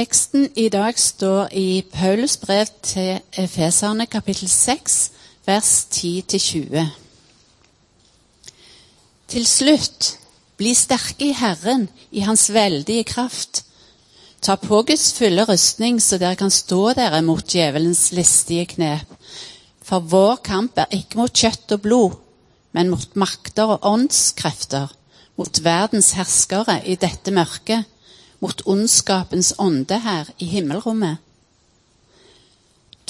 Teksten 0.00 0.46
i 0.56 0.70
dag 0.72 0.96
står 0.96 1.50
i 1.52 1.82
Paulus 1.92 2.38
brev 2.40 2.70
til 2.82 3.18
Efeserne 3.36 4.06
kapittel 4.08 4.48
6, 4.48 4.94
vers 5.44 5.72
10-20. 5.92 6.86
Til 9.28 9.44
slutt, 9.50 10.08
bli 10.56 10.72
sterke 10.78 11.26
i 11.26 11.36
Herren, 11.36 11.84
i 12.16 12.24
Hans 12.24 12.46
veldige 12.54 13.04
kraft. 13.12 13.64
Ta 14.40 14.56
på 14.56 14.80
Guds 14.88 15.10
fulle 15.18 15.44
rustning, 15.44 16.00
så 16.00 16.16
dere 16.16 16.40
kan 16.40 16.54
stå 16.54 16.94
dere 16.96 17.20
mot 17.20 17.44
djevelens 17.44 18.08
listige 18.16 18.70
knep. 18.72 19.04
For 19.84 20.00
vår 20.00 20.40
kamp 20.48 20.80
er 20.80 20.96
ikke 20.96 21.20
mot 21.20 21.44
kjøtt 21.44 21.76
og 21.76 21.84
blod, 21.84 22.18
men 22.72 22.88
mot 22.88 23.20
makter 23.20 23.76
og 23.76 23.84
åndskrefter, 23.84 24.88
mot 25.36 25.64
verdens 25.64 26.14
herskere 26.16 26.80
i 26.88 26.96
dette 26.96 27.36
mørket 27.36 27.84
mot 28.40 28.62
ondskapens 28.66 29.52
ånde 29.58 29.98
her 30.00 30.30
i 30.38 30.44
himmelrommet. 30.44 31.18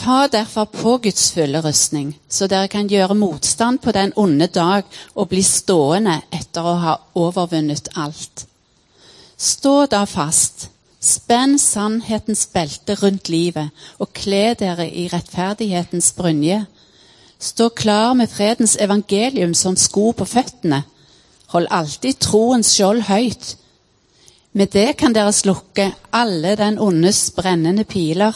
Ta 0.00 0.26
derfor 0.32 0.64
på 0.64 0.96
Guds 0.98 1.32
fulle 1.32 1.60
rustning, 1.60 2.14
så 2.28 2.46
dere 2.48 2.70
kan 2.72 2.88
gjøre 2.88 3.14
motstand 3.14 3.82
på 3.84 3.92
den 3.92 4.14
onde 4.16 4.46
dag 4.46 4.86
og 5.14 5.28
bli 5.28 5.42
stående 5.44 6.22
etter 6.32 6.64
å 6.64 6.74
ha 6.80 6.94
overvunnet 7.20 7.92
alt. 8.00 8.46
Stå 9.36 9.84
da 9.92 10.06
fast, 10.08 10.70
spenn 11.00 11.58
sannhetens 11.60 12.46
belte 12.52 12.96
rundt 13.02 13.28
livet 13.28 13.76
og 13.98 14.12
kle 14.16 14.54
dere 14.56 14.88
i 14.88 15.06
rettferdighetens 15.12 16.12
brynje. 16.16 16.64
Stå 17.38 17.68
klar 17.68 18.16
med 18.16 18.32
fredens 18.32 18.78
evangelium 18.80 19.54
som 19.54 19.76
sko 19.76 20.12
på 20.16 20.24
føttene. 20.24 20.82
Hold 21.52 21.68
alltid 21.70 22.20
troens 22.24 22.72
skjold 22.72 23.04
høyt 23.08 23.56
med 24.52 24.72
det 24.72 24.96
kan 24.98 25.14
dere 25.14 25.32
slukke 25.32 25.92
alle 26.12 26.56
den 26.58 26.78
ondes 26.78 27.30
brennende 27.36 27.84
piler. 27.84 28.34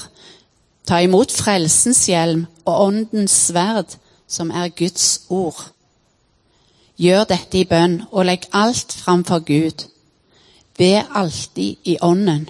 Ta 0.87 1.01
imot 1.03 1.33
frelsens 1.33 2.07
hjelm 2.07 2.47
og 2.65 2.81
åndens 2.87 3.35
sverd, 3.49 3.97
som 4.29 4.51
er 4.51 4.69
Guds 4.69 5.25
ord. 5.29 5.71
Gjør 6.97 7.25
dette 7.25 7.59
i 7.59 7.67
bønn, 7.67 8.03
og 8.13 8.29
legg 8.29 8.47
alt 8.53 8.93
fram 8.93 9.25
for 9.25 9.43
Gud. 9.43 9.87
Be 10.79 11.03
alltid 11.15 11.77
i 11.85 11.97
ånden. 12.03 12.49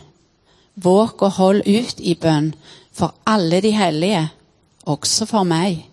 Våg 0.75 1.23
og 1.23 1.33
hold 1.39 1.62
ut 1.67 2.01
i 2.01 2.15
bønn 2.15 2.55
for 2.92 3.15
alle 3.27 3.61
de 3.62 3.70
hellige, 3.70 4.29
også 4.85 5.27
for 5.27 5.48
meg. 5.48 5.85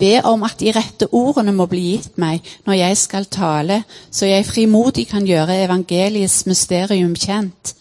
Be 0.00 0.14
om 0.24 0.42
at 0.46 0.56
de 0.60 0.72
rette 0.72 1.10
ordene 1.12 1.52
må 1.52 1.66
bli 1.68 1.82
gitt 1.90 2.16
meg 2.20 2.46
når 2.64 2.78
jeg 2.78 2.96
skal 2.96 3.26
tale, 3.28 3.82
så 4.10 4.24
jeg 4.24 4.46
frimodig 4.48 5.06
kan 5.10 5.26
gjøre 5.28 5.58
evangeliets 5.66 6.46
mysterium 6.48 7.12
kjent, 7.12 7.74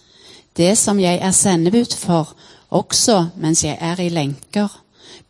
det 0.60 0.74
som 0.78 1.00
jeg 1.00 1.22
er 1.24 1.32
sendebud 1.32 1.96
for, 1.96 2.34
også 2.76 3.30
mens 3.40 3.64
jeg 3.64 3.78
er 3.80 4.02
i 4.04 4.10
lenker. 4.12 4.68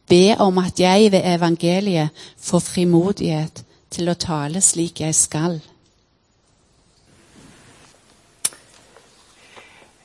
Be 0.09 0.33
om 0.41 0.57
at 0.57 0.79
jeg 0.81 1.11
ved 1.13 1.21
evangeliet 1.35 2.09
får 2.41 2.65
frimodighet 2.65 3.63
til 3.93 4.09
å 4.09 4.17
tale 4.17 4.61
slik 4.61 5.03
jeg 5.05 5.13
skal. 5.13 5.59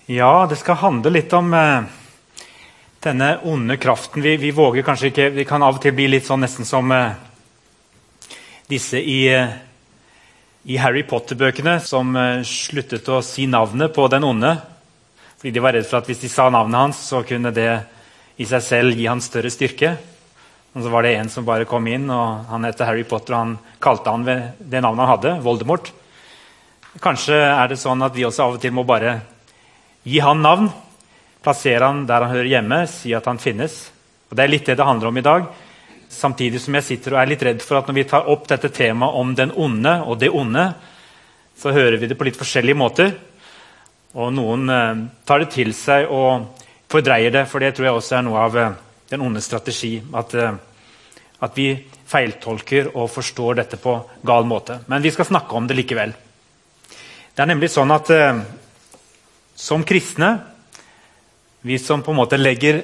Ja, 0.04 0.44
det 0.44 0.60
skal 0.60 0.82
handle 0.84 1.16
litt 1.16 1.32
om 1.32 1.54
eh 1.56 2.03
denne 3.04 3.38
onde 3.44 3.76
kraften. 3.76 4.22
Vi, 4.22 4.36
vi, 4.36 4.50
våger 4.50 4.82
kanskje 4.82 5.10
ikke 5.10 5.28
Vi 5.34 5.44
kan 5.48 5.62
av 5.62 5.76
og 5.76 5.82
til 5.82 5.94
bli 5.96 6.08
litt 6.08 6.26
sånn 6.26 6.42
nesten 6.44 6.66
som 6.68 6.90
uh, 6.92 7.12
disse 8.70 9.00
i, 9.00 9.28
uh, 9.28 9.52
i 10.64 10.78
Harry 10.80 11.04
Potter-bøkene 11.08 11.76
som 11.84 12.14
uh, 12.16 12.40
sluttet 12.48 13.08
å 13.12 13.20
si 13.24 13.46
navnet 13.50 13.92
på 13.94 14.06
den 14.12 14.24
onde. 14.24 14.54
Fordi 15.36 15.52
de 15.52 15.62
var 15.64 15.76
redd 15.76 15.88
for 15.88 16.00
at 16.00 16.08
hvis 16.08 16.24
de 16.24 16.30
sa 16.32 16.48
navnet 16.48 16.80
hans, 16.80 17.02
så 17.04 17.20
kunne 17.28 17.52
det 17.54 17.68
i 18.40 18.46
seg 18.48 18.64
selv 18.64 18.96
gi 18.98 19.08
han 19.10 19.22
større 19.22 19.52
styrke. 19.52 19.92
Og 20.74 20.82
så 20.82 20.90
var 20.90 21.04
det 21.04 21.12
en 21.18 21.28
som 21.30 21.46
bare 21.46 21.68
kom 21.70 21.86
inn, 21.86 22.08
og 22.10 22.48
han 22.50 22.64
heter 22.66 22.88
Harry 22.88 23.04
Potter, 23.06 23.36
og 23.36 23.42
han 23.42 23.58
kalte 23.84 24.10
han 24.10 24.24
ved 24.26 24.56
det 24.58 24.80
navnet 24.80 25.04
han 25.04 25.12
hadde, 25.12 25.34
Voldemort. 25.44 25.92
Kanskje 27.04 27.36
er 27.36 27.68
det 27.70 27.78
sånn 27.78 28.02
at 28.06 28.16
vi 28.16 28.24
også 28.26 28.46
av 28.46 28.56
og 28.56 28.62
til 28.62 28.74
må 28.74 28.86
bare 28.86 29.18
gi 30.06 30.18
han 30.22 30.42
navn 30.42 30.72
plassere 31.44 31.84
han 31.84 32.06
der 32.08 32.24
han 32.24 32.32
hører 32.32 32.50
hjemme, 32.50 32.80
si 32.90 33.12
at 33.14 33.28
han 33.28 33.40
finnes. 33.42 33.76
Og 34.30 34.36
Det 34.36 34.44
er 34.44 34.50
litt 34.50 34.66
det 34.66 34.78
det 34.80 34.88
handler 34.88 35.10
om 35.10 35.20
i 35.20 35.24
dag. 35.24 35.46
Samtidig 36.08 36.60
som 36.62 36.74
jeg 36.78 36.86
sitter 36.86 37.14
og 37.14 37.20
er 37.20 37.30
litt 37.30 37.42
redd 37.42 37.62
for 37.62 37.78
at 37.78 37.88
når 37.88 37.98
vi 37.98 38.08
tar 38.08 38.28
opp 38.30 38.48
dette 38.48 38.70
temaet 38.72 39.20
om 39.20 39.34
den 39.34 39.52
onde 39.52 39.94
og 40.04 40.18
det 40.18 40.30
onde, 40.30 40.66
så 41.58 41.72
hører 41.74 41.98
vi 42.00 42.08
det 42.10 42.18
på 42.18 42.26
litt 42.26 42.38
forskjellige 42.38 42.78
måter. 42.78 43.14
Og 44.14 44.32
noen 44.34 44.70
eh, 44.70 45.02
tar 45.26 45.42
det 45.42 45.50
til 45.54 45.74
seg 45.74 46.10
og 46.10 46.62
fordreier 46.90 47.34
det, 47.34 47.46
for 47.50 47.62
det 47.62 47.74
tror 47.74 47.88
jeg 47.88 47.98
også 47.98 48.18
er 48.18 48.26
noe 48.26 48.42
av 48.46 48.58
eh, 48.58 48.76
den 49.10 49.24
onde 49.26 49.42
strategi. 49.42 49.96
At, 50.14 50.34
eh, 50.34 50.54
at 51.42 51.58
vi 51.58 51.68
feiltolker 52.06 52.92
og 52.94 53.10
forstår 53.10 53.58
dette 53.58 53.78
på 53.82 53.96
gal 54.26 54.46
måte. 54.46 54.80
Men 54.86 55.02
vi 55.02 55.12
skal 55.14 55.28
snakke 55.30 55.56
om 55.56 55.66
det 55.66 55.78
likevel. 55.78 56.14
Det 57.34 57.42
er 57.42 57.50
nemlig 57.50 57.72
sånn 57.74 57.90
at 57.90 58.10
eh, 58.14 58.42
som 59.58 59.82
kristne 59.86 60.30
vi 61.64 61.78
som 61.80 62.02
på 62.04 62.12
en 62.12 62.20
måte 62.20 62.36
legger 62.36 62.82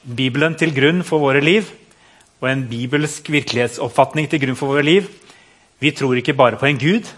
Bibelen 0.00 0.54
til 0.54 0.70
grunn 0.70 1.02
for 1.06 1.18
våre 1.18 1.42
liv, 1.42 1.66
og 2.40 2.46
en 2.48 2.62
bibelsk 2.70 3.26
virkelighetsoppfatning 3.34 4.30
til 4.30 4.40
grunn 4.44 4.58
for 4.58 4.70
våre 4.70 4.86
liv, 4.86 5.08
vi 5.82 5.90
tror 5.96 6.20
ikke 6.20 6.36
bare 6.38 6.60
på 6.60 6.68
en 6.68 6.78
gud, 6.78 7.08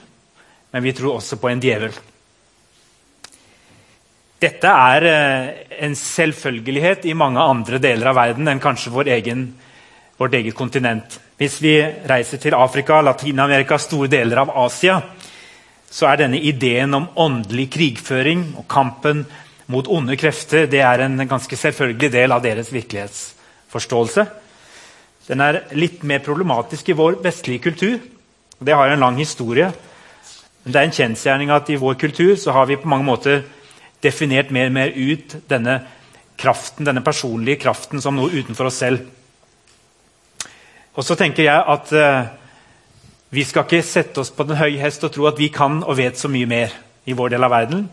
men 0.73 0.83
vi 0.83 0.95
tror 0.97 1.19
også 1.19 1.37
på 1.37 1.51
en 1.51 1.61
djevel. 1.61 1.93
Dette 4.43 4.71
er 4.73 5.07
eh, 5.07 5.51
en 5.85 5.95
selvfølgelighet 5.99 7.05
i 7.07 7.15
mange 7.15 7.45
andre 7.45 7.79
deler 7.83 8.11
av 8.11 8.17
verden 8.19 8.49
enn 8.49 8.63
kanskje 8.63 8.95
vår 8.95 9.13
egen, 9.19 9.45
vårt 10.19 10.35
eget 10.39 10.57
kontinent. 10.59 11.21
Hvis 11.39 11.61
vi 11.63 11.77
reiser 12.09 12.41
til 12.41 12.57
Afrika, 12.57 13.03
Latin-Amerika, 13.05 13.79
store 13.79 14.09
deler 14.11 14.43
av 14.43 14.57
Asia, 14.65 14.97
så 15.93 16.09
er 16.09 16.23
denne 16.23 16.41
ideen 16.41 16.97
om 16.97 17.11
åndelig 17.21 17.69
krigføring 17.77 18.47
og 18.57 18.67
kampen 18.71 19.27
mot 19.71 19.89
onde 19.89 20.17
krefter 20.19 20.67
det 20.71 20.81
er 20.83 21.05
en 21.05 21.21
ganske 21.29 21.57
selvfølgelig 21.57 22.13
del 22.13 22.35
av 22.35 22.43
deres 22.45 22.73
virkelighetsforståelse. 22.73 24.27
Den 25.29 25.41
er 25.45 25.63
litt 25.79 26.03
mer 26.03 26.23
problematisk 26.25 26.91
i 26.91 26.99
vår 26.99 27.21
vestlige 27.23 27.63
kultur. 27.69 27.99
Det 28.59 28.75
har 28.75 28.91
en 28.91 29.03
lang 29.03 29.19
historie. 29.21 29.71
Men 30.65 30.73
det 30.73 30.81
er 30.81 30.89
en 30.89 30.97
kjensgjerning 30.99 31.51
at 31.55 31.71
i 31.71 31.79
vår 31.79 31.95
kultur 31.99 32.35
så 32.39 32.55
har 32.55 32.67
vi 32.67 32.79
på 32.79 32.91
mange 32.91 33.07
måter 33.07 33.43
definert 34.03 34.51
mer 34.51 34.71
og 34.71 34.77
mer 34.77 34.95
ut 34.95 35.37
denne 35.51 35.81
kraften, 36.39 36.87
denne 36.87 37.03
personlige 37.05 37.63
kraften 37.63 38.03
som 38.03 38.19
noe 38.19 38.33
utenfor 38.35 38.71
oss 38.71 38.81
selv. 38.83 39.03
Og 40.93 41.07
så 41.07 41.17
tenker 41.17 41.47
jeg 41.47 41.67
at 41.75 41.93
uh, 41.97 42.31
vi 43.33 43.45
skal 43.49 43.65
ikke 43.65 43.83
sette 43.87 44.21
oss 44.21 44.33
på 44.35 44.45
den 44.45 44.59
høye 44.59 44.81
hest 44.83 45.05
og 45.07 45.15
tro 45.15 45.27
at 45.31 45.39
vi 45.41 45.49
kan 45.55 45.81
og 45.83 45.97
vet 45.97 46.19
så 46.21 46.29
mye 46.29 46.51
mer 46.51 46.75
i 47.09 47.15
vår 47.17 47.33
del 47.33 47.47
av 47.47 47.55
verden. 47.55 47.87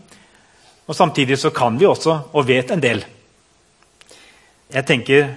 Og 0.90 0.96
Samtidig 0.96 1.38
så 1.38 1.52
kan 1.54 1.78
vi 1.78 1.86
også 1.86 2.16
og 2.34 2.46
vet 2.48 2.72
en 2.74 2.82
del. 2.82 3.04
Jeg 4.70 4.86
tenker 4.86 5.36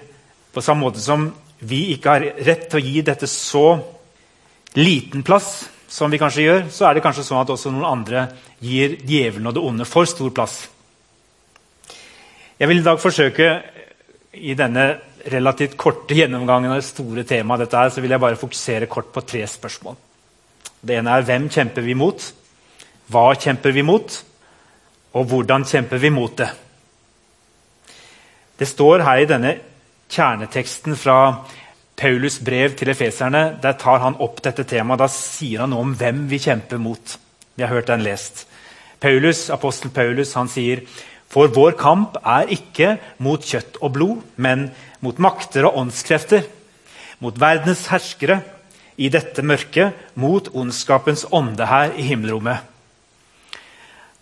På 0.53 0.61
samme 0.61 0.85
måte 0.85 1.01
som 1.01 1.31
vi 1.63 1.93
ikke 1.93 2.09
har 2.11 2.23
rett 2.45 2.65
til 2.69 2.77
å 2.77 2.83
gi 2.83 3.01
dette 3.01 3.27
så 3.29 3.79
liten 4.75 5.23
plass 5.25 5.63
som 5.87 6.11
vi 6.11 6.19
kanskje 6.21 6.43
gjør, 6.43 6.59
så 6.69 6.85
er 6.85 6.93
det 6.93 7.03
kanskje 7.05 7.23
sånn 7.25 7.39
at 7.39 7.49
også 7.53 7.71
noen 7.71 7.87
andre 7.87 8.25
gir 8.61 8.97
djevelen 8.99 9.47
og 9.47 9.55
det 9.55 9.63
onde 9.63 9.87
for 9.87 10.09
stor 10.09 10.33
plass. 10.35 10.57
Jeg 12.59 12.69
vil 12.69 12.81
i 12.81 12.85
dag 12.85 12.99
forsøke 13.01 13.47
i 14.33 14.53
denne 14.59 14.85
relativt 15.31 15.77
korte 15.79 16.17
gjennomgangen 16.17 16.73
av 16.73 16.81
det 16.81 16.89
store 16.89 17.23
temaet 17.25 17.63
dette 17.63 17.79
her, 17.79 17.93
så 17.95 18.03
vil 18.03 18.13
jeg 18.13 18.25
bare 18.25 18.41
fokusere 18.43 18.91
kort 18.91 19.13
på 19.15 19.23
tre 19.25 19.45
spørsmål. 19.49 19.97
Det 20.83 20.99
ene 20.99 21.15
er 21.15 21.25
hvem 21.25 21.47
kjemper 21.53 21.85
vi 21.87 21.97
mot? 21.97 22.27
Hva 23.13 23.25
kjemper 23.39 23.73
vi 23.73 23.87
mot? 23.87 24.19
Og 25.13 25.27
hvordan 25.29 25.65
kjemper 25.69 26.01
vi 26.01 26.09
mot 26.13 26.33
det? 26.37 26.49
Det 28.57 28.67
står 28.69 29.03
her 29.05 29.21
i 29.21 29.29
denne 29.29 29.57
kjerneteksten 30.13 30.97
fra 30.97 31.17
Paulus' 31.99 32.41
brev 32.43 32.75
til 32.77 32.89
efeserne. 32.93 33.59
Der 33.61 33.77
tar 33.77 34.01
han 34.01 34.17
opp 34.21 34.41
dette 34.45 34.65
temaet. 34.65 35.01
Da 35.01 35.09
sier 35.11 35.63
han 35.63 35.73
noe 35.73 35.85
om 35.85 35.93
hvem 35.97 36.25
vi 36.31 36.41
kjemper 36.41 36.81
mot. 36.81 37.17
Vi 37.55 37.65
har 37.65 37.73
hørt 37.73 37.91
den 37.91 38.05
lest. 38.05 38.45
Paulus, 39.03 39.49
Apostel 39.51 39.91
Paulus 39.93 40.33
han 40.37 40.49
sier 40.49 40.85
for 41.33 41.49
vår 41.49 41.73
kamp 41.79 42.19
er 42.21 42.51
ikke 42.53 42.97
mot 43.25 43.41
kjøtt 43.41 43.79
og 43.81 43.95
blod, 43.95 44.19
men 44.37 44.67
mot 45.01 45.17
makter 45.17 45.65
og 45.65 45.79
åndskrefter, 45.81 46.45
mot 47.19 47.39
verdens 47.41 47.87
herskere 47.89 48.43
i 49.01 49.09
dette 49.09 49.41
mørket, 49.41 49.97
mot 50.13 50.51
ondskapens 50.53 51.25
ånde 51.33 51.65
her 51.65 51.97
i 51.97 52.05
himmelrommet. 52.05 52.72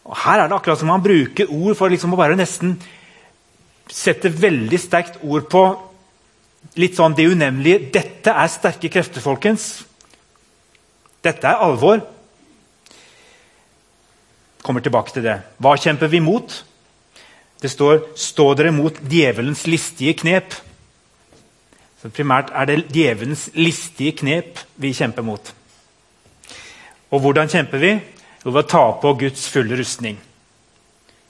Og 0.06 0.18
Her 0.18 0.42
er 0.42 0.50
det 0.50 0.58
akkurat 0.58 0.80
som 0.80 0.90
han 0.90 1.04
bruker 1.04 1.52
ord 1.52 1.78
for 1.78 1.94
liksom 1.94 2.16
å 2.16 2.20
bare 2.20 2.38
nesten 2.40 2.76
sette 3.92 4.32
veldig 4.32 4.80
sterkt 4.80 5.20
ord 5.22 5.48
på 5.52 5.64
litt 6.80 6.98
sånn 6.98 7.16
det 7.18 7.28
unemlige. 7.30 7.92
Dette 7.94 8.34
er 8.34 8.52
sterke 8.52 8.90
krefter, 8.92 9.24
folkens. 9.24 9.84
Dette 11.22 11.48
er 11.48 11.62
alvor. 11.62 12.02
Kommer 14.62 14.82
tilbake 14.82 15.14
til 15.14 15.26
det. 15.26 15.40
Hva 15.62 15.76
kjemper 15.78 16.10
vi 16.10 16.22
mot? 16.24 16.64
Det 17.62 17.70
står 17.70 18.16
'stå 18.16 18.54
dere 18.58 18.72
mot 18.72 18.94
djevelens 18.94 19.68
listige 19.68 20.14
knep'. 20.14 20.56
Så 22.02 22.10
Primært 22.10 22.50
er 22.54 22.66
det 22.66 22.90
djevelens 22.90 23.50
listige 23.54 24.12
knep 24.18 24.60
vi 24.76 24.94
kjemper 24.94 25.22
mot. 25.22 25.54
Og 27.12 27.20
hvordan 27.20 27.50
kjemper 27.50 27.78
vi? 27.78 28.02
Jo, 28.42 28.52
ved 28.52 28.64
å 28.64 28.70
ta 28.70 28.86
på 29.02 29.14
Guds 29.22 29.46
fulle 29.54 29.78
rustning. 29.78 30.18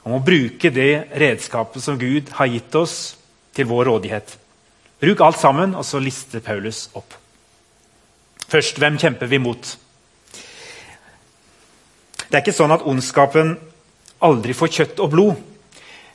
Om 0.01 0.17
å 0.17 0.23
bruke 0.25 0.71
det 0.73 1.11
redskapet 1.19 1.83
som 1.83 1.99
Gud 1.99 2.31
har 2.37 2.49
gitt 2.49 2.75
oss, 2.79 3.17
til 3.51 3.67
vår 3.67 3.89
rådighet. 3.89 4.37
Bruk 5.01 5.19
alt 5.25 5.39
sammen, 5.39 5.75
og 5.75 5.85
så 5.85 5.99
lister 5.99 6.39
Paulus 6.39 6.85
opp. 6.95 7.17
Først, 8.47 8.77
hvem 8.79 8.95
kjemper 8.99 9.27
vi 9.27 9.41
mot? 9.43 9.73
Det 12.31 12.37
er 12.37 12.43
ikke 12.45 12.55
sånn 12.55 12.71
at 12.71 12.85
ondskapen 12.87 13.57
aldri 14.23 14.55
får 14.55 14.71
kjøtt 14.77 15.03
og 15.03 15.11
blod, 15.11 15.43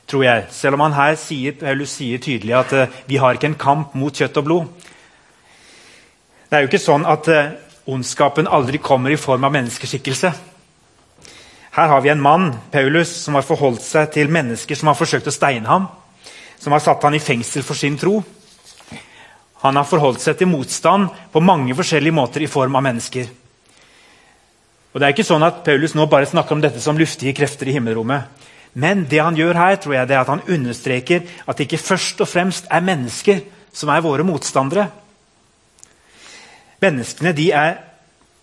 tror 0.09 0.23
jeg. 0.25 0.47
Selv 0.49 0.79
om 0.79 0.85
han 0.87 0.97
her 0.97 1.17
sier, 1.19 1.53
Paulus 1.59 1.93
sier 1.99 2.21
tydelig 2.23 2.55
at 2.57 2.73
uh, 2.73 2.99
vi 3.05 3.19
har 3.21 3.37
ikke 3.37 3.51
en 3.51 3.59
kamp 3.59 3.93
mot 3.93 4.15
kjøtt 4.15 4.41
og 4.41 4.47
blod. 4.49 4.89
Det 6.47 6.57
er 6.57 6.63
jo 6.63 6.71
ikke 6.71 6.81
sånn 6.81 7.05
at 7.05 7.29
uh, 7.29 7.53
ondskapen 7.85 8.49
aldri 8.49 8.81
kommer 8.81 9.13
i 9.13 9.19
form 9.19 9.45
av 9.45 9.53
menneskeskikkelse. 9.53 10.33
Her 11.77 11.91
har 11.91 12.01
vi 12.01 12.09
en 12.09 12.21
mann, 12.21 12.55
Paulus, 12.71 13.11
som 13.21 13.35
har 13.37 13.45
forholdt 13.45 13.83
seg 13.85 14.09
til 14.15 14.31
mennesker 14.33 14.77
som 14.79 14.89
har 14.89 14.97
forsøkt 14.97 15.27
å 15.29 15.33
steine 15.35 15.69
ham, 15.69 15.83
som 16.57 16.73
har 16.73 16.81
satt 16.81 17.03
ham 17.05 17.13
i 17.13 17.21
fengsel 17.21 17.61
for 17.61 17.77
sin 17.77 17.99
tro. 18.01 18.15
Han 19.61 19.77
har 19.77 19.85
forholdt 19.85 20.23
seg 20.23 20.39
til 20.39 20.49
motstand 20.49 21.11
på 21.29 21.43
mange 21.45 21.75
forskjellige 21.77 22.17
måter 22.17 22.41
i 22.41 22.49
form 22.49 22.79
av 22.79 22.85
mennesker. 22.87 23.29
Og 24.89 24.97
det 24.97 25.05
er 25.05 25.13
ikke 25.13 25.27
sånn 25.27 25.45
at 25.45 25.61
Paulus 25.69 25.93
nå 25.93 26.07
bare 26.09 26.25
snakker 26.25 26.57
om 26.57 26.65
dette 26.65 26.81
som 26.81 26.97
luftige 26.97 27.35
krefter 27.37 27.69
i 27.69 27.77
himmelrommet. 27.77 28.25
Men 28.73 29.05
det 29.05 29.21
han 29.21 29.37
gjør 29.37 29.61
her, 29.61 29.77
tror 29.77 29.99
jeg, 29.99 30.09
det 30.09 30.17
er 30.17 30.23
at 30.25 30.33
han 30.33 30.45
understreker 30.49 31.29
at 31.45 31.57
det 31.57 31.69
ikke 31.69 31.83
først 31.91 32.25
og 32.25 32.33
fremst 32.33 32.65
er 32.73 32.89
mennesker 32.89 33.45
som 33.69 33.93
er 33.93 34.01
våre 34.01 34.25
motstandere. 34.25 34.89
Menneskene 36.81 37.37
de 37.37 37.51
er 37.53 37.81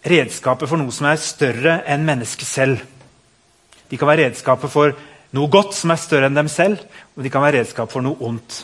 redskapet 0.06 0.70
for 0.70 0.78
noe 0.78 0.94
som 0.94 1.10
er 1.10 1.18
større 1.18 1.80
enn 1.90 2.06
mennesket 2.06 2.46
selv. 2.46 2.90
De 3.90 3.98
kan 4.00 4.08
være 4.08 4.28
redskaper 4.28 4.70
for 4.72 4.94
noe 5.34 5.50
godt 5.50 5.74
som 5.76 5.92
er 5.92 6.00
større 6.00 6.30
enn 6.30 6.38
dem 6.38 6.48
selv, 6.48 6.80
og 7.16 7.24
de 7.24 7.32
kan 7.32 7.42
være 7.42 7.60
redskap 7.62 7.90
for 7.92 8.04
noe 8.04 8.18
ondt 8.24 8.62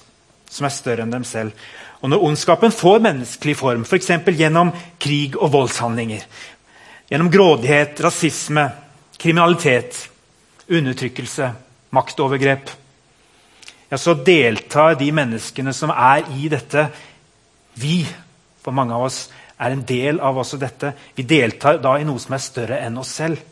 som 0.50 0.66
er 0.66 0.74
større 0.74 1.04
enn 1.06 1.14
dem 1.14 1.26
selv. 1.26 1.54
Og 2.00 2.10
Når 2.10 2.24
ondskapen 2.30 2.72
får 2.72 3.02
menneskelig 3.04 3.56
form, 3.56 3.84
f.eks. 3.84 4.10
gjennom 4.26 4.72
krig 4.98 5.36
og 5.36 5.52
voldshandlinger, 5.52 6.24
Gjennom 7.10 7.26
grådighet, 7.26 7.98
rasisme, 8.04 8.68
kriminalitet, 9.18 9.96
undertrykkelse, 10.70 11.48
maktovergrep. 11.90 12.70
Ja, 13.90 13.98
så 13.98 14.14
deltar 14.14 14.94
de 14.94 15.08
menneskene 15.10 15.74
som 15.74 15.90
er 15.90 16.28
i 16.38 16.46
dette 16.52 16.86
Vi, 17.74 18.04
for 18.62 18.70
mange 18.76 18.94
av 18.94 19.08
oss, 19.08 19.24
er 19.58 19.74
en 19.74 19.82
del 19.86 20.20
av 20.22 20.38
også 20.38 20.58
dette. 20.60 20.92
Vi 21.16 21.26
deltar 21.26 21.80
da 21.82 21.96
i 21.98 22.06
noe 22.06 22.22
som 22.22 22.36
er 22.36 22.44
større 22.44 22.78
enn 22.84 22.98
oss 23.02 23.10
selv. 23.18 23.42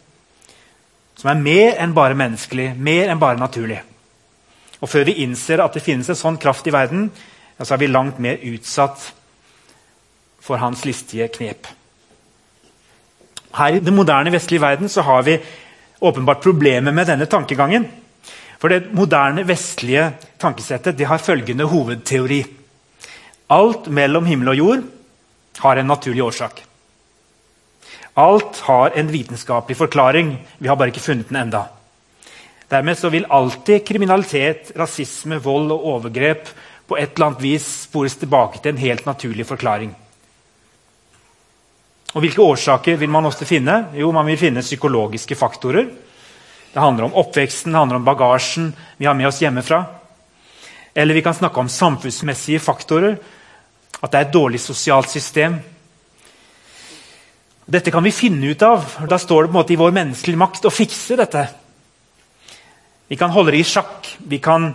Som 1.19 1.33
er 1.33 1.41
mer 1.43 1.79
enn 1.83 1.95
bare 1.97 2.15
menneskelig, 2.19 2.73
mer 2.79 3.11
enn 3.11 3.19
bare 3.19 3.41
naturlig. 3.41 3.81
Og 4.79 4.91
før 4.91 5.09
vi 5.09 5.19
innser 5.25 5.59
at 5.65 5.75
det 5.75 5.83
finnes 5.83 6.07
en 6.13 6.19
sånn 6.19 6.39
kraft 6.39 6.69
i 6.71 6.75
verden, 6.75 7.09
så 7.59 7.75
er 7.75 7.81
vi 7.83 7.91
langt 7.91 8.21
mer 8.23 8.39
utsatt 8.47 9.09
for 10.39 10.63
hans 10.63 10.85
listige 10.87 11.27
knep. 11.35 11.67
Her 13.59 13.75
i 13.75 13.83
den 13.83 13.97
moderne 13.97 14.31
vestlige 14.31 14.63
verden 14.63 14.93
så 14.93 15.03
har 15.03 15.25
vi 15.27 15.41
åpenbart 15.99 16.45
problemer 16.45 16.95
med 16.95 17.11
denne 17.11 17.27
tankegangen. 17.27 17.89
For 18.59 18.71
det 18.71 18.93
moderne 18.95 19.43
vestlige 19.47 20.13
tankesettet 20.39 20.99
det 20.99 21.09
har 21.11 21.23
følgende 21.23 21.67
hovedteori. 21.67 22.45
Alt 23.51 23.91
mellom 23.91 24.27
himmel 24.29 24.53
og 24.55 24.59
jord 24.61 24.87
har 25.59 25.77
en 25.81 25.91
naturlig 25.91 26.23
årsak. 26.23 26.68
Alt 28.19 28.59
har 28.67 28.91
en 28.99 29.11
vitenskapelig 29.13 29.77
forklaring. 29.79 30.33
Vi 30.59 30.69
har 30.69 30.77
bare 30.77 30.91
ikke 30.91 31.05
funnet 31.05 31.29
den 31.31 31.39
enda. 31.39 31.69
Dermed 32.69 33.05
vil 33.13 33.29
alltid 33.31 33.87
kriminalitet, 33.87 34.73
rasisme, 34.77 35.39
vold 35.39 35.71
og 35.73 35.87
overgrep 35.93 36.51
på 36.89 36.99
et 36.99 37.15
eller 37.15 37.29
annet 37.29 37.45
vis 37.45 37.69
spores 37.85 38.19
tilbake 38.19 38.59
til 38.59 38.75
en 38.75 38.83
helt 38.83 39.07
naturlig 39.07 39.47
forklaring. 39.47 39.95
Og 42.17 42.21
Hvilke 42.25 42.43
årsaker 42.43 42.99
vil 42.99 43.13
man 43.13 43.29
ofte 43.29 43.47
finne? 43.47 43.93
Jo, 43.95 44.11
Man 44.13 44.27
vil 44.27 44.39
finne 44.41 44.67
psykologiske 44.67 45.37
faktorer. 45.37 45.87
Det 46.73 46.81
handler 46.81 47.05
om 47.05 47.15
oppveksten, 47.15 47.73
det 47.73 47.79
handler 47.79 47.97
om 47.97 48.05
bagasjen 48.05 48.73
vi 48.97 49.07
har 49.07 49.15
med 49.15 49.29
oss 49.29 49.41
hjemmefra. 49.41 49.85
Eller 50.95 51.15
vi 51.15 51.23
kan 51.23 51.35
snakke 51.35 51.61
om 51.61 51.69
samfunnsmessige 51.69 52.61
faktorer. 52.61 53.17
At 54.03 54.11
det 54.11 54.19
er 54.19 54.27
et 54.27 54.35
dårlig 54.35 54.61
sosialt 54.61 55.11
system. 55.11 55.61
Dette 57.69 57.93
kan 57.93 58.05
vi 58.05 58.15
finne 58.17 58.49
ut 58.49 58.63
av. 58.65 58.85
Da 59.09 59.19
står 59.21 59.45
det 59.45 59.51
på 59.51 59.53
en 59.53 59.61
måte 59.61 59.75
i 59.75 59.81
vår 59.81 59.93
menneskelige 59.93 60.41
makt 60.41 60.65
å 60.65 60.73
fikse 60.73 61.19
dette. 61.21 61.43
Vi 63.09 63.17
kan 63.21 63.33
holde 63.35 63.53
det 63.53 63.61
i 63.61 63.69
sjakk. 63.69 64.09
Vi 64.25 64.41
kan 64.41 64.71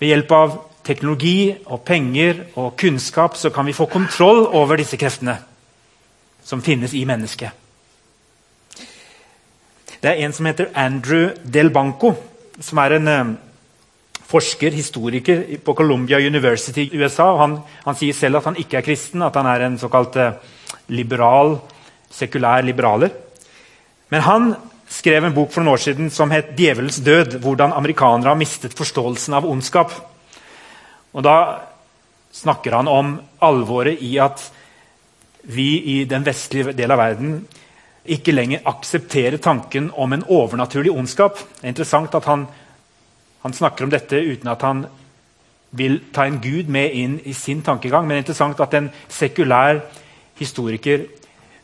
ved 0.00 0.12
hjelp 0.14 0.32
av 0.32 0.56
teknologi 0.88 1.52
og 1.66 1.82
penger 1.84 2.46
og 2.56 2.78
kunnskap 2.80 3.36
så 3.36 3.52
kan 3.52 3.66
vi 3.68 3.76
få 3.76 3.90
kontroll 3.92 4.46
over 4.56 4.80
disse 4.80 4.96
kreftene 4.96 5.36
som 6.44 6.64
finnes 6.64 6.94
i 6.96 7.04
mennesket. 7.04 7.52
Det 9.98 10.08
er 10.08 10.24
en 10.24 10.32
som 10.32 10.46
heter 10.46 10.70
Andrew 10.78 11.34
Del 11.44 11.68
Banco, 11.74 12.14
som 12.60 12.78
er 12.80 12.94
en 12.96 13.08
um, 13.08 13.32
forsker, 14.30 14.70
historiker 14.72 15.42
på 15.64 15.74
Columbia 15.74 16.22
University 16.24 16.86
i 16.86 17.02
USA. 17.02 17.34
Han, 17.42 17.58
han, 17.84 17.98
sier 17.98 18.16
selv 18.16 18.38
at 18.38 18.48
han 18.48 18.56
ikke 18.56 18.78
er 18.78 18.86
kristen, 18.86 19.24
at 19.26 19.36
han 19.36 19.50
er 19.50 19.66
en 19.66 19.76
såkalt 19.80 20.16
liberal 20.16 20.38
liberal, 20.88 21.58
sekulær 22.10 22.64
liberaler. 22.66 23.12
Men 24.08 24.24
han 24.24 24.54
skrev 24.88 25.24
en 25.24 25.34
bok 25.36 25.52
for 25.52 25.62
noen 25.62 25.74
år 25.74 25.82
siden 25.84 26.10
som 26.10 26.30
het 26.30 26.56
'Djevelens 26.56 27.00
død'. 27.00 27.38
Hvordan 27.38 27.72
amerikanere 27.72 28.28
har 28.28 28.36
mistet 28.36 28.74
forståelsen 28.74 29.34
av 29.34 29.44
ondskap. 29.44 29.92
Og 31.12 31.22
Da 31.22 31.58
snakker 32.32 32.76
han 32.76 32.88
om 32.88 33.20
alvoret 33.40 34.02
i 34.02 34.18
at 34.18 34.52
vi 35.42 36.00
i 36.00 36.04
den 36.04 36.26
vestlige 36.26 36.72
del 36.72 36.90
av 36.90 36.98
verden 36.98 37.46
ikke 38.08 38.32
lenger 38.32 38.64
aksepterer 38.68 39.36
tanken 39.36 39.90
om 39.96 40.12
en 40.12 40.24
overnaturlig 40.28 40.92
ondskap. 40.92 41.38
Det 41.38 41.64
er 41.64 41.68
interessant 41.68 42.14
at 42.14 42.24
han, 42.24 42.46
han, 43.42 43.52
snakker 43.52 43.84
om 43.84 43.90
dette 43.90 44.16
uten 44.16 44.48
at 44.48 44.62
han 44.62 44.86
vil 45.70 46.00
ta 46.12 46.24
en 46.24 46.40
gud 46.40 46.68
med 46.72 46.94
inn 46.96 47.20
i 47.24 47.32
sin 47.32 47.62
tankegang. 47.62 48.06
Men 48.06 48.16
det 48.16 48.16
er 48.16 48.26
interessant 48.26 48.60
at 48.60 48.74
en 48.74 48.90
sekulær 49.08 49.82
historiker 50.38 51.04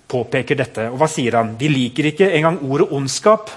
påpeker 0.09 0.59
dette. 0.59 0.89
Og 0.93 0.99
hva 1.01 1.09
sier 1.11 1.39
han? 1.39 1.55
Vi 1.59 1.71
liker 1.73 2.11
ikke 2.11 2.31
engang 2.37 2.61
ordet 2.63 2.91
ondskap 2.93 3.51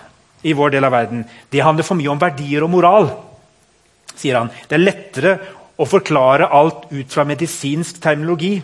i 0.48 0.54
vår 0.56 0.78
del 0.78 0.88
av 0.88 0.96
verden. 0.96 1.26
Det 1.50 1.64
handler 1.64 1.88
for 1.88 2.00
mye 2.00 2.14
om 2.14 2.22
verdier 2.22 2.64
og 2.66 2.74
moral. 2.74 3.12
sier 4.18 4.40
han. 4.40 4.50
Det 4.68 4.74
er 4.74 4.82
lettere 4.82 5.38
å 5.78 5.86
forklare 5.86 6.48
alt 6.50 6.88
ut 6.90 7.12
fra 7.14 7.24
medisinsk 7.24 8.00
terminologi 8.02 8.56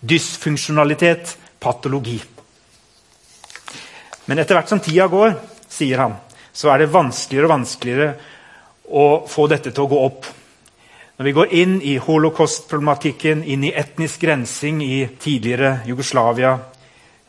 dysfunksjonalitet, 0.00 1.36
patologi. 1.58 2.20
Men 4.26 4.42
etter 4.42 4.58
hvert 4.58 4.70
som 4.70 4.82
tida 4.82 5.06
går, 5.10 5.36
sier 5.70 6.02
han, 6.02 6.16
så 6.52 6.72
er 6.72 6.82
det 6.82 6.92
vanskeligere 6.94 7.48
og 7.48 7.54
vanskeligere 7.54 8.08
å 8.86 9.06
få 9.28 9.46
dette 9.50 9.72
til 9.72 9.86
å 9.86 9.90
gå 9.90 10.02
opp. 10.06 10.28
Når 11.16 11.24
vi 11.24 11.34
går 11.36 11.52
inn 11.56 11.76
i 11.80 11.96
holocaust-problematikken, 12.02 13.44
inn 13.44 13.64
i 13.64 13.72
etnisk 13.72 14.24
rensing 14.28 14.82
i 14.84 15.06
tidligere 15.20 15.80
Jugoslavia, 15.88 16.56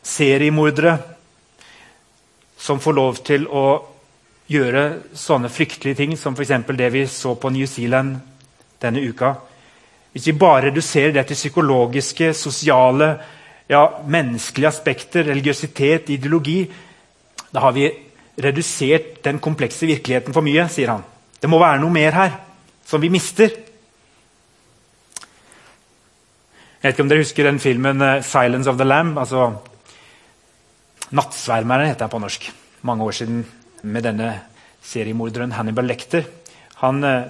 seriemordere 0.08 0.96
som 2.58 2.80
får 2.80 2.96
lov 2.96 3.20
til 3.26 3.46
å 3.46 3.66
gjøre 4.48 4.84
sånne 5.16 5.50
fryktelige 5.52 6.00
ting 6.00 6.16
som 6.16 6.34
f.eks. 6.34 6.54
det 6.76 6.90
vi 6.92 7.04
så 7.06 7.34
på 7.36 7.52
New 7.52 7.66
Zealand 7.68 8.16
denne 8.80 9.02
uka, 9.04 9.34
hvis 10.12 10.26
vi 10.30 10.38
bare 10.38 10.70
reduserer 10.70 11.12
det 11.12 11.26
til 11.28 11.36
psykologiske, 11.36 12.32
sosiale, 12.34 13.08
ja, 13.68 13.84
menneskelige 14.06 14.68
aspekter, 14.68 15.26
religiøsitet, 15.28 16.08
ideologi, 16.14 16.62
da 17.52 17.60
har 17.66 17.74
vi 17.76 17.90
redusert 18.38 19.24
den 19.24 19.38
komplekse 19.42 19.86
virkeligheten 19.86 20.34
for 20.34 20.46
mye, 20.46 20.68
sier 20.72 20.94
han. 20.94 21.04
Det 21.38 21.50
må 21.50 21.60
være 21.60 21.82
noe 21.82 21.92
mer 21.92 22.16
her 22.16 22.36
som 22.86 23.02
vi 23.02 23.10
mister. 23.12 23.50
Jeg 26.78 26.86
vet 26.86 26.94
ikke 26.94 27.04
om 27.04 27.10
dere 27.10 27.24
husker 27.26 27.44
den 27.44 27.58
filmen 27.60 28.02
uh, 28.02 28.22
'Silence 28.22 28.70
of 28.70 28.78
the 28.78 28.86
Lamb'? 28.86 29.18
altså 29.18 29.52
'Nattsvermeren' 31.10 31.86
heter 31.86 32.06
den 32.06 32.10
på 32.10 32.18
norsk. 32.18 32.52
Mange 32.80 33.04
år 33.04 33.12
siden 33.12 33.44
med 33.82 34.02
denne 34.02 34.40
seriemorderen 34.82 35.52
Hannibal 35.52 35.86
Lecter. 35.86 36.24
Han 36.74 37.04
eh, 37.04 37.22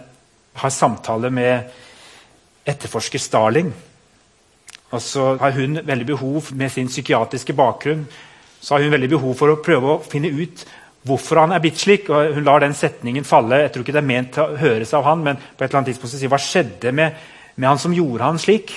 har 0.54 0.70
samtale 0.70 1.30
med 1.30 1.70
etterforsker 2.66 3.18
Starling. 3.18 3.72
Og 4.90 5.02
så 5.02 5.36
har 5.36 5.50
hun 5.50 5.80
veldig 5.86 6.06
behov 6.06 6.52
med 6.52 6.72
sin 6.72 6.88
psykiatriske 6.88 7.52
bakgrunn 7.52 8.06
så 8.60 8.74
har 8.74 8.82
hun 8.82 8.92
veldig 8.92 9.10
behov 9.14 9.34
for 9.38 9.52
å 9.52 9.60
prøve 9.62 9.94
å 9.94 10.02
finne 10.02 10.30
ut 10.34 10.64
hvorfor 11.06 11.42
han 11.44 11.54
er 11.54 11.62
blitt 11.62 11.78
slik. 11.78 12.10
og 12.10 12.34
Hun 12.34 12.46
lar 12.46 12.62
den 12.64 12.74
setningen 12.74 13.26
falle. 13.26 13.62
Jeg 13.62 13.72
tror 13.72 13.86
ikke 13.86 13.94
det 13.94 14.02
er 14.02 14.10
ment 14.10 14.38
å 14.42 14.48
høres 14.58 14.94
av 14.98 15.06
han, 15.06 15.22
men 15.24 15.38
på 15.38 15.62
et 15.62 15.68
eller 15.68 15.80
annet 15.80 15.92
tidspunkt 15.92 16.12
så 16.12 16.20
sier 16.20 16.32
hva 16.32 16.42
skjedde 16.42 16.92
med, 16.92 17.24
med 17.54 17.70
han 17.70 17.80
som 17.80 17.94
gjorde 17.94 18.26
han 18.26 18.40
slik? 18.42 18.74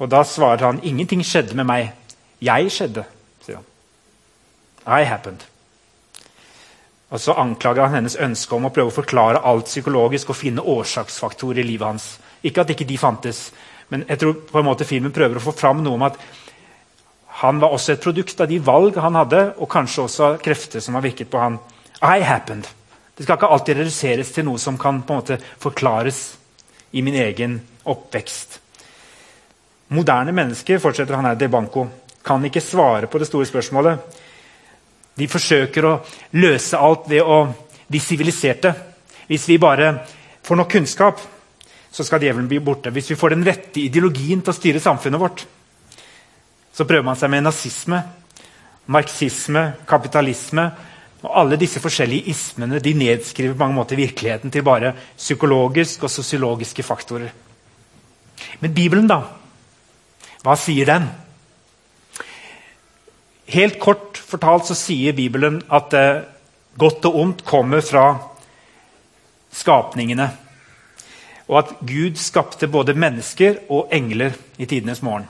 Og 0.00 0.08
Da 0.08 0.24
svarer 0.24 0.64
han 0.70 0.80
ingenting 0.82 1.22
skjedde 1.26 1.56
med 1.58 1.68
meg. 1.68 1.92
Jeg 2.40 2.72
skjedde. 2.72 3.04
I 4.90 5.04
happened. 5.04 5.46
Og 7.10 7.20
Så 7.20 7.34
anklager 7.34 7.82
han 7.82 7.94
hennes 7.94 8.16
ønske 8.16 8.54
om 8.54 8.68
å 8.68 8.74
prøve 8.74 8.92
å 8.92 8.98
forklare 9.00 9.42
alt 9.42 9.66
psykologisk 9.66 10.30
og 10.30 10.38
finne 10.38 10.62
årsaksfaktorer 10.62 11.62
i 11.62 11.66
livet 11.72 11.86
hans. 11.86 12.06
Ikke 12.42 12.62
at 12.62 12.70
ikke 12.70 12.86
de 12.86 12.98
fantes, 12.98 13.50
men 13.90 14.04
jeg 14.08 14.20
tror 14.20 14.36
på 14.46 14.60
en 14.60 14.68
måte 14.68 14.86
filmen 14.86 15.12
prøver 15.12 15.40
å 15.40 15.42
få 15.42 15.54
fram 15.56 15.82
noe 15.82 15.98
om 15.98 16.06
at 16.06 16.18
han 17.40 17.58
var 17.58 17.74
også 17.74 17.94
et 17.94 18.02
produkt 18.02 18.40
av 18.40 18.50
de 18.50 18.58
valg 18.62 18.98
han 19.00 19.16
hadde, 19.16 19.40
og 19.58 19.70
kanskje 19.70 20.04
også 20.04 20.30
krefter 20.44 20.82
som 20.84 20.94
har 20.94 21.04
virket 21.06 21.30
på 21.30 21.40
han. 21.40 21.58
I 22.02 22.22
happened. 22.22 22.68
Det 23.16 23.24
skal 23.24 23.38
ikke 23.38 23.50
alltid 23.52 23.80
reduseres 23.80 24.32
til 24.32 24.46
noe 24.46 24.60
som 24.60 24.78
kan 24.80 25.02
på 25.02 25.14
en 25.14 25.22
måte 25.22 25.38
forklares 25.60 26.20
i 26.92 27.02
min 27.02 27.16
egen 27.20 27.58
oppvekst. 27.84 28.58
Moderne 29.96 30.32
mennesker 30.36 30.78
fortsetter 30.78 31.16
han 31.18 31.26
her, 31.26 31.34
De 31.34 31.48
Banco, 31.48 31.88
kan 32.22 32.44
ikke 32.44 32.62
svare 32.62 33.08
på 33.10 33.18
det 33.18 33.26
store 33.26 33.48
spørsmålet. 33.48 34.20
De 35.20 35.28
forsøker 35.28 35.84
å 35.84 35.98
løse 36.40 36.78
alt 36.80 37.10
ved 37.10 37.20
å 37.20 37.42
bli 37.90 38.00
siviliserte. 38.00 38.72
Hvis 39.28 39.46
vi 39.50 39.60
bare 39.60 39.92
får 40.46 40.58
nok 40.58 40.72
kunnskap, 40.72 41.20
så 41.90 42.06
skal 42.06 42.22
djevelen 42.22 42.48
bli 42.48 42.60
borte. 42.64 42.92
Hvis 42.94 43.10
vi 43.12 43.18
får 43.18 43.34
den 43.34 43.44
rette 43.46 43.82
ideologien 43.82 44.40
til 44.40 44.52
å 44.52 44.56
styre 44.56 44.82
samfunnet 44.82 45.20
vårt, 45.20 45.44
så 46.72 46.86
prøver 46.86 47.04
man 47.04 47.18
seg 47.18 47.32
med 47.32 47.44
nazisme, 47.44 47.98
marxisme, 48.90 49.64
kapitalisme. 49.86 50.64
og 51.22 51.34
Alle 51.42 51.58
disse 51.60 51.82
forskjellige 51.82 52.30
ismene 52.32 52.80
de 52.80 52.94
nedskriver 52.96 53.54
på 53.54 53.64
mange 53.64 53.76
måter 53.76 54.00
virkeligheten 54.00 54.50
til 54.54 54.64
bare 54.64 54.94
psykologiske 55.18 56.06
og 56.06 56.14
sosiologiske 56.14 56.86
faktorer. 56.86 57.34
Men 58.60 58.74
Bibelen, 58.74 59.10
da? 59.10 59.20
Hva 60.40 60.56
sier 60.56 60.88
den? 60.88 61.10
Helt 63.50 63.80
kort 63.82 64.18
fortalt 64.18 64.68
så 64.68 64.76
sier 64.78 65.14
Bibelen 65.16 65.58
at 65.74 65.94
eh, 65.98 66.22
godt 66.78 67.08
og 67.08 67.16
ondt 67.18 67.40
kommer 67.46 67.82
fra 67.82 68.04
skapningene. 69.50 70.28
Og 71.50 71.56
at 71.58 71.72
Gud 71.82 72.20
skapte 72.20 72.68
både 72.70 72.94
mennesker 72.94 73.64
og 73.74 73.90
engler 73.90 74.36
i 74.54 74.68
tidenes 74.70 75.02
morgen. 75.02 75.26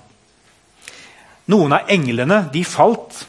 Noen 1.48 1.72
av 1.72 1.88
englene 1.90 2.42
de 2.52 2.60
falt 2.68 3.22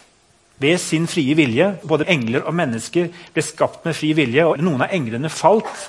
ved 0.61 0.75
sin 0.83 1.07
frie 1.07 1.37
vilje. 1.39 1.69
Både 1.87 2.09
engler 2.11 2.43
og 2.43 2.57
mennesker 2.59 3.07
ble 3.31 3.45
skapt 3.47 3.87
med 3.87 3.95
fri 3.95 4.11
vilje. 4.17 4.43
og 4.43 4.59
Noen 4.59 4.83
av 4.83 4.91
englene 4.91 5.31
falt. 5.31 5.87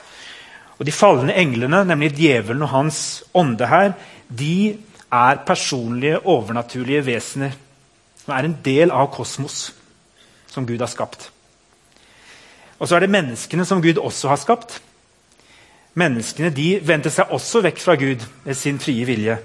Og 0.79 0.87
De 0.87 0.95
falne 0.95 1.35
englene, 1.35 1.83
nemlig 1.85 2.15
djevelen 2.15 2.63
og 2.63 2.71
hans 2.71 3.03
ånde 3.35 3.67
her, 3.67 3.93
de 4.31 4.79
er 5.13 5.43
personlige, 5.47 6.23
overnaturlige 6.23 7.05
vesener 7.11 7.59
som 8.23 8.35
er 8.37 8.47
en 8.47 8.57
del 8.65 8.93
av 8.95 9.11
kosmos 9.15 9.73
som 10.53 10.67
Gud 10.69 10.81
har 10.81 10.91
skapt. 10.91 11.31
Og 12.79 12.89
så 12.89 12.97
er 12.97 13.05
det 13.05 13.15
menneskene 13.15 13.67
som 13.67 13.83
Gud 13.83 13.99
også 13.99 14.33
har 14.33 14.41
skapt. 14.43 14.81
Menneskene 15.99 16.51
de 16.55 16.69
vendte 16.83 17.13
seg 17.13 17.31
også 17.35 17.63
vekk 17.67 17.83
fra 17.83 17.97
Gud 18.01 18.25
med 18.45 18.59
sin 18.59 18.81
frie 18.83 19.07
vilje 19.07 19.39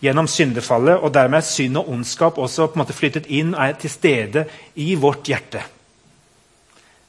gjennom 0.00 0.28
syndefallet, 0.30 0.96
og 0.96 1.12
dermed 1.12 1.42
er 1.42 1.46
synd 1.46 1.76
og 1.76 1.90
ondskap 1.92 2.38
også 2.40 2.70
på 2.70 2.78
en 2.78 2.82
måte 2.82 2.96
flyttet 2.96 3.28
inn 3.28 3.52
er 3.52 3.76
til 3.78 3.92
stede 3.92 4.46
i 4.80 4.94
vårt 4.98 5.28
hjerte. 5.28 5.60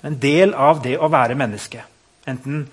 En 0.04 0.18
del 0.20 0.54
av 0.58 0.82
det 0.84 0.98
å 1.00 1.10
være 1.12 1.38
menneske. 1.40 1.86
Enten 2.28 2.66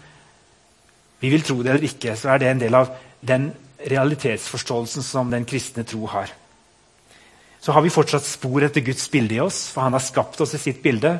vi 1.20 1.30
vil 1.30 1.44
tro 1.46 1.60
det 1.62 1.72
eller 1.72 1.86
ikke, 1.86 2.16
så 2.16 2.34
er 2.34 2.42
det 2.42 2.50
en 2.50 2.62
del 2.62 2.76
av 2.78 2.92
den 3.20 3.50
realitetsforståelsen 3.78 5.06
som 5.06 5.30
den 5.30 5.46
kristne 5.48 5.84
tro 5.86 6.06
har. 6.10 6.32
Så 7.60 7.72
har 7.72 7.82
vi 7.82 7.90
fortsatt 7.90 8.26
spor 8.26 8.64
etter 8.64 8.84
Guds 8.86 9.08
bilde 9.10 9.34
i 9.34 9.40
oss, 9.42 9.66
for 9.72 9.82
han 9.86 9.96
har 9.96 10.04
skapt 10.04 10.40
oss 10.40 10.54
i 10.54 10.62
sitt 10.62 10.82
bilde. 10.82 11.16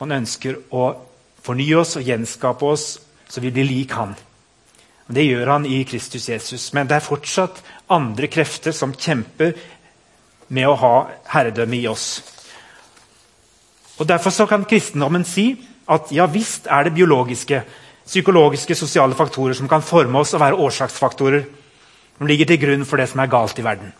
Han 0.00 0.14
ønsker 0.16 0.58
å 0.72 0.88
fornye 1.44 1.76
oss 1.78 1.96
og 1.98 2.06
gjenskape 2.06 2.66
oss 2.66 2.86
så 3.28 3.42
vi 3.42 3.50
blir 3.50 3.66
lik 3.66 3.92
han. 3.96 4.14
Det 5.06 5.22
gjør 5.22 5.52
han 5.52 5.66
i 5.66 5.82
Kristus 5.86 6.28
Jesus. 6.28 6.72
Men 6.74 6.88
det 6.88 6.98
er 6.98 7.06
fortsatt 7.06 7.62
andre 7.92 8.30
krefter 8.30 8.74
som 8.74 8.94
kjemper 8.94 9.54
med 10.48 10.68
å 10.68 10.78
ha 10.78 10.94
herredømme 11.30 11.78
i 11.78 11.86
oss. 11.90 12.08
Og 13.98 14.06
Derfor 14.06 14.46
kan 14.50 14.66
kristendommen 14.68 15.24
si 15.24 15.52
at 15.90 16.10
ja 16.12 16.26
visst 16.30 16.66
er 16.66 16.86
det 16.86 16.96
biologiske, 16.96 17.62
psykologiske, 18.06 18.74
sosiale 18.74 19.14
faktorer 19.14 19.54
som 19.54 19.68
kan 19.70 19.82
forme 19.82 20.18
oss 20.18 20.34
og 20.34 20.42
være 20.42 20.58
årsaksfaktorer 20.66 21.46
som 22.18 22.26
ligger 22.26 22.50
til 22.50 22.60
grunn 22.60 22.84
for 22.86 23.00
det 23.00 23.08
som 23.10 23.22
er 23.22 23.30
galt 23.30 23.58
i 23.58 23.64
verden. 23.64 23.94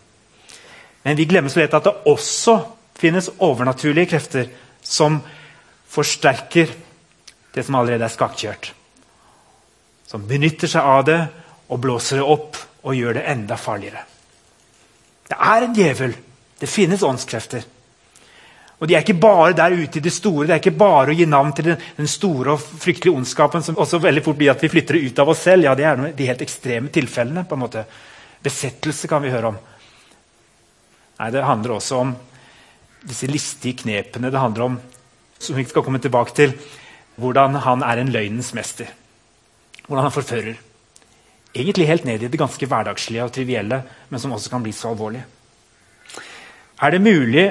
Men 1.07 1.15
vi 1.15 1.25
glemmer 1.25 1.47
så 1.47 1.61
lett 1.61 1.71
at 1.71 1.85
det 1.87 1.91
også 2.11 2.53
finnes 2.99 3.29
overnaturlige 3.39 4.09
krefter 4.11 4.49
som 4.83 5.21
forsterker 5.87 6.73
det 7.55 7.63
som 7.63 7.77
allerede 7.79 8.03
er 8.03 8.11
skakkjørt. 8.11 8.73
Som 10.03 10.25
benytter 10.27 10.67
seg 10.67 10.83
av 10.83 11.05
det 11.07 11.21
og 11.71 11.79
blåser 11.79 12.19
det 12.19 12.25
opp 12.27 12.59
og 12.83 12.97
gjør 12.99 13.21
det 13.21 13.23
enda 13.31 13.55
farligere. 13.55 14.03
Det 15.31 15.37
er 15.39 15.67
en 15.69 15.77
djevel. 15.77 16.17
Det 16.59 16.67
finnes 16.67 17.07
åndskrefter. 17.07 17.63
Og 18.75 18.91
De 18.91 18.99
er 18.99 19.07
ikke 19.07 19.15
bare 19.23 19.55
der 19.55 19.77
ute 19.79 20.01
i 20.01 20.03
det 20.03 20.11
store. 20.11 20.49
Det 20.49 20.57
er 20.57 20.61
ikke 20.65 20.75
bare 20.83 21.15
å 21.15 21.17
gi 21.21 21.29
navn 21.31 21.55
til 21.55 21.69
den, 21.71 21.87
den 22.01 22.11
store 22.11 22.57
og 22.57 22.67
fryktelige 22.83 23.15
ondskapen 23.15 23.63
som 23.63 23.79
også 23.79 24.03
veldig 24.03 24.25
fort 24.27 24.43
blir 24.43 24.51
at 24.51 24.67
vi 24.67 24.73
flytter 24.75 24.99
det 24.99 25.07
ut 25.07 25.23
av 25.23 25.31
oss 25.31 25.47
selv. 25.47 25.71
Ja, 25.71 25.79
Det 25.79 25.87
er 25.87 26.05
de 26.19 26.29
helt 26.33 26.43
ekstreme 26.43 26.91
tilfellene. 26.91 27.47
på 27.47 27.55
en 27.55 27.63
måte. 27.63 27.87
Besettelse 28.43 29.07
kan 29.07 29.23
vi 29.23 29.31
høre 29.31 29.55
om. 29.55 29.63
Nei, 31.17 31.31
Det 31.31 31.43
handler 31.43 31.77
også 31.77 32.01
om 32.03 32.15
disse 33.07 33.27
listige 33.27 33.77
knepene. 33.83 34.31
Det 34.31 34.39
handler 34.39 34.63
om 34.63 34.79
som 35.39 35.55
vi 35.55 35.65
skal 35.65 35.83
komme 35.85 35.99
tilbake 36.01 36.33
til, 36.33 36.53
hvordan 37.17 37.55
han 37.61 37.83
er 37.85 38.01
en 38.01 38.11
løgnens 38.13 38.53
mester. 38.57 38.89
Hvordan 39.87 40.07
han 40.07 40.13
forfører. 40.13 40.55
Egentlig 41.55 41.87
helt 41.87 42.05
ned 42.05 42.23
i 42.23 42.27
det 42.27 42.39
ganske 42.39 42.65
hverdagslige 42.65 43.23
og 43.23 43.33
trivielle, 43.33 43.81
men 44.09 44.19
som 44.19 44.31
også 44.31 44.49
kan 44.49 44.63
bli 44.63 44.71
så 44.71 44.91
alvorlig. 44.91 45.23
Er 46.81 46.93
det 46.93 47.01
mulig 47.01 47.45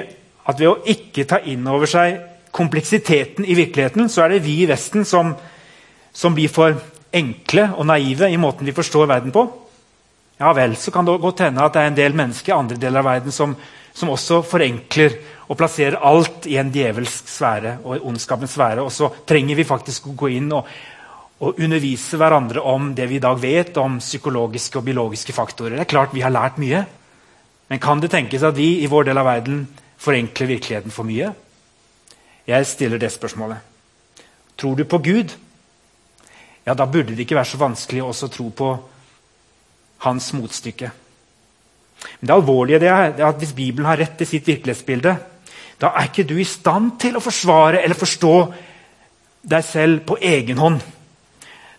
at 0.47 0.59
ved 0.59 0.67
å 0.67 0.81
ikke 0.87 1.25
ta 1.27 1.41
inn 1.43 1.67
over 1.67 1.89
seg 1.89 2.21
kompleksiteten 2.55 3.45
i 3.45 3.55
virkeligheten, 3.57 4.07
så 4.09 4.23
er 4.23 4.35
det 4.35 4.45
vi 4.45 4.61
i 4.63 4.69
Vesten 4.69 5.03
som, 5.05 5.33
som 6.13 6.35
blir 6.35 6.51
for 6.51 6.77
enkle 7.11 7.67
og 7.75 7.87
naive 7.89 8.29
i 8.31 8.39
måten 8.39 8.67
vi 8.67 8.75
forstår 8.75 9.09
verden 9.09 9.35
på? 9.35 9.43
Ja 10.37 10.51
vel, 10.53 10.75
så 10.77 10.91
kan 10.93 11.05
det 11.05 11.17
godt 11.21 11.41
hende 11.47 11.63
at 11.65 11.73
det 11.73 11.81
er 11.81 11.91
en 11.91 11.97
del 11.97 12.17
mennesker 12.17 12.53
i 12.53 12.57
andre 12.57 12.77
deler 12.77 13.01
av 13.01 13.07
verden 13.09 13.33
som, 13.33 13.55
som 13.93 14.11
også 14.13 14.43
forenkler 14.45 15.15
og 15.47 15.57
plasserer 15.57 15.97
alt 16.05 16.45
i 16.45 16.59
en 16.61 16.69
djevelsk 16.73 17.31
sfære 17.31 17.79
og 17.83 17.95
en 17.95 18.05
ondskapens 18.11 18.53
sfære. 18.53 18.83
Og 18.85 18.91
så 18.93 19.09
trenger 19.25 19.57
vi 19.57 19.65
faktisk 19.65 20.11
å 20.11 20.15
gå 20.19 20.29
inn 20.35 20.51
og, 20.53 20.67
og 21.41 21.57
undervise 21.63 22.19
hverandre 22.21 22.61
om 22.61 22.91
det 22.97 23.07
vi 23.09 23.17
i 23.17 23.23
dag 23.23 23.39
vet 23.41 23.79
om 23.81 23.97
psykologiske 24.03 24.77
og 24.77 24.85
biologiske 24.85 25.33
faktorer. 25.33 25.79
Det 25.79 25.87
er 25.87 25.95
klart 25.95 26.13
vi 26.13 26.25
har 26.25 26.33
lært 26.35 26.59
mye. 26.61 26.83
Men 27.67 27.81
kan 27.83 28.03
det 28.03 28.11
tenkes 28.13 28.45
at 28.45 28.55
vi 28.57 28.83
i 28.83 28.91
vår 28.91 29.09
del 29.09 29.17
av 29.17 29.27
verden 29.27 29.63
forenkler 29.97 30.51
virkeligheten 30.53 30.93
for 30.93 31.07
mye? 31.07 31.31
Jeg 32.47 32.69
stiller 32.69 33.01
det 33.01 33.09
spørsmålet. 33.11 33.57
Tror 34.57 34.77
du 34.77 34.85
på 34.85 35.01
Gud? 35.01 35.33
Ja, 36.65 36.73
Da 36.73 36.85
burde 36.85 37.15
det 37.15 37.25
ikke 37.25 37.39
være 37.39 37.49
så 37.49 37.57
vanskelig 37.57 38.03
å 38.03 38.13
tro 38.29 38.49
på 38.51 38.69
hans 40.05 40.31
motstykke. 40.33 40.91
Men 42.19 42.29
det 42.29 42.35
alvorlige 42.35 42.79
det 42.79 42.89
er, 42.91 43.15
at 43.27 43.41
hvis 43.41 43.55
Bibelen 43.57 43.87
har 43.89 43.97
rett 43.97 44.21
i 44.21 44.29
sitt 44.29 44.47
virkelighetsbilde, 44.47 45.15
da 45.81 45.91
er 45.93 46.09
ikke 46.09 46.25
du 46.25 46.37
i 46.41 46.47
stand 46.47 46.95
til 47.01 47.17
å 47.17 47.23
forsvare 47.23 47.81
eller 47.83 47.97
forstå 47.97 48.35
deg 49.47 49.65
selv 49.65 50.05
på 50.09 50.17
egen 50.21 50.57
hånd. 50.61 50.79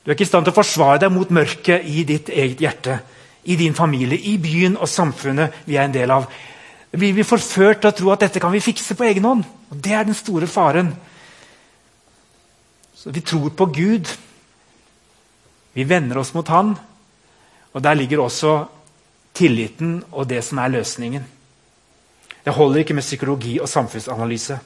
Du 0.03 0.11
er 0.11 0.17
ikke 0.17 0.27
i 0.27 0.31
stand 0.31 0.47
til 0.47 0.55
å 0.55 0.59
forsvare 0.61 1.03
deg 1.03 1.13
mot 1.13 1.31
mørket 1.35 1.87
i 1.87 2.05
ditt 2.09 2.31
eget 2.31 2.63
hjerte, 2.63 3.01
i 3.45 3.57
din 3.59 3.75
familie, 3.75 4.19
i 4.19 4.39
byen 4.41 4.79
og 4.79 4.91
samfunnet 4.91 5.65
vi 5.67 5.77
er 5.77 5.89
en 5.89 5.95
del 5.95 6.13
av. 6.15 6.29
Da 6.89 7.01
blir 7.01 7.13
vi 7.17 7.27
forført 7.27 7.83
til 7.83 7.91
å 7.91 7.97
tro 7.97 8.13
at 8.15 8.23
dette 8.25 8.41
kan 8.41 8.55
vi 8.55 8.65
fikse 8.65 8.97
på 8.97 9.05
egen 9.09 9.27
hånd. 9.29 9.45
Og 9.69 9.77
Det 9.85 9.93
er 9.93 10.05
den 10.05 10.17
store 10.17 10.47
faren. 10.47 10.95
Så 12.95 13.11
Vi 13.11 13.21
tror 13.21 13.51
på 13.51 13.67
Gud. 13.67 14.09
Vi 15.75 15.85
vender 15.85 16.19
oss 16.19 16.35
mot 16.35 16.49
Han. 16.49 16.77
Og 17.73 17.83
Der 17.83 17.95
ligger 17.95 18.23
også 18.23 18.65
tilliten 19.35 20.03
og 20.13 20.29
det 20.29 20.45
som 20.45 20.59
er 20.59 20.69
løsningen. 20.69 21.25
Det 22.45 22.55
holder 22.55 22.79
ikke 22.79 22.95
med 22.95 23.03
psykologi 23.03 23.59
og 23.61 23.69
samfunnsanalyse. 23.69 24.59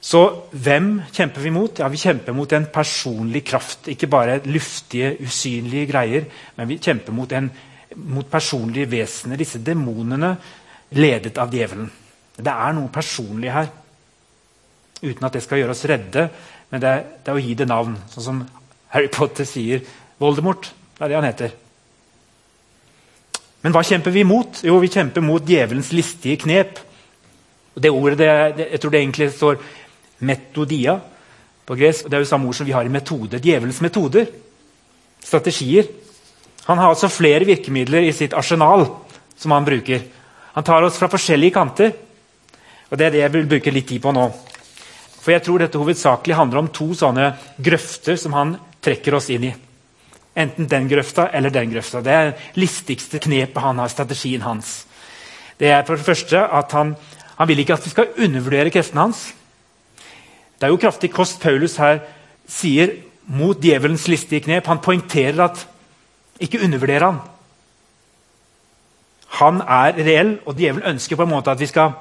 Så 0.00 0.20
hvem 0.52 1.00
kjemper 1.12 1.42
vi 1.42 1.50
mot? 1.50 1.78
Ja, 1.78 1.88
Vi 1.88 1.96
kjemper 1.98 2.32
mot 2.32 2.52
en 2.52 2.66
personlig 2.72 3.44
kraft. 3.44 3.88
Ikke 3.88 4.06
bare 4.06 4.40
luftige, 4.46 5.16
usynlige 5.20 5.86
greier, 5.86 6.24
men 6.56 6.68
vi 6.68 6.78
kjemper 6.78 7.12
mot, 7.12 7.32
en, 7.32 7.50
mot 7.96 8.30
personlige 8.30 8.90
vesener. 8.90 9.36
Disse 9.36 9.58
demonene 9.58 10.36
ledet 10.90 11.38
av 11.38 11.52
djevelen. 11.52 11.90
Det 12.36 12.54
er 12.54 12.72
noe 12.72 12.88
personlig 12.88 13.52
her. 13.52 13.68
uten 15.02 15.24
at 15.24 15.32
det 15.32 15.42
skal 15.42 15.58
gjøre 15.58 15.70
oss 15.70 15.84
redde. 15.84 16.28
Men 16.70 16.80
det 16.80 16.92
det 17.24 17.30
er 17.30 17.36
å 17.36 17.42
gi 17.42 17.54
det 17.54 17.68
navn. 17.68 17.96
Sånn 18.10 18.24
som 18.24 18.40
Harry 18.88 19.08
Potter 19.08 19.44
sier 19.44 19.82
Voldemort. 20.18 20.72
Det 20.98 21.04
er 21.04 21.12
det 21.12 21.18
han 21.18 21.28
heter. 21.28 21.52
Men 23.62 23.74
hva 23.74 23.84
kjemper 23.86 24.14
vi 24.14 24.24
mot? 24.26 24.60
Jo, 24.66 24.78
vi 24.82 24.90
kjemper 24.90 25.22
mot 25.22 25.44
djevelens 25.46 25.92
listige 25.94 26.38
knep. 26.42 26.80
Det 27.78 27.90
ordet, 27.90 28.18
det, 28.18 28.70
Jeg 28.72 28.80
tror 28.80 28.90
det 28.90 29.00
egentlig 29.00 29.30
står 29.32 29.60
metodia 30.18 30.98
på 31.66 31.76
gresk. 31.78 32.08
Det 32.08 32.18
er 32.18 32.24
jo 32.24 32.30
samme 32.30 32.48
ord 32.48 32.58
som 32.58 32.66
vi 32.66 32.74
har 32.74 32.86
i 32.86 32.90
metode. 32.90 33.38
Djevelens 33.38 33.80
metoder. 33.80 34.26
Strategier. 35.22 35.86
Han 36.66 36.78
har 36.78 36.90
altså 36.90 37.08
flere 37.08 37.46
virkemidler 37.46 38.02
i 38.02 38.12
sitt 38.12 38.34
arsenal 38.34 38.86
som 39.38 39.54
han 39.54 39.64
bruker. 39.64 40.02
Han 40.52 40.66
tar 40.66 40.82
oss 40.82 40.98
fra 40.98 41.08
forskjellige 41.08 41.54
kanter. 41.54 41.92
Og 42.90 42.98
Det 42.98 43.06
er 43.06 43.10
det 43.10 43.22
jeg 43.22 43.32
vil 43.32 43.46
bruke 43.46 43.70
litt 43.70 43.86
tid 43.86 44.02
på 44.02 44.12
nå. 44.12 44.26
For 45.20 45.30
jeg 45.30 45.44
tror 45.44 45.58
dette 45.62 45.78
hovedsakelig 45.78 46.34
handler 46.34 46.58
om 46.58 46.74
to 46.74 46.90
sånne 46.94 47.30
grøfter 47.60 48.16
som 48.16 48.32
han 48.32 48.56
trekker 48.82 49.14
oss 49.14 49.30
inn 49.30 49.44
i. 49.44 49.54
Enten 50.38 50.68
den 50.70 50.86
grøfta 50.90 51.28
eller 51.34 51.50
den 51.50 51.72
grøfta. 51.72 52.02
Det 52.04 52.12
er 52.12 52.30
det 52.30 52.60
listigste 52.60 53.18
knepet 53.22 53.62
han 53.62 53.80
har, 53.82 53.90
strategien 53.90 54.44
hans. 54.46 54.84
Det 55.58 55.72
er 55.74 55.82
for 55.86 55.98
det 55.98 56.06
første 56.06 56.38
at 56.38 56.72
han, 56.76 56.94
han 57.38 57.48
vil 57.48 57.64
ikke 57.64 57.74
at 57.74 57.84
vi 57.84 57.90
skal 57.90 58.14
undervurdere 58.18 58.70
kreftene 58.70 59.08
hans. 59.08 59.24
Det 60.58 60.66
er 60.66 60.74
jo 60.74 60.80
kraftig 60.80 61.10
kost 61.14 61.40
Paulus 61.42 61.76
her 61.78 62.00
sier 62.48 62.94
mot 63.28 63.58
djevelens 63.62 64.06
listige 64.08 64.46
knep. 64.46 64.66
Han 64.66 64.82
poengterer 64.82 65.42
at 65.44 65.66
ikke 66.40 66.62
undervurder 66.64 67.04
han. 67.04 67.20
Han 69.38 69.60
er 69.60 69.98
reell, 69.98 70.38
og 70.46 70.56
djevelen 70.56 70.94
ønsker 70.94 71.18
på 71.18 71.26
en 71.26 71.34
måte 71.34 71.52
at 71.52 71.60
vi 71.60 71.68
skal 71.68 71.98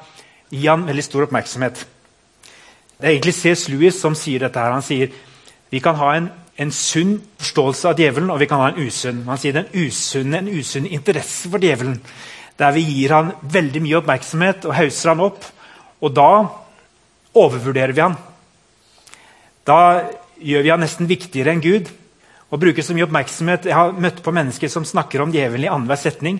gi 0.49 0.63
han 0.65 0.85
veldig 0.87 1.03
stor 1.03 1.25
oppmerksomhet. 1.27 1.83
Det 2.97 3.05
er 3.05 3.13
egentlig 3.17 3.35
C.S. 3.35 3.67
Lewis 3.69 3.99
som 4.01 4.15
sier 4.15 4.45
dette. 4.45 4.59
her. 4.59 4.71
Han 4.71 4.85
sier 4.85 5.11
vi 5.69 5.79
kan 5.83 5.97
ha 5.99 6.13
en 6.15 6.29
en 6.57 6.71
sunn 6.73 7.17
forståelse 7.37 7.91
av 7.91 7.99
djevelen, 8.01 8.31
og 8.33 8.39
vi 8.41 8.47
kan 8.49 8.61
ha 8.63 8.71
en 8.71 8.79
usunn. 8.81 9.21
Man 9.27 9.37
sier 9.37 9.53
den 9.53 9.69
usunne, 9.77 10.39
en 10.41 10.49
usunn 10.49 10.87
interesse 10.89 11.51
for 11.51 11.61
djevelen. 11.61 11.99
Der 12.57 12.73
vi 12.73 12.81
gir 12.81 13.13
han 13.13 13.35
veldig 13.41 13.83
mye 13.85 13.99
oppmerksomhet 13.99 14.65
og 14.65 14.73
hauser 14.79 15.13
han 15.13 15.21
opp. 15.27 15.45
Og 16.01 16.15
da 16.17 16.31
overvurderer 17.37 17.93
vi 17.93 18.01
han. 18.01 18.17
Da 19.67 19.79
gjør 20.41 20.65
vi 20.65 20.71
han 20.73 20.81
nesten 20.81 21.09
viktigere 21.09 21.53
enn 21.53 21.61
Gud. 21.61 21.91
Og 22.49 22.61
bruker 22.63 22.85
så 22.85 22.95
mye 22.97 23.05
oppmerksomhet. 23.05 23.69
Jeg 23.69 23.77
har 23.77 23.93
møtt 23.93 24.23
på 24.25 24.33
mennesker 24.33 24.71
som 24.71 24.87
snakker 24.87 25.21
om 25.21 25.33
djevelen 25.33 25.67
i 25.67 25.69
annenhver 25.69 25.99
setning, 26.01 26.39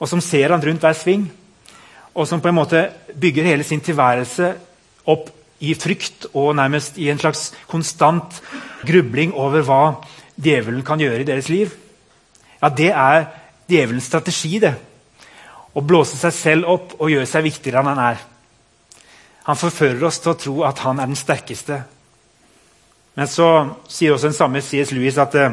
og 0.00 0.10
som 0.10 0.22
ser 0.24 0.50
han 0.50 0.62
rundt 0.64 0.82
hver 0.82 0.96
sving. 0.98 1.28
Og 2.18 2.26
som 2.26 2.42
på 2.42 2.50
en 2.50 2.58
måte 2.58 2.82
bygger 3.14 3.46
hele 3.46 3.64
sin 3.64 3.80
tilværelse 3.84 4.50
opp 5.12 5.30
i 5.62 5.74
frykt 5.78 6.26
og 6.34 6.56
nærmest 6.58 6.98
i 6.98 7.08
en 7.12 7.20
slags 7.22 7.52
konstant 7.70 8.40
grubling 8.86 9.34
over 9.38 9.62
hva 9.66 9.82
djevelen 10.42 10.82
kan 10.86 11.00
gjøre 11.00 11.22
i 11.22 11.28
deres 11.28 11.48
liv. 11.52 11.70
Ja, 12.62 12.68
Det 12.68 12.90
er 12.90 13.26
djevelens 13.68 14.06
strategi. 14.06 14.58
det. 14.58 14.74
Å 15.74 15.80
blåse 15.80 16.16
seg 16.16 16.32
selv 16.32 16.68
opp 16.68 17.00
og 17.00 17.10
gjøre 17.10 17.26
seg 17.26 17.44
viktigere 17.44 17.80
enn 17.80 17.86
han 17.86 17.98
er. 18.12 18.18
Han 19.44 19.56
forfører 19.56 20.04
oss 20.04 20.18
til 20.18 20.32
å 20.32 20.38
tro 20.38 20.62
at 20.64 20.78
han 20.78 21.00
er 21.00 21.06
den 21.06 21.16
sterkeste. 21.16 21.82
Men 23.14 23.26
så 23.26 23.76
sier 23.88 24.12
også 24.12 24.30
den 24.30 24.36
samme 24.36 24.60
C.S. 24.60 24.92
Lewis 24.92 25.18
at, 25.18 25.34
eh, 25.34 25.52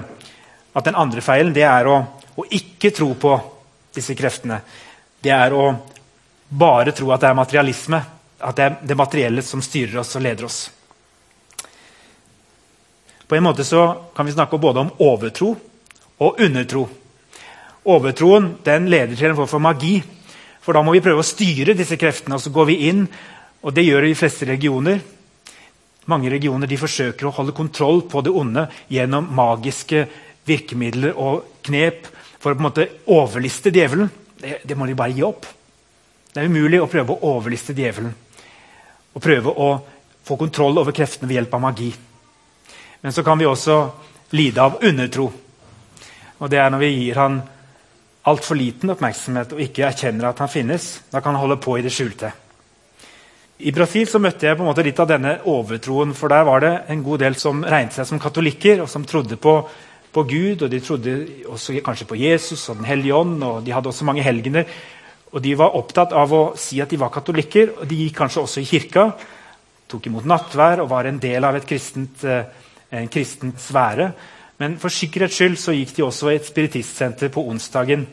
at, 0.73 0.85
den 0.85 0.95
andre 0.95 1.21
feilen 1.21 1.53
det 1.53 1.63
er 1.63 1.87
å, 1.87 1.97
å 2.35 2.45
ikke 2.49 2.91
tro 2.91 3.13
på 3.13 3.33
disse 3.95 4.15
kreftene. 4.15 4.61
Det 5.21 5.31
er 5.31 5.53
å 5.53 5.73
bare 6.49 6.91
tro 6.91 7.11
at 7.11 7.21
det 7.21 7.29
er 7.29 7.33
materialisme 7.33 8.03
at 8.39 8.55
det 8.55 8.65
er 8.65 8.75
det 8.87 8.97
materielle 8.97 9.43
som 9.45 9.61
styrer 9.63 9.99
oss 10.01 10.15
og 10.15 10.23
leder 10.23 10.47
oss. 10.47 10.59
På 13.29 13.37
en 13.37 13.45
måte 13.45 13.63
kan 14.15 14.25
vi 14.25 14.33
snakke 14.33 14.57
både 14.57 14.79
om 14.79 14.93
overtro 15.05 15.51
og 16.17 16.39
undertro. 16.41 16.87
Overtroen 17.85 18.55
den 18.65 18.89
leder 18.89 19.15
til 19.15 19.29
en 19.29 19.37
form 19.37 19.47
for 19.47 19.61
magi. 19.61 19.99
For 20.61 20.73
da 20.73 20.81
må 20.83 20.95
vi 20.95 21.03
prøve 21.03 21.21
å 21.21 21.27
styre 21.27 21.75
disse 21.77 21.97
kreftene. 21.97 22.35
og 22.35 22.41
så 22.41 22.49
går 22.49 22.65
vi 22.65 22.87
inn, 22.89 23.07
og 23.61 23.73
Det 23.73 23.83
gjør 23.83 24.01
de 24.01 24.15
fleste 24.15 24.45
regioner. 24.45 24.99
Mange 26.05 26.29
regioner 26.29 26.77
forsøker 26.77 27.27
å 27.27 27.31
holde 27.31 27.51
kontroll 27.51 28.01
på 28.01 28.21
det 28.21 28.31
onde 28.31 28.67
gjennom 28.89 29.27
magiske 29.35 30.07
virkemidler 30.45 31.13
og 31.13 31.43
knep 31.61 32.07
for 32.39 32.51
å 32.51 32.55
på 32.55 32.59
en 32.59 32.63
måte 32.63 32.89
overliste 33.05 33.69
djevelen. 33.69 34.09
Det, 34.39 34.61
det 34.65 34.77
må 34.77 34.87
de 34.87 34.95
bare 34.95 35.11
gi 35.11 35.21
opp. 35.23 35.45
Det 36.33 36.41
er 36.41 36.49
umulig 36.49 36.81
å 36.81 36.87
prøve 36.87 37.13
å 37.13 37.35
overliste 37.35 37.73
djevelen 37.73 38.15
og 39.13 39.23
prøve 39.23 39.53
å 39.53 39.69
få 40.23 40.37
kontroll 40.37 40.77
over 40.77 40.95
kreftene 40.95 41.29
ved 41.29 41.39
hjelp 41.39 41.53
av 41.57 41.63
magi. 41.63 41.89
Men 43.01 43.15
så 43.15 43.23
kan 43.23 43.39
vi 43.39 43.47
også 43.47 43.79
lide 44.35 44.61
av 44.61 44.83
undertro. 44.83 45.31
Og 46.39 46.49
Det 46.49 46.59
er 46.59 46.69
når 46.69 46.79
vi 46.83 46.91
gir 46.95 47.15
han 47.19 47.41
altfor 48.29 48.55
liten 48.59 48.91
oppmerksomhet 48.93 49.55
og 49.55 49.63
ikke 49.63 49.87
erkjenner 49.87 50.29
at 50.29 50.39
han 50.43 50.51
finnes. 50.51 51.01
Da 51.11 51.19
kan 51.19 51.33
han 51.35 51.41
holde 51.41 51.59
på 51.61 51.77
i 51.77 51.83
det 51.83 51.91
skjulte. 51.93 52.31
I 53.59 53.73
Brasil 53.75 54.07
så 54.07 54.21
møtte 54.23 54.47
jeg 54.47 54.55
på 54.55 54.63
en 54.63 54.69
måte 54.69 54.83
litt 54.85 54.99
av 55.03 55.09
denne 55.09 55.39
overtroen. 55.51 56.13
for 56.13 56.29
Der 56.29 56.43
var 56.43 56.59
det 56.59 56.83
en 56.87 57.03
god 57.03 57.19
del 57.19 57.35
som 57.35 57.63
regnet 57.63 57.93
seg 57.93 58.05
som 58.07 58.19
katolikker, 58.19 58.81
og 58.81 58.89
som 58.89 59.03
trodde 59.03 59.35
på, 59.35 59.67
på 60.13 60.23
Gud. 60.23 60.61
og 60.63 60.69
De 60.69 60.79
trodde 60.79 61.27
også 61.47 61.81
kanskje 61.83 62.07
på 62.07 62.15
Jesus 62.15 62.69
og 62.69 62.77
Den 62.77 62.85
hellige 62.85 63.15
ånd, 63.15 63.43
og 63.43 63.65
de 63.65 63.71
hadde 63.71 63.89
også 63.89 64.05
mange 64.05 64.23
helgener. 64.23 64.63
Og 65.31 65.41
De 65.41 65.53
var 65.55 65.75
opptatt 65.77 66.13
av 66.13 66.31
å 66.33 66.43
si 66.57 66.79
at 66.81 66.89
de 66.89 66.97
var 66.97 67.11
katolikker, 67.13 67.75
og 67.81 67.87
de 67.87 68.03
gikk 68.03 68.15
kanskje 68.17 68.41
også 68.41 68.61
i 68.63 68.69
kirka. 68.69 69.05
Tok 69.89 70.07
imot 70.09 70.25
nattvær 70.25 70.81
og 70.83 70.89
var 70.89 71.05
en 71.05 71.19
del 71.21 71.45
av 71.45 71.59
kristent, 71.65 72.23
eh, 72.23 72.43
en 72.91 73.07
kristent 73.07 73.59
sfære. 73.61 74.11
Men 74.59 74.77
for 74.77 74.89
sikkerhets 74.89 75.37
skyld 75.37 75.57
så 75.57 75.73
gikk 75.73 75.95
de 75.95 76.03
også 76.03 76.31
i 76.31 76.35
et 76.35 76.45
spiritistsenter 76.45 77.29
på 77.29 77.45
onsdagen 77.47 78.07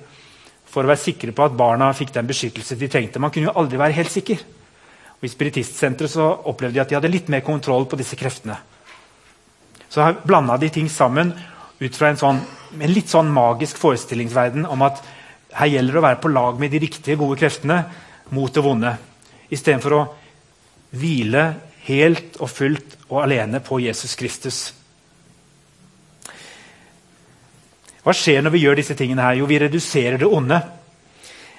for 0.67 0.85
å 0.85 0.91
være 0.93 1.01
sikre 1.01 1.33
på 1.33 1.45
at 1.45 1.57
barna 1.57 1.89
fikk 1.97 2.13
den 2.13 2.29
beskyttelse 2.29 2.77
de 2.77 2.89
trengte. 2.89 3.19
Man 3.19 3.31
kunne 3.31 3.49
jo 3.49 3.57
aldri 3.57 3.81
være 3.81 3.97
helt 3.97 4.13
sikker. 4.13 4.45
Og 5.17 5.25
I 5.25 5.33
spiritistsenteret 5.33 6.13
så 6.13 6.29
opplevde 6.45 6.77
de 6.77 6.83
at 6.83 6.91
de 6.93 6.99
hadde 6.99 7.11
litt 7.11 7.31
mer 7.33 7.41
kontroll 7.41 7.87
på 7.89 7.97
disse 7.97 8.17
kreftene. 8.21 8.59
Så 9.89 10.05
her 10.05 10.19
blanda 10.27 10.59
de 10.61 10.69
ting 10.69 10.91
sammen 10.93 11.33
ut 11.81 11.97
fra 11.97 12.11
en, 12.11 12.21
sånn, 12.21 12.41
en 12.77 12.93
litt 12.93 13.09
sånn 13.09 13.31
magisk 13.33 13.81
forestillingsverden 13.81 14.67
om 14.69 14.85
at 14.85 15.01
her 15.57 15.71
gjelder 15.73 15.97
det 15.97 16.01
å 16.01 16.07
være 16.07 16.23
på 16.23 16.33
lag 16.33 16.59
med 16.61 16.73
de 16.73 16.81
riktige, 16.83 17.17
gode 17.17 17.39
kreftene 17.41 17.79
mot 18.37 18.53
det 18.53 18.65
vonde. 18.65 18.93
Istedenfor 19.53 19.97
å 19.97 20.03
hvile 20.97 21.45
helt 21.87 22.37
og 22.43 22.51
fullt 22.51 22.97
og 23.09 23.23
alene 23.23 23.63
på 23.65 23.79
Jesus 23.85 24.17
Kristus. 24.19 24.59
Hva 28.07 28.15
skjer 28.15 28.43
når 28.45 28.55
vi 28.55 28.63
gjør 28.63 28.79
disse 28.79 28.95
tingene? 28.99 29.25
her? 29.25 29.39
Jo, 29.41 29.47
vi 29.51 29.59
reduserer 29.59 30.21
det 30.21 30.29
onde. 30.31 30.61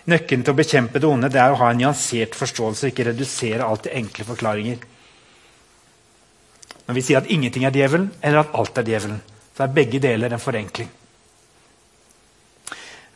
Nøkkelen 0.07 0.45
til 0.45 0.53
å 0.53 0.59
bekjempe 0.59 1.01
det 1.03 1.09
onde 1.09 1.31
det 1.31 1.41
er 1.43 1.51
å 1.51 1.59
ha 1.59 1.71
en 1.73 1.81
nyansert 1.81 2.37
forståelse, 2.39 2.91
ikke 2.91 3.09
redusere 3.09 3.65
alt 3.65 3.83
til 3.87 3.97
enkle 3.99 4.27
forklaringer. 4.29 4.85
Når 6.87 6.95
vi 6.95 7.03
sier 7.03 7.19
at 7.19 7.27
ingenting 7.33 7.65
er 7.67 7.75
djevelen, 7.75 8.13
eller 8.21 8.45
at 8.45 8.55
alt 8.55 8.79
er 8.79 8.87
djevelen, 8.87 9.19
så 9.57 9.65
er 9.65 9.75
begge 9.75 9.99
deler 9.99 10.31
en 10.31 10.43
forenkling. 10.43 10.87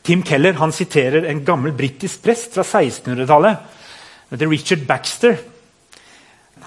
Tim 0.04 0.24
Keller 0.26 0.58
han 0.58 0.74
siterer 0.74 1.28
en 1.30 1.44
gammel 1.46 1.76
britisk 1.78 2.24
prest 2.26 2.56
fra 2.56 2.66
1600-tallet. 2.66 3.58
Richard 4.40 4.86
Baxter. 4.88 5.38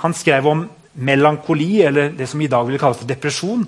Han 0.02 0.14
skrev 0.14 0.46
om 0.46 0.68
melankoli, 0.92 1.82
eller 1.82 2.12
det 2.14 2.28
som 2.30 2.40
i 2.40 2.50
dag 2.50 2.66
vil 2.68 2.78
kalles 2.78 3.00
for 3.00 3.10
depresjon. 3.10 3.64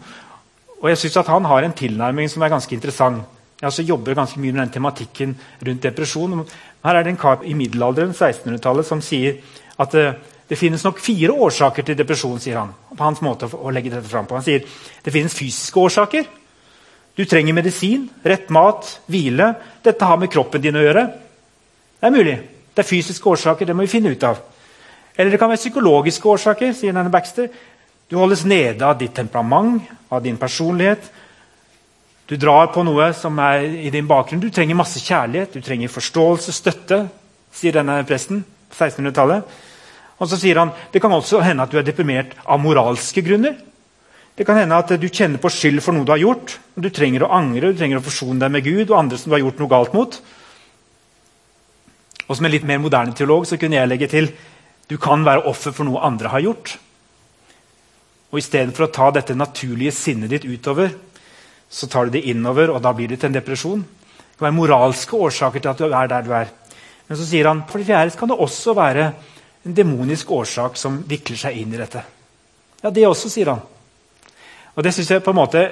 Og 0.83 0.89
jeg 0.91 0.99
synes 0.99 1.17
at 1.17 1.27
Han 1.27 1.45
har 1.45 1.63
en 1.63 1.73
tilnærming 1.73 2.31
som 2.31 2.43
er 2.43 2.49
ganske 2.49 2.75
interessant. 2.75 3.25
Jeg 3.61 3.67
også 3.67 3.83
jobber 3.83 4.15
ganske 4.15 4.41
mye 4.41 4.53
med 4.53 4.61
den 4.61 4.73
tematikken 4.73 5.37
rundt 5.67 5.83
depresjon. 5.83 6.47
Her 6.85 6.95
er 6.95 7.03
det 7.03 7.11
en 7.11 7.17
kar 7.17 7.43
i 7.43 7.55
middelalderen 7.55 8.13
1600-tallet, 8.13 8.87
som 8.87 9.01
sier 9.01 9.41
at 9.81 9.95
eh, 9.95 10.13
det 10.49 10.59
finnes 10.59 10.85
nok 10.85 11.01
fire 11.01 11.33
årsaker 11.33 11.83
til 11.83 11.97
depresjon. 11.99 12.39
sier 12.41 12.59
han, 12.59 12.75
på 12.97 13.05
hans 13.05 13.23
måte 13.23 13.49
å 13.49 13.71
legge 13.71 13.91
dette 13.91 14.09
frem 14.09 14.27
på. 14.27 14.37
Han 14.37 14.45
sier 14.45 14.61
det 15.05 15.13
finnes 15.13 15.35
fysiske 15.35 15.81
årsaker. 15.81 16.29
Du 17.17 17.25
trenger 17.25 17.57
medisin, 17.57 18.09
rett 18.23 18.51
mat, 18.53 18.91
hvile. 19.09 19.55
Dette 19.85 20.05
har 20.05 20.19
med 20.21 20.31
kroppen 20.33 20.61
din 20.61 20.77
å 20.77 20.85
gjøre. 20.85 21.07
Det 21.97 22.09
er 22.09 22.13
mulig. 22.13 22.37
Det 22.77 22.83
er 22.83 22.89
fysiske 22.91 23.31
årsaker. 23.33 23.67
Det 23.67 23.77
må 23.77 23.87
vi 23.87 23.93
finne 23.95 24.13
ut 24.13 24.27
av. 24.29 24.43
Eller 25.17 25.33
det 25.33 25.41
kan 25.41 25.49
være 25.49 25.63
psykologiske 25.63 26.29
årsaker. 26.29 26.75
sier 26.77 26.93
denne 26.93 27.13
Baxter. 27.13 27.49
Du 28.09 28.19
holdes 28.21 28.45
nede 28.45 28.85
av 28.85 28.99
ditt 28.99 29.15
temperament, 29.15 29.83
av 30.11 30.23
din 30.23 30.37
personlighet. 30.37 31.09
Du 32.27 32.37
drar 32.37 32.69
på 32.75 32.83
noe 32.85 33.13
som 33.15 33.39
er 33.39 33.65
i 33.65 33.91
din 33.91 34.07
bakgrunn. 34.07 34.41
Du 34.43 34.51
trenger 34.51 34.77
masse 34.77 35.01
kjærlighet, 35.01 35.55
du 35.55 35.61
trenger 35.63 35.89
forståelse, 35.89 36.53
støtte, 36.53 37.09
sier 37.55 37.73
denne 37.73 38.03
presten 38.07 38.45
på 38.45 38.77
1600-tallet. 38.77 39.57
Og 40.19 40.29
så 40.29 40.39
sier 40.41 40.59
han 40.61 40.73
det 40.93 41.01
kan 41.01 41.13
også 41.13 41.41
hende 41.45 41.65
at 41.65 41.73
du 41.73 41.79
er 41.79 41.87
deprimert 41.87 42.37
av 42.45 42.61
moralske 42.61 43.25
grunner. 43.25 43.57
Det 44.37 44.45
kan 44.45 44.59
hende 44.61 44.77
at 44.77 44.91
du 45.01 45.07
kjenner 45.09 45.41
på 45.41 45.49
skyld 45.49 45.81
for 45.81 45.97
noe 45.97 46.05
du 46.05 46.13
har 46.13 46.21
gjort. 46.21 46.59
og 46.77 46.85
Du 46.85 46.91
trenger 46.93 47.25
å 47.25 47.33
angre, 47.33 47.73
du 47.73 47.79
trenger 47.79 48.03
å 48.03 48.05
forsone 48.05 48.41
deg 48.43 48.53
med 48.53 48.67
Gud 48.67 48.91
og 48.91 48.99
andre 48.99 49.19
som 49.19 49.31
du 49.31 49.37
har 49.37 49.45
gjort 49.47 49.63
noe 49.63 49.73
galt 49.73 49.95
mot. 49.97 50.19
Og 52.27 52.37
Som 52.37 52.45
en 52.45 52.53
litt 52.53 52.67
mer 52.69 52.83
moderne 52.83 53.17
teolog 53.17 53.47
så 53.49 53.57
kunne 53.57 53.79
jeg 53.79 53.89
legge 53.89 54.11
til 54.13 54.29
du 54.87 54.99
kan 55.03 55.25
være 55.27 55.47
offer 55.49 55.73
for 55.75 55.89
noe 55.89 56.03
andre 56.05 56.31
har 56.31 56.45
gjort. 56.45 56.77
Og 58.31 58.39
istedenfor 58.39 58.87
å 58.87 58.93
ta 58.93 59.11
dette 59.15 59.35
naturlige 59.35 59.95
sinnet 59.95 60.31
ditt 60.31 60.45
utover, 60.45 60.93
så 61.71 61.89
tar 61.91 62.07
du 62.07 62.15
det 62.15 62.27
innover, 62.31 62.71
og 62.71 62.83
da 62.83 62.93
blir 62.95 63.09
det 63.09 63.19
til 63.23 63.33
en 63.33 63.39
depresjon. 63.39 63.83
Det 63.83 64.39
kan 64.39 64.47
være 64.47 64.59
moralske 64.59 65.17
årsaker 65.17 65.63
til 65.63 65.73
at 65.73 65.81
du 65.81 65.89
er 65.89 66.11
der 66.13 66.27
du 66.27 66.35
er. 66.37 66.53
Men 67.09 67.19
så 67.19 67.27
sier 67.27 67.49
han 67.49 67.65
for 67.71 67.81
det 67.81 67.89
fjerde 67.89 68.19
kan 68.19 68.31
det 68.31 68.39
også 68.39 68.75
være 68.77 69.07
en 69.67 69.75
demonisk 69.75 70.31
årsak 70.31 70.77
som 70.79 71.01
vikler 71.09 71.41
seg 71.41 71.57
inn 71.63 71.73
i 71.75 71.81
dette. 71.81 72.05
Ja, 72.83 72.93
det 72.93 73.07
også, 73.09 73.31
sier 73.33 73.55
han. 73.55 73.65
Og 74.77 74.85
Det 74.85 74.93
synes 74.93 75.11
jeg 75.11 75.25
på 75.25 75.33
en 75.33 75.41
måte, 75.41 75.63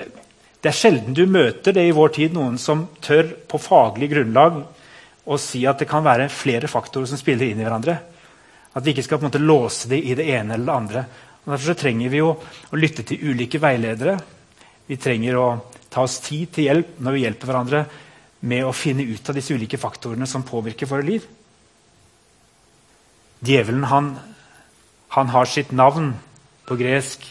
det 0.64 0.70
er 0.70 0.76
sjelden 0.76 1.12
du 1.12 1.26
møter 1.28 1.74
det 1.76 1.84
i 1.84 1.92
vår 1.92 2.08
tid, 2.16 2.32
noen 2.32 2.56
som 2.58 2.86
tør 3.04 3.34
på 3.48 3.60
faglig 3.60 4.08
grunnlag 4.14 4.62
å 5.24 5.36
si 5.40 5.60
at 5.68 5.80
det 5.80 5.88
kan 5.88 6.04
være 6.04 6.30
flere 6.32 6.70
faktorer 6.72 7.08
som 7.10 7.20
spiller 7.20 7.50
inn 7.50 7.60
i 7.60 7.66
hverandre. 7.66 7.98
At 8.72 8.84
vi 8.84 8.94
ikke 8.94 9.04
skal 9.04 9.20
på 9.20 9.26
en 9.26 9.30
måte 9.30 9.44
låse 9.44 9.90
det 9.92 10.00
i 10.00 10.16
det 10.16 10.24
ene 10.32 10.56
eller 10.56 10.70
det 10.70 10.78
andre. 10.78 11.04
Og 11.44 11.52
derfor 11.52 11.76
trenger 11.76 12.12
vi 12.12 12.24
å 12.24 12.32
lytte 12.80 13.04
til 13.04 13.28
ulike 13.28 13.60
veiledere. 13.60 14.16
Vi 14.88 14.96
trenger 14.96 15.36
å 15.36 15.46
ta 15.92 16.04
oss 16.04 16.18
tid 16.24 16.56
til 16.56 16.70
hjelp 16.70 16.96
når 17.04 17.16
vi 17.16 17.24
hjelper 17.26 17.50
hverandre 17.50 17.84
med 18.48 18.64
å 18.64 18.74
finne 18.76 19.04
ut 19.04 19.28
av 19.28 19.36
disse 19.36 19.54
ulike 19.56 19.80
faktorene 19.80 20.28
som 20.28 20.44
påvirker 20.48 20.88
våre 20.88 21.04
liv. 21.06 21.28
Djevelen 23.44 23.84
han, 23.92 24.14
han 25.12 25.32
har 25.32 25.48
sitt 25.48 25.72
navn 25.76 26.14
på 26.64 26.76
gresk 26.80 27.28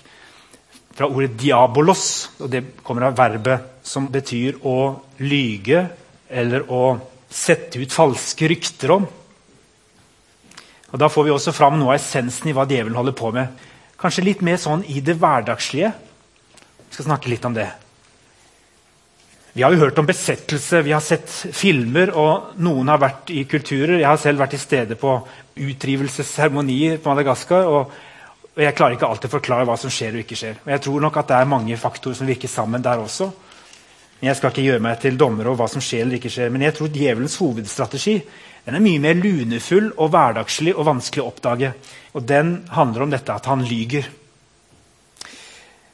fra 0.93 1.07
ordet 1.07 1.37
'diabolos'. 1.37 2.29
og 2.39 2.49
Det 2.49 2.63
kommer 2.83 3.03
av 3.03 3.17
verbet 3.17 3.59
som 3.83 4.07
betyr 4.07 4.61
å 4.63 5.01
lyge 5.19 5.89
eller 6.29 6.71
å 6.71 6.99
sette 7.29 7.79
ut 7.79 7.91
falske 7.91 8.47
rykter 8.47 8.91
om. 8.91 9.07
Og 10.91 10.99
Da 10.99 11.07
får 11.09 11.23
vi 11.23 11.31
også 11.31 11.51
fram 11.51 11.79
noe 11.79 11.93
av 11.93 11.99
essensen 11.99 12.49
i 12.49 12.53
hva 12.53 12.67
djevelen 12.69 12.95
holder 12.95 13.15
på 13.17 13.31
med. 13.33 13.47
Kanskje 13.97 14.23
litt 14.23 14.41
mer 14.41 14.57
sånn 14.57 14.83
i 14.85 14.99
det 14.99 15.15
hverdagslige. 15.17 15.93
Vi 16.89 16.93
skal 16.93 17.05
snakke 17.05 17.29
litt 17.29 17.45
om 17.45 17.53
det. 17.53 17.71
Vi 19.53 19.61
har 19.61 19.71
jo 19.71 19.83
hørt 19.83 19.99
om 20.01 20.05
besettelse, 20.05 20.81
vi 20.81 20.91
har 20.91 21.01
sett 21.01 21.29
filmer, 21.53 22.09
og 22.17 22.55
noen 22.57 22.89
har 22.89 22.97
vært 22.97 23.29
i 23.29 23.43
kulturer. 23.45 23.99
Jeg 23.99 24.07
har 24.09 24.17
selv 24.17 24.41
vært 24.41 24.55
til 24.55 24.61
stede 24.63 24.97
på 24.97 25.11
utrivelsesseremonier 25.61 26.97
på 26.97 27.11
Madagaskar. 27.11 27.69
Og, 27.69 27.91
og, 28.53 28.61
jeg 28.61 28.75
klarer 28.77 28.97
ikke 28.97 29.07
alltid 29.09 29.31
å 29.31 29.33
forklare 29.33 29.65
hva 29.65 29.75
som 29.81 29.89
skjer 29.93 30.13
og 30.13 30.23
ikke 30.23 30.37
skjer. 30.37 30.59
Og 30.61 30.71
jeg 30.75 30.81
tror 30.85 31.01
nok 31.01 31.15
at 31.17 31.31
det 31.31 31.37
er 31.39 31.49
mange 31.49 31.77
faktorer 31.81 32.17
som 32.19 32.29
virker 32.29 32.51
sammen 32.51 32.83
der 32.85 33.01
også. 33.01 33.31
Men 34.19 34.29
Jeg 34.29 34.37
skal 34.37 34.53
ikke 34.53 34.65
gjøre 34.67 34.83
meg 34.85 34.99
til 35.01 35.17
dommer 35.17 35.47
over 35.49 35.63
hva 35.63 35.69
som 35.71 35.81
skjer 35.81 36.05
eller 36.05 36.19
ikke 36.19 36.31
skjer. 36.31 36.51
Men 36.53 36.61
jeg 36.67 36.75
tror 36.77 36.91
djevelens 36.93 37.37
hovedstrategi 37.41 38.19
den 38.63 38.77
er 38.77 38.83
mye 38.83 39.01
mer 39.03 39.17
lunefull 39.19 39.89
og 39.97 40.13
hverdagslig 40.13 40.71
og 40.77 40.85
vanskelig 40.87 41.23
å 41.23 41.31
oppdage. 41.33 41.73
Og 42.15 42.23
den 42.29 42.53
handler 42.71 43.03
om 43.03 43.11
dette 43.11 43.33
at 43.33 43.49
han 43.51 43.65
lyger. 43.67 44.05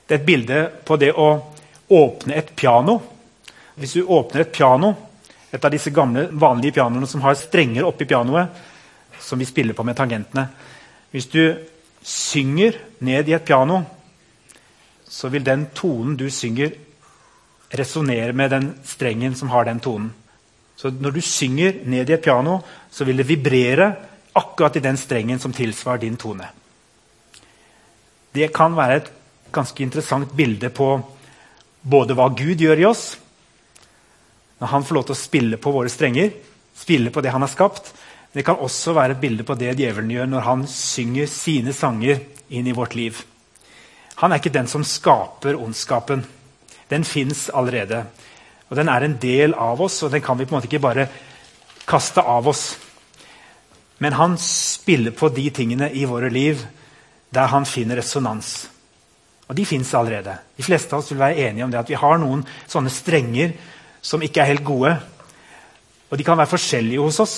Det 0.06 0.14
er 0.14 0.20
et 0.20 0.28
bilde 0.28 0.60
på 0.86 0.98
det 1.02 1.10
å 1.18 1.30
åpne 1.90 2.38
et 2.38 2.52
piano. 2.60 3.00
Hvis 3.80 3.96
du 3.98 4.04
åpner 4.04 4.44
et 4.44 4.52
piano, 4.54 4.94
et 5.50 5.66
av 5.66 5.74
disse 5.74 5.90
gamle, 5.96 6.28
vanlige 6.30 6.76
pianoene 6.78 7.08
som 7.10 7.24
har 7.26 7.40
strenger 7.40 7.88
oppi 7.88 8.06
pianoet, 8.06 8.62
som 9.20 9.40
vi 9.40 9.48
spiller 9.48 9.76
på 9.76 9.84
med 9.84 9.98
tangentene 9.98 10.46
Hvis 11.12 11.26
du 11.28 11.42
synger 12.04 12.78
ned 13.06 13.30
i 13.30 13.36
et 13.36 13.46
piano, 13.46 13.82
så 15.10 15.30
vil 15.30 15.44
den 15.44 15.68
tonen 15.76 16.16
du 16.18 16.30
synger, 16.32 16.72
resonnere 17.70 18.34
med 18.34 18.50
den 18.50 18.72
strengen 18.86 19.36
som 19.38 19.52
har 19.54 19.68
den 19.68 19.80
tonen. 19.80 20.10
Så 20.76 20.90
når 20.90 21.12
du 21.12 21.22
synger 21.22 21.82
ned 21.86 22.10
i 22.10 22.16
et 22.16 22.24
piano, 22.24 22.60
så 22.92 23.06
vil 23.06 23.20
det 23.20 23.28
vibrere 23.28 23.92
akkurat 24.34 24.78
i 24.80 24.84
den 24.84 24.98
strengen 24.98 25.40
som 25.40 25.54
tilsvarer 25.54 26.02
din 26.02 26.18
tone. 26.18 26.48
Det 28.34 28.52
kan 28.54 28.76
være 28.78 28.98
et 28.98 29.12
ganske 29.52 29.84
interessant 29.84 30.32
bilde 30.38 30.70
på 30.70 30.92
både 31.82 32.16
hva 32.16 32.30
Gud 32.38 32.62
gjør 32.62 32.84
i 32.84 32.88
oss, 32.90 33.18
når 34.60 34.72
han 34.74 34.86
får 34.86 34.96
lov 34.96 35.08
til 35.08 35.16
å 35.16 35.20
spille 35.20 35.60
på 35.62 35.74
våre 35.74 35.92
strenger, 35.92 36.32
spille 36.76 37.12
på 37.12 37.24
det 37.24 37.32
han 37.34 37.44
har 37.44 37.52
skapt. 37.52 37.92
Det 38.34 38.46
kan 38.46 38.62
også 38.62 38.94
være 38.94 39.16
et 39.16 39.22
bilde 39.22 39.46
på 39.46 39.58
det 39.58 39.74
djevelen 39.80 40.12
gjør 40.14 40.28
når 40.30 40.46
han 40.46 40.68
synger 40.70 41.30
sine 41.32 41.74
sanger 41.74 42.22
inn 42.50 42.68
i 42.70 42.76
vårt 42.78 42.94
liv. 42.98 43.18
Han 44.22 44.32
er 44.32 44.42
ikke 44.42 44.54
den 44.54 44.68
som 44.68 44.84
skaper 44.86 45.58
ondskapen. 45.58 46.26
Den 46.90 47.06
fins 47.08 47.48
allerede. 47.50 48.04
Og 48.70 48.76
Den 48.78 48.90
er 48.90 49.02
en 49.02 49.18
del 49.18 49.54
av 49.54 49.82
oss, 49.82 50.04
og 50.04 50.12
den 50.12 50.22
kan 50.22 50.38
vi 50.38 50.46
på 50.46 50.54
en 50.54 50.60
måte 50.60 50.70
ikke 50.70 50.84
bare 50.84 51.08
kaste 51.90 52.22
av 52.22 52.48
oss. 52.48 52.78
Men 53.98 54.14
han 54.14 54.38
spiller 54.38 55.12
på 55.12 55.30
de 55.34 55.50
tingene 55.50 55.90
i 55.92 56.06
våre 56.06 56.30
liv 56.30 56.62
der 57.34 57.50
han 57.50 57.66
finner 57.66 57.98
resonans. 57.98 58.68
Og 59.50 59.56
de 59.58 59.66
fins 59.66 59.94
allerede. 59.98 60.36
De 60.58 60.64
fleste 60.64 60.94
av 60.94 61.02
oss 61.02 61.12
vil 61.12 61.20
være 61.22 61.50
enige 61.50 61.66
om 61.66 61.72
det 61.72 61.80
at 61.80 61.90
vi 61.90 61.98
har 61.98 62.20
noen 62.22 62.44
sånne 62.70 62.92
strenger 62.94 63.56
som 64.02 64.22
ikke 64.22 64.44
er 64.44 64.52
helt 64.54 64.66
gode. 64.66 64.94
Og 66.10 66.18
de 66.18 66.26
kan 66.26 66.38
være 66.38 66.54
forskjellige 66.54 67.02
hos 67.02 67.20
oss. 67.20 67.36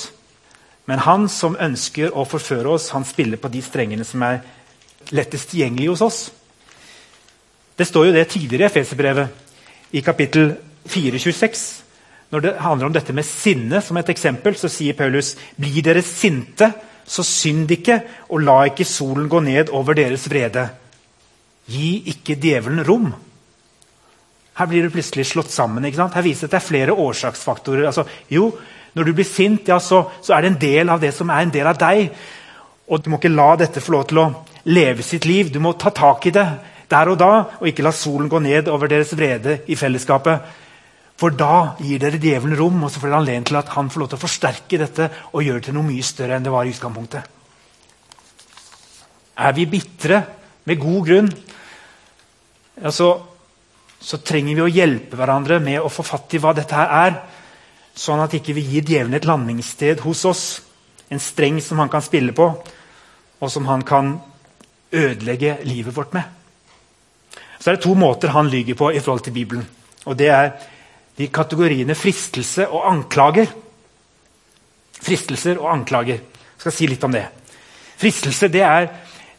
Men 0.91 0.99
han 1.05 1.29
som 1.31 1.53
ønsker 1.55 2.11
å 2.11 2.25
forføre 2.27 2.73
oss, 2.73 2.89
han 2.91 3.05
spiller 3.07 3.39
på 3.39 3.47
de 3.53 3.61
strengene 3.63 4.03
som 4.03 4.25
er 4.27 4.41
lettest 5.15 5.53
tilgjengelige 5.53 5.93
hos 5.93 6.01
oss. 6.03 6.17
Det 7.79 7.87
står 7.87 8.09
jo 8.09 8.15
det 8.17 8.25
tidligere 8.33 8.65
i 8.65 8.67
Efeserbrevet, 8.67 9.37
i 9.95 10.01
kapittel 10.03 10.51
426. 10.91 11.61
Når 12.35 12.43
det 12.43 12.51
handler 12.65 12.89
om 12.89 12.97
dette 12.97 13.15
med 13.15 13.27
sinne, 13.27 13.79
som 13.79 14.01
et 14.01 14.11
eksempel, 14.11 14.57
så 14.59 14.67
sier 14.71 14.97
Paulus.: 14.99 15.37
Blir 15.55 15.79
dere 15.85 16.03
sinte, 16.03 16.67
så 17.07 17.23
synd 17.23 17.71
ikke, 17.71 18.01
og 18.27 18.43
la 18.43 18.57
ikke 18.67 18.87
solen 18.87 19.31
gå 19.31 19.39
ned 19.47 19.71
over 19.71 19.95
deres 19.95 20.27
vrede. 20.27 20.67
Gi 21.71 22.03
ikke 22.11 22.35
djevelen 22.35 22.83
rom. 22.83 23.13
Her 24.59 24.67
blir 24.67 24.83
det 24.83 24.91
plutselig 24.91 25.29
slått 25.31 25.55
sammen. 25.55 25.87
ikke 25.87 26.03
sant? 26.03 26.19
Her 26.19 26.27
viser 26.27 26.47
det 26.47 26.51
at 26.51 26.59
det 26.59 26.61
er 26.61 26.67
flere 26.67 26.99
årsaksfaktorer. 26.99 27.87
Altså, 27.87 28.03
jo, 28.27 28.51
Når 28.93 29.07
du 29.07 29.13
blir 29.15 29.27
sint, 29.27 29.67
ja, 29.67 29.79
så, 29.79 30.03
så, 30.21 30.33
er 30.35 30.43
det 30.43 30.51
en 30.51 30.61
del 30.61 30.91
av 30.91 31.01
det 31.01 31.13
som 31.15 31.29
er 31.31 31.45
en 31.45 31.53
del 31.53 31.67
av 31.67 31.79
deg. 31.79 32.09
Og 32.91 33.03
Du 33.03 33.09
må 33.09 33.21
ikke 33.21 33.31
la 33.31 33.53
dette 33.59 33.83
få 33.83 33.95
lov 33.95 34.09
til 34.09 34.19
å 34.19 34.31
leve 34.67 35.03
sitt 35.05 35.25
liv. 35.25 35.51
Du 35.51 35.61
må 35.63 35.73
ta 35.79 35.93
tak 35.95 36.27
i 36.27 36.35
det 36.35 36.47
der 36.91 37.07
og 37.07 37.19
da, 37.21 37.31
og 37.61 37.69
ikke 37.69 37.85
la 37.85 37.93
solen 37.95 38.27
gå 38.27 38.41
ned 38.43 38.67
over 38.67 38.91
deres 38.91 39.13
vrede 39.15 39.61
i 39.71 39.77
fellesskapet. 39.79 40.57
For 41.21 41.31
da 41.37 41.77
gir 41.79 42.01
dere 42.01 42.19
djevelen 42.19 42.57
rom, 42.59 42.81
og 42.83 42.91
så 42.91 42.99
får 42.99 43.11
dere 43.11 43.21
anledning 43.21 43.47
til 43.47 43.59
at 43.59 43.71
han 43.75 43.91
får 43.93 44.01
lov 44.01 44.09
til 44.11 44.19
å 44.19 44.23
forsterke 44.25 44.79
dette 44.81 45.07
og 45.31 45.45
gjøre 45.45 45.61
det 45.61 45.69
til 45.69 45.77
noe 45.77 45.87
mye 45.87 46.05
større 46.05 46.35
enn 46.35 46.47
det 46.47 46.53
var 46.53 46.67
i 46.67 46.73
utgangspunktet. 46.73 47.37
Er 49.41 49.53
vi 49.55 49.67
bitre 49.69 50.23
med 50.67 50.81
god 50.81 51.05
grunn, 51.07 51.29
altså, 52.83 53.11
så 54.01 54.19
trenger 54.25 54.57
vi 54.57 54.65
å 54.65 54.73
hjelpe 54.73 55.17
hverandre 55.17 55.61
med 55.63 55.79
å 55.81 55.93
få 55.93 56.03
fatt 56.05 56.33
i 56.35 56.41
hva 56.41 56.55
dette 56.57 56.75
her 56.75 56.91
er. 57.05 57.15
Sånn 57.95 58.21
at 58.23 58.33
ikke 58.37 58.55
vi 58.55 58.63
gir 58.65 58.85
djevelen 58.87 59.17
et 59.17 59.27
landingssted 59.27 60.03
hos 60.05 60.23
oss. 60.25 60.43
En 61.11 61.19
streng 61.19 61.59
som 61.61 61.79
han 61.83 61.91
kan 61.91 62.03
spille 62.03 62.31
på, 62.35 62.47
og 63.41 63.51
som 63.51 63.67
han 63.67 63.83
kan 63.83 64.13
ødelegge 64.91 65.57
livet 65.67 65.95
vårt 65.95 66.13
med. 66.15 66.23
Så 67.59 67.69
er 67.69 67.77
det 67.77 67.83
to 67.83 67.93
måter 67.95 68.31
han 68.33 68.49
lyger 68.49 68.77
på 68.79 68.91
i 68.91 68.99
forhold 68.99 69.25
til 69.25 69.35
Bibelen. 69.35 69.67
Og 70.05 70.17
Det 70.17 70.27
er 70.27 70.51
de 71.17 71.27
kategoriene 71.27 71.95
fristelse 71.95 72.67
og 72.67 72.87
anklager. 72.89 73.51
Fristelser 75.01 75.59
og 75.59 75.69
anklager. 75.73 76.21
Jeg 76.21 76.63
skal 76.63 76.71
si 76.71 76.87
litt 76.87 77.03
om 77.03 77.11
det. 77.11 77.25
Fristelse 78.01 78.49
det 78.49 78.63
er 78.65 78.89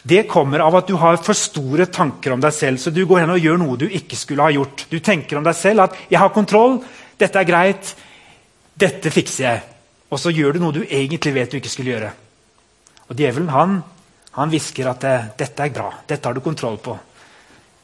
det 0.03 0.25
kommer 0.27 0.65
av 0.65 0.75
at 0.81 0.89
du 0.91 0.97
har 0.99 1.21
for 1.23 1.39
store 1.39 1.87
tanker 1.87 2.35
om 2.35 2.41
deg 2.43 2.55
selv. 2.55 2.81
Så 2.83 2.91
du 2.91 3.05
går 3.07 3.23
hen 3.23 3.35
og 3.35 3.43
gjør 3.43 3.61
noe 3.61 3.79
du 3.79 3.87
ikke 3.87 4.19
skulle 4.19 4.43
ha 4.43 4.55
gjort. 4.55 4.87
Du 4.91 4.99
tenker 4.99 5.39
om 5.39 5.45
deg 5.47 5.55
selv 5.55 5.87
at 5.87 5.95
'jeg 6.11 6.19
har 6.19 6.35
kontroll, 6.35 6.83
dette 7.19 7.39
er 7.39 7.45
greit, 7.45 7.95
dette 8.83 9.11
fikser 9.15 9.45
jeg'. 9.45 9.69
Og 10.13 10.21
så 10.21 10.31
gjør 10.35 10.53
du 10.53 10.59
noe 10.61 10.75
du 10.77 10.83
egentlig 10.83 11.33
vet 11.35 11.51
du 11.51 11.57
ikke 11.57 11.73
skulle 11.73 11.95
gjøre. 11.95 12.11
Og 13.09 13.17
Djevelen 13.17 13.49
han, 13.49 13.83
han 14.33 14.51
hvisker 14.51 14.91
at 14.91 15.01
'dette 15.39 15.65
er 15.65 15.71
bra, 15.71 15.93
dette 16.07 16.29
har 16.29 16.35
du 16.35 16.41
kontroll 16.41 16.79
på'. 16.79 16.99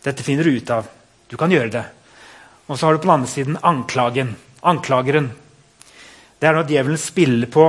Dette 0.03 0.23
finner 0.23 0.45
du 0.45 0.51
ut 0.51 0.71
av. 0.71 0.87
Du 1.29 1.37
kan 1.37 1.51
gjøre 1.51 1.71
det. 1.71 1.85
Og 2.69 2.79
så 2.79 2.87
har 2.87 2.93
du 2.93 2.99
på 2.99 3.09
den 3.09 3.15
andre 3.15 3.29
siden 3.29 3.59
anklagen. 3.63 4.37
Anklageren. 4.63 5.31
Det 6.39 6.47
er 6.49 6.55
når 6.55 6.69
djevelen 6.69 6.99
spiller 6.99 7.47
på 7.47 7.65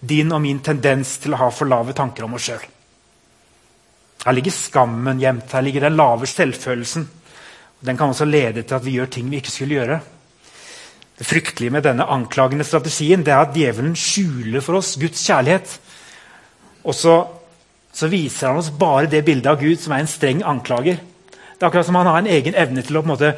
din 0.00 0.32
og 0.32 0.40
min 0.42 0.60
tendens 0.60 1.18
til 1.18 1.34
å 1.34 1.40
ha 1.42 1.50
for 1.50 1.66
lave 1.66 1.92
tanker 1.92 2.24
om 2.24 2.34
oss 2.34 2.48
sjøl. 2.48 2.64
Her 4.24 4.32
ligger 4.32 4.50
skammen 4.50 5.20
gjemt. 5.20 5.52
Her 5.52 5.62
ligger 5.62 5.80
den 5.80 5.96
lave 5.96 6.26
selvfølelsen. 6.26 7.08
Den 7.80 7.96
kan 7.96 8.10
også 8.10 8.24
lede 8.24 8.62
til 8.62 8.74
at 8.74 8.84
vi 8.84 8.96
gjør 8.98 9.06
ting 9.06 9.30
vi 9.30 9.36
ikke 9.38 9.54
skulle 9.54 9.78
gjøre. 9.78 10.00
Det 11.18 11.26
fryktelige 11.26 11.74
med 11.74 11.82
denne 11.82 12.06
anklagende 12.06 12.64
strategien 12.64 13.24
det 13.26 13.32
er 13.34 13.42
at 13.42 13.56
djevelen 13.56 13.96
skjuler 13.98 14.62
for 14.62 14.78
oss 14.78 14.94
Guds 15.00 15.24
kjærlighet. 15.26 15.72
Og 16.86 16.94
så, 16.94 17.16
så 17.92 18.10
viser 18.10 18.52
han 18.52 18.60
oss 18.60 18.70
bare 18.70 19.10
det 19.10 19.24
bildet 19.26 19.50
av 19.50 19.58
Gud 19.60 19.80
som 19.82 19.96
er 19.96 20.04
en 20.04 20.10
streng 20.10 20.44
anklager. 20.46 21.00
Det 21.58 21.64
er 21.64 21.70
akkurat 21.72 21.88
som 21.88 21.98
han 21.98 22.06
har 22.06 22.20
en 22.22 22.30
egen 22.30 22.54
evne 22.54 22.84
til 22.86 22.96
å 22.96 23.02
på 23.02 23.08
en 23.08 23.14
måte, 23.16 23.32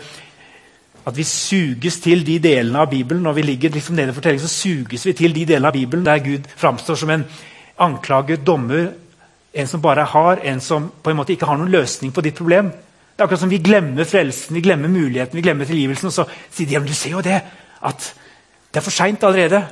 at 1.08 1.16
vi 1.16 1.24
suges 1.24 1.96
til 2.04 2.20
de 2.26 2.36
delene 2.44 2.82
av 2.82 2.90
Bibelen. 2.90 3.22
Når 3.24 3.38
vi 3.38 3.46
ligger 3.48 3.72
liksom 3.72 3.96
nede 3.96 4.12
i 4.12 4.16
fortellingen, 4.18 4.44
så 4.44 4.52
suges 4.68 5.06
vi 5.08 5.16
til 5.16 5.32
de 5.32 5.46
delene 5.48 5.72
av 5.72 5.78
Bibelen 5.78 6.04
der 6.04 6.20
Gud 6.20 6.50
framstår 6.60 7.00
som 7.00 7.14
en 7.14 7.24
anklager, 7.80 8.42
dommer, 8.44 8.90
en 9.56 9.66
som 9.66 9.80
bare 9.82 10.04
har, 10.04 10.44
en 10.44 10.60
som 10.60 10.90
på 11.02 11.10
en 11.10 11.16
måte 11.16 11.32
ikke 11.32 11.48
har 11.48 11.56
noen 11.58 11.72
løsning 11.72 12.12
på 12.12 12.22
ditt 12.28 12.36
problem. 12.36 12.68
Det 12.70 13.24
er 13.24 13.24
akkurat 13.24 13.40
som 13.40 13.50
Vi 13.50 13.64
glemmer 13.64 14.04
frelsen, 14.04 14.54
vi 14.54 14.60
glemmer 14.60 14.88
muligheten, 14.88 15.36
vi 15.36 15.42
glemmer 15.42 15.64
tilgivelsen. 15.64 16.12
Og 16.12 16.12
så 16.12 16.28
sier 16.52 16.68
de 16.68 16.76
ja, 16.76 16.80
men 16.80 16.88
du 16.88 16.94
ser 16.94 17.16
jo 17.16 17.24
det, 17.24 17.40
at 17.86 18.12
det 18.70 18.80
er 18.80 18.86
for 18.86 18.94
seint 18.94 19.24
allerede. 19.24 19.62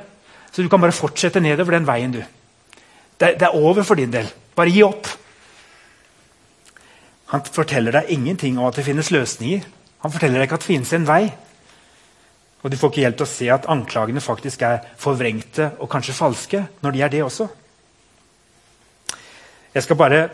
Så 0.51 0.63
du 0.63 0.69
kan 0.69 0.81
bare 0.81 0.95
fortsette 0.95 1.41
nedover 1.41 1.77
den 1.77 1.87
veien. 1.87 2.11
du. 2.11 2.23
Det, 3.19 3.35
det 3.39 3.47
er 3.47 3.55
over 3.55 3.83
for 3.83 3.95
din 3.95 4.11
del. 4.11 4.29
Bare 4.55 4.71
gi 4.71 4.83
opp. 4.83 5.07
Han 7.29 7.45
forteller 7.45 7.93
deg 7.93 8.09
ingenting 8.09 8.57
om 8.57 8.65
at 8.65 8.75
det 8.75 8.85
finnes 8.85 9.11
løsninger. 9.11 9.61
Han 10.01 10.11
forteller 10.11 10.39
deg 10.39 10.47
ikke 10.47 10.57
at 10.57 10.65
det 10.65 10.71
finnes 10.71 10.93
en 10.93 11.07
vei. 11.07 11.23
Og 12.63 12.71
du 12.71 12.77
får 12.77 12.91
ikke 12.91 13.03
hjelp 13.05 13.17
til 13.19 13.27
å 13.27 13.31
se 13.31 13.49
at 13.53 13.67
anklagene 13.71 14.23
faktisk 14.23 14.63
er 14.67 14.81
forvrengte 14.99 15.73
og 15.79 15.89
kanskje 15.91 16.17
falske. 16.17 16.65
når 16.81 16.91
de 16.91 17.01
er 17.01 17.09
det 17.09 17.23
også. 17.23 17.47
Jeg 19.73 19.83
skal 19.83 19.95
bare 19.95 20.29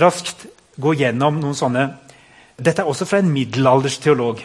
raskt 0.00 0.46
gå 0.76 0.94
gjennom 0.94 1.40
noen 1.40 1.54
sånne 1.54 1.88
Dette 2.60 2.82
er 2.82 2.88
også 2.90 3.06
fra 3.08 3.18
en 3.22 3.30
middelaldersteolog 3.32 4.42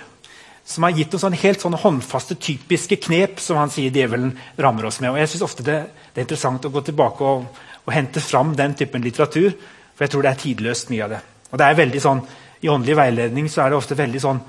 som 0.65 0.83
har 0.83 0.95
gitt 0.97 1.13
noen 1.13 1.21
sånne 1.21 1.39
helt 1.43 1.61
sånne 1.61 1.77
håndfaste, 1.77 2.37
typiske 2.41 2.97
knep 3.05 3.37
som 3.43 3.59
han 3.61 3.71
sier 3.73 3.93
djevelen 3.93 4.33
rammer 4.57 4.87
oss 4.89 4.97
med. 5.01 5.11
Og 5.13 5.19
jeg 5.21 5.29
synes 5.29 5.45
ofte 5.45 5.65
det, 5.65 5.77
det, 6.09 6.17
er 6.17 6.25
interessant 6.25 6.65
å 6.65 6.71
gå 6.73 6.81
tilbake 6.87 7.21
og, 7.21 7.45
og, 7.83 7.91
hente 7.93 8.23
fram 8.23 8.55
den 8.57 8.73
typen 8.77 9.05
litteratur. 9.05 9.53
For 9.93 10.07
jeg 10.07 10.13
tror 10.15 10.25
det 10.25 10.31
er 10.31 10.41
tidløst, 10.41 10.89
mye 10.89 11.05
av 11.05 11.13
det. 11.13 11.21
Og 11.51 11.61
det 11.61 11.67
er 11.67 11.79
veldig 11.83 12.01
sånn, 12.01 12.23
I 12.65 12.71
åndelig 12.73 12.97
veiledning 12.97 13.49
så 13.51 13.61
er 13.61 13.71
det 13.71 13.77
ofte 13.77 13.97
veldig 13.99 14.21
sånn 14.23 14.39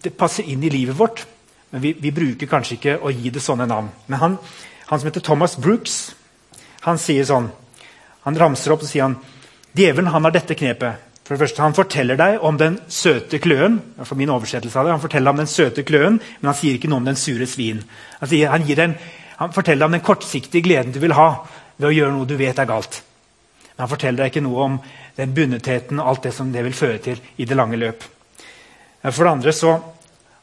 Det 0.00 0.12
passer 0.16 0.46
inn 0.46 0.62
i 0.64 0.70
livet 0.70 0.96
vårt. 0.96 1.24
Men 1.74 1.82
vi, 1.82 1.92
vi, 1.98 2.12
bruker 2.14 2.48
kanskje 2.48 2.76
ikke 2.76 2.96
å 3.02 3.10
gi 3.10 3.34
det 3.34 3.42
sånne 3.42 3.66
navn. 3.68 3.90
Men 4.06 4.22
han, 4.22 4.38
han, 4.86 5.00
som 5.00 5.08
heter 5.10 5.24
Thomas 5.26 5.58
Brooks, 5.58 6.14
han 6.86 6.98
sier 6.98 7.26
sånn 7.28 7.50
Han 8.24 8.36
ramser 8.36 8.72
opp 8.72 8.82
og 8.84 8.88
sier 8.88 9.06
han, 9.06 9.14
djevelen 9.72 10.12
han 10.12 10.26
har 10.26 10.32
dette 10.34 10.54
knepet. 10.54 11.09
For 11.30 11.38
det 11.38 11.44
første, 11.44 11.62
Han 11.62 11.74
forteller 11.74 12.16
deg 12.18 12.42
om 12.42 12.56
den 12.58 12.80
søte 12.88 13.38
kløen. 13.38 13.80
for 14.02 14.16
min 14.16 14.30
oversettelse 14.30 14.78
av 14.78 14.84
det, 14.84 14.92
Han 14.92 15.00
forteller 15.00 15.30
om 15.30 15.36
den 15.36 15.46
søte 15.46 15.84
kløen, 15.84 16.18
men 16.40 16.48
han 16.48 16.54
sier 16.54 16.74
ikke 16.74 16.88
noe 16.88 16.96
om 16.96 17.04
den 17.04 17.14
sure 17.14 17.46
svin. 17.46 17.84
Han, 18.18 18.28
sier, 18.28 18.48
han, 18.50 18.62
en, 18.62 18.96
han 19.36 19.52
forteller 19.52 19.86
om 19.86 19.92
den 19.92 20.00
kortsiktige 20.00 20.62
gleden 20.62 20.92
du 20.92 20.98
vil 20.98 21.12
ha 21.12 21.46
ved 21.76 21.86
å 21.86 21.92
gjøre 21.92 22.12
noe 22.16 22.26
du 22.26 22.34
vet 22.34 22.58
er 22.58 22.66
galt. 22.66 23.02
Men 23.62 23.86
han 23.86 23.88
forteller 23.88 24.24
deg 24.24 24.32
ikke 24.32 24.42
noe 24.42 24.64
om 24.64 24.80
den 25.16 25.32
bundetheten 25.32 26.00
og 26.00 26.08
alt 26.08 26.22
det 26.22 26.34
som 26.34 26.50
det 26.50 26.64
vil 26.64 26.74
føre 26.74 26.98
til 26.98 27.22
i 27.36 27.44
det 27.44 27.54
lange 27.56 27.78
løp. 27.78 28.02
For 29.04 29.22
det 29.22 29.30
andre 29.30 29.52
så 29.52 29.78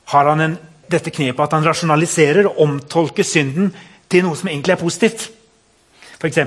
har 0.05 0.25
han 0.25 0.39
en 0.39 0.57
dette 0.87 1.11
knepet 1.11 1.43
at 1.43 1.51
han 1.51 1.67
rasjonaliserer 1.67 2.47
og 2.47 2.61
omtolker 2.63 3.27
synden 3.27 3.73
til 4.07 4.23
noe 4.23 4.39
som 4.39 4.47
egentlig 4.47 4.71
er 4.71 4.85
positivt. 4.87 5.31
F.eks.: 6.15 6.39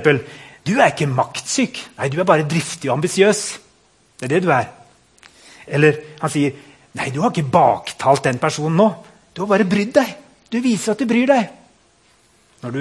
Du 0.65 0.79
er 0.81 0.95
ikke 0.95 1.07
maktsyk. 1.07 1.89
Nei, 1.99 2.09
du 2.09 2.21
er 2.21 2.25
bare 2.25 2.49
driftig 2.49 2.89
og 2.89 3.03
ambisiøs. 3.03 3.70
Det 4.21 4.29
er 4.29 4.35
det 4.35 4.43
du 4.45 4.51
er. 4.53 4.69
Eller 5.67 6.03
han 6.21 6.33
sier 6.33 6.67
Nei, 6.99 7.13
du 7.15 7.21
har 7.23 7.31
ikke 7.31 7.47
baktalt 7.47 8.25
den 8.27 8.41
personen 8.43 8.75
nå. 8.81 8.89
Du 9.31 9.45
har 9.45 9.51
bare 9.53 9.69
brydd 9.71 9.93
deg. 9.95 10.09
Du 10.51 10.57
viser 10.59 10.97
at 10.97 10.99
du 10.99 11.07
bryr 11.07 11.29
deg. 11.31 11.53
Når 12.65 12.75
du 12.75 12.81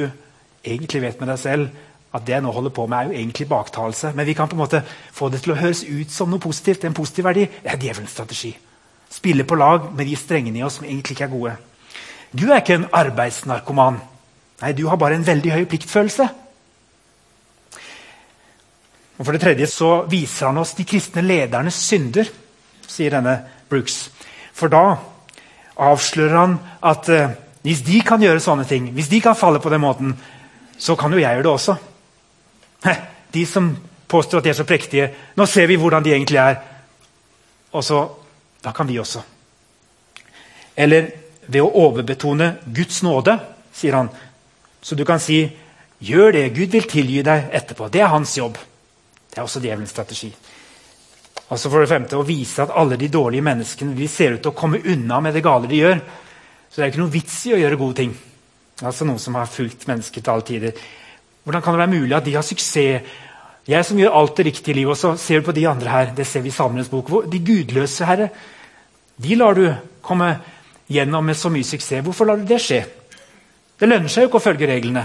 egentlig 0.65 1.03
vet 1.03 1.19
med 1.21 1.29
deg 1.29 1.37
selv 1.37 1.69
at 2.09 2.25
det 2.25 2.33
jeg 2.33 2.41
nå 2.41 2.51
holder 2.51 2.73
på 2.73 2.87
med, 2.89 2.97
er 2.97 3.11
jo 3.11 3.19
egentlig 3.19 3.45
baktalelse. 3.51 4.15
Men 4.17 4.25
vi 4.25 4.33
kan 4.33 4.49
på 4.49 4.57
en 4.57 4.63
måte 4.63 4.81
få 5.13 5.29
det 5.29 5.43
til 5.43 5.53
å 5.53 5.59
høres 5.59 5.83
ut 5.85 6.09
som 6.11 6.31
noe 6.33 6.41
positivt. 6.41 6.83
en 6.83 6.97
positiv 6.97 7.29
verdi. 7.29 7.45
Det 7.45 7.69
er 7.69 7.77
djevelens 7.77 8.17
strategi. 8.17 8.55
Spille 9.09 9.43
på 9.43 9.55
lag 9.55 9.93
med 9.93 10.05
de 10.05 10.15
strengene 10.15 10.59
i 10.59 10.63
oss 10.63 10.81
som 10.81 10.85
egentlig 10.85 11.13
ikke 11.13 11.29
er 11.29 11.37
gode. 11.37 11.55
Du 12.33 12.49
er 12.49 12.61
ikke 12.61 12.79
en 12.81 12.89
arbeidsnarkoman. 12.93 14.01
Nei, 14.61 14.71
du 14.73 14.87
har 14.87 14.97
bare 14.97 15.15
en 15.15 15.27
veldig 15.27 15.51
høy 15.51 15.65
pliktfølelse. 15.65 16.27
Og 19.19 19.25
For 19.25 19.35
det 19.35 19.41
tredje 19.43 19.67
så 19.67 20.05
viser 20.09 20.47
han 20.47 20.57
oss 20.61 20.73
de 20.77 20.87
kristne 20.87 21.21
ledernes 21.25 21.75
synder, 21.75 22.29
sier 22.87 23.11
denne 23.11 23.35
Brooks. 23.69 24.07
For 24.55 24.71
da 24.71 24.95
avslører 25.79 26.37
han 26.37 26.55
at 26.87 27.09
eh, 27.11 27.35
hvis 27.67 27.83
de 27.83 27.99
kan 28.07 28.23
gjøre 28.23 28.39
sånne 28.39 28.65
ting, 28.67 28.87
hvis 28.95 29.11
de 29.11 29.19
kan 29.23 29.35
falle 29.35 29.59
på 29.59 29.71
den 29.71 29.83
måten, 29.83 30.13
så 30.79 30.95
kan 30.95 31.11
jo 31.11 31.19
jeg 31.19 31.35
gjøre 31.35 31.43
det 31.43 31.51
også. 31.51 31.75
De 33.35 33.43
som 33.45 33.67
påstår 34.09 34.39
at 34.39 34.47
de 34.47 34.49
er 34.49 34.57
så 34.57 34.65
prektige, 34.65 35.09
nå 35.35 35.45
ser 35.45 35.67
vi 35.67 35.75
hvordan 35.77 36.03
de 36.03 36.15
egentlig 36.15 36.39
er. 36.41 36.55
Og 37.75 37.83
så 37.83 37.99
da 38.63 38.71
kan 38.73 38.87
vi 38.87 38.97
også. 38.99 39.21
Eller 40.79 41.11
ved 41.45 41.61
å 41.61 41.73
overbetone 41.83 42.53
Guds 42.65 43.03
nåde, 43.03 43.35
sier 43.75 43.99
han. 43.99 44.09
Så 44.81 44.95
du 44.95 45.03
kan 45.05 45.19
si 45.19 45.51
'gjør 45.99 46.31
det, 46.31 46.55
Gud 46.55 46.71
vil 46.71 46.87
tilgi 46.87 47.21
deg 47.21 47.51
etterpå'. 47.51 47.89
Det 47.89 48.01
er 48.01 48.07
hans 48.07 48.37
jobb. 48.37 48.57
Det 49.29 49.37
er 49.37 49.45
også 49.45 49.61
djevelens 49.63 49.93
strategi. 49.93 50.31
Altså 51.49 51.69
for 51.69 51.81
det 51.81 51.89
femte, 51.89 52.17
Å 52.17 52.25
vise 52.25 52.63
at 52.63 52.73
alle 52.75 52.97
de 52.97 53.09
dårlige 53.09 53.45
menneskene 53.45 53.95
de 53.97 54.07
ser 54.07 54.35
ut 54.35 54.41
til 54.41 54.51
å 54.51 54.57
komme 54.57 54.81
unna 54.83 55.19
med 55.19 55.33
det 55.33 55.43
gale 55.45 55.69
de 55.69 55.81
gjør. 55.81 56.01
Så 56.69 56.75
det 56.77 56.85
er 56.85 56.91
ikke 56.91 57.03
noe 57.03 57.13
vits 57.13 57.39
i 57.47 57.53
å 57.53 57.61
gjøre 57.61 57.79
gode 57.79 57.95
ting. 58.01 58.13
Altså 58.83 59.05
Noen 59.05 59.19
som 59.19 59.35
har 59.35 59.49
fulgt 59.49 59.87
mennesket 59.89 60.23
til 60.23 60.33
alle 60.33 60.45
tider. 60.45 60.83
Hvordan 61.43 61.61
kan 61.61 61.73
det 61.73 61.81
være 61.81 61.99
mulig 61.99 62.15
at 62.15 62.25
de 62.25 62.35
har 62.35 62.45
suksess 62.45 62.77
jeg 63.69 63.85
som 63.85 63.99
gjør 63.99 64.15
alt 64.17 64.37
det 64.39 64.45
riktige 64.47 64.73
i 64.73 64.77
livet, 64.79 64.95
og 64.95 64.97
så 64.97 65.11
ser 65.19 65.41
du 65.41 65.45
på 65.45 65.53
de 65.53 65.67
andre 65.69 65.89
her. 65.89 66.13
Det 66.17 66.25
ser 66.25 66.41
vi 66.41 66.49
i 66.49 66.53
Salmenes 66.53 66.87
bok. 66.89 67.11
De 67.29 67.39
gudløse, 67.45 68.05
Herre, 68.05 68.29
de 69.21 69.35
lar 69.37 69.53
du 69.53 69.67
komme 70.01 70.29
gjennom 70.89 71.25
med 71.25 71.37
så 71.37 71.51
mye 71.53 71.67
suksess. 71.67 72.01
Hvorfor 72.05 72.25
lar 72.25 72.39
du 72.39 72.47
det 72.49 72.57
skje? 72.63 72.79
Det 73.79 73.87
lønner 73.87 74.09
seg 74.09 74.25
jo 74.25 74.31
ikke 74.31 74.39
å 74.39 74.45
følge 74.47 74.69
reglene. 74.71 75.03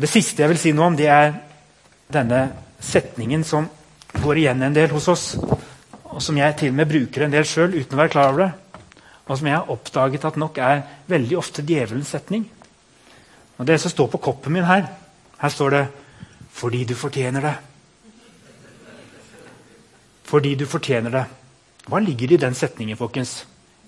Det 0.00 0.10
siste 0.10 0.42
jeg 0.42 0.50
vil 0.50 0.58
si 0.58 0.72
noe 0.74 0.90
om, 0.90 0.96
det 0.98 1.06
er 1.12 1.30
denne 2.12 2.40
setningen 2.80 3.44
som 3.44 3.68
går 4.22 4.42
igjen 4.42 4.62
en 4.62 4.74
del 4.74 4.90
hos 4.90 5.08
oss, 5.08 5.26
og 6.10 6.22
som 6.22 6.38
jeg 6.38 6.56
til 6.58 6.72
og 6.72 6.78
med 6.80 6.90
bruker 6.90 7.24
en 7.24 7.34
del 7.34 7.46
sjøl 7.46 7.76
uten 7.76 7.94
å 7.94 8.00
være 8.00 8.12
klar 8.12 8.32
over 8.32 8.44
det. 8.44 8.52
Og 9.30 9.38
som 9.38 9.46
jeg 9.46 9.56
har 9.56 9.70
oppdaget 9.70 10.24
at 10.26 10.38
nok 10.40 10.58
er 10.58 10.82
veldig 11.10 11.36
ofte 11.38 11.62
djevelens 11.62 12.10
setning. 12.10 12.48
Og 13.58 13.66
Det 13.66 13.78
som 13.80 13.92
står 13.92 14.08
på 14.08 14.18
koppen 14.18 14.52
min 14.52 14.64
her, 14.64 14.88
her 15.38 15.48
står 15.48 15.70
det 15.70 15.84
fordi 16.50 16.84
du 16.84 16.94
fortjener 16.94 17.40
det. 17.40 17.54
Fordi 20.24 20.54
du 20.54 20.66
fortjener 20.66 21.10
det. 21.10 21.24
Hva 21.86 22.00
ligger 22.02 22.32
i 22.32 22.40
den 22.40 22.54
setningen, 22.54 22.96
folkens? 22.96 23.44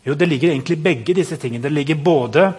Jo, 0.06 0.14
Det 0.14 0.28
ligger 0.28 0.50
egentlig 0.50 0.82
begge 0.82 1.14
disse 1.14 1.36
tingene. 1.36 1.62
Det 1.62 1.72
ligger 1.72 1.94
både 1.94 2.52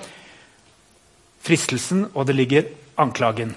fristelsen 1.43 2.07
og 2.13 2.27
det 2.27 2.35
ligger 2.35 2.63
anklagen. 2.97 3.55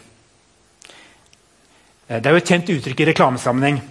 Eh, 2.08 2.18
det 2.22 2.26
er 2.26 2.36
jo 2.36 2.42
et 2.42 2.48
kjent 2.52 2.72
uttrykk 2.76 3.00
i 3.00 3.08
reklamesammenheng. 3.10 3.82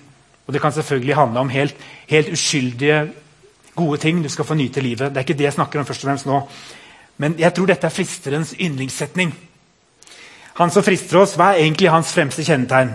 Og 0.46 0.54
det 0.54 0.62
kan 0.62 0.72
selvfølgelig 0.72 1.16
handle 1.16 1.40
om 1.40 1.50
helt, 1.50 1.76
helt 2.08 2.30
uskyldige, 2.32 3.12
gode 3.76 3.98
ting 3.98 4.24
du 4.24 4.30
skal 4.30 4.46
få 4.46 4.54
nyte 4.54 4.82
livet. 4.82 5.10
Det 5.10 5.18
er 5.18 5.26
ikke 5.28 5.38
det 5.38 5.50
jeg 5.50 5.54
snakker 5.54 5.80
om 5.80 5.86
først 5.86 6.04
og 6.04 6.10
fremst 6.10 6.26
nå. 6.26 6.42
Men 7.18 7.36
jeg 7.40 7.54
tror 7.54 7.66
dette 7.66 7.88
er 7.88 7.96
fristerens 7.96 8.54
yndlingssetning. 8.60 9.34
Han 10.56 10.72
som 10.72 10.84
frister 10.84 11.20
oss, 11.20 11.36
hva 11.36 11.52
er 11.52 11.66
egentlig 11.66 11.92
hans 11.92 12.14
fremste 12.16 12.44
kjennetegn? 12.44 12.94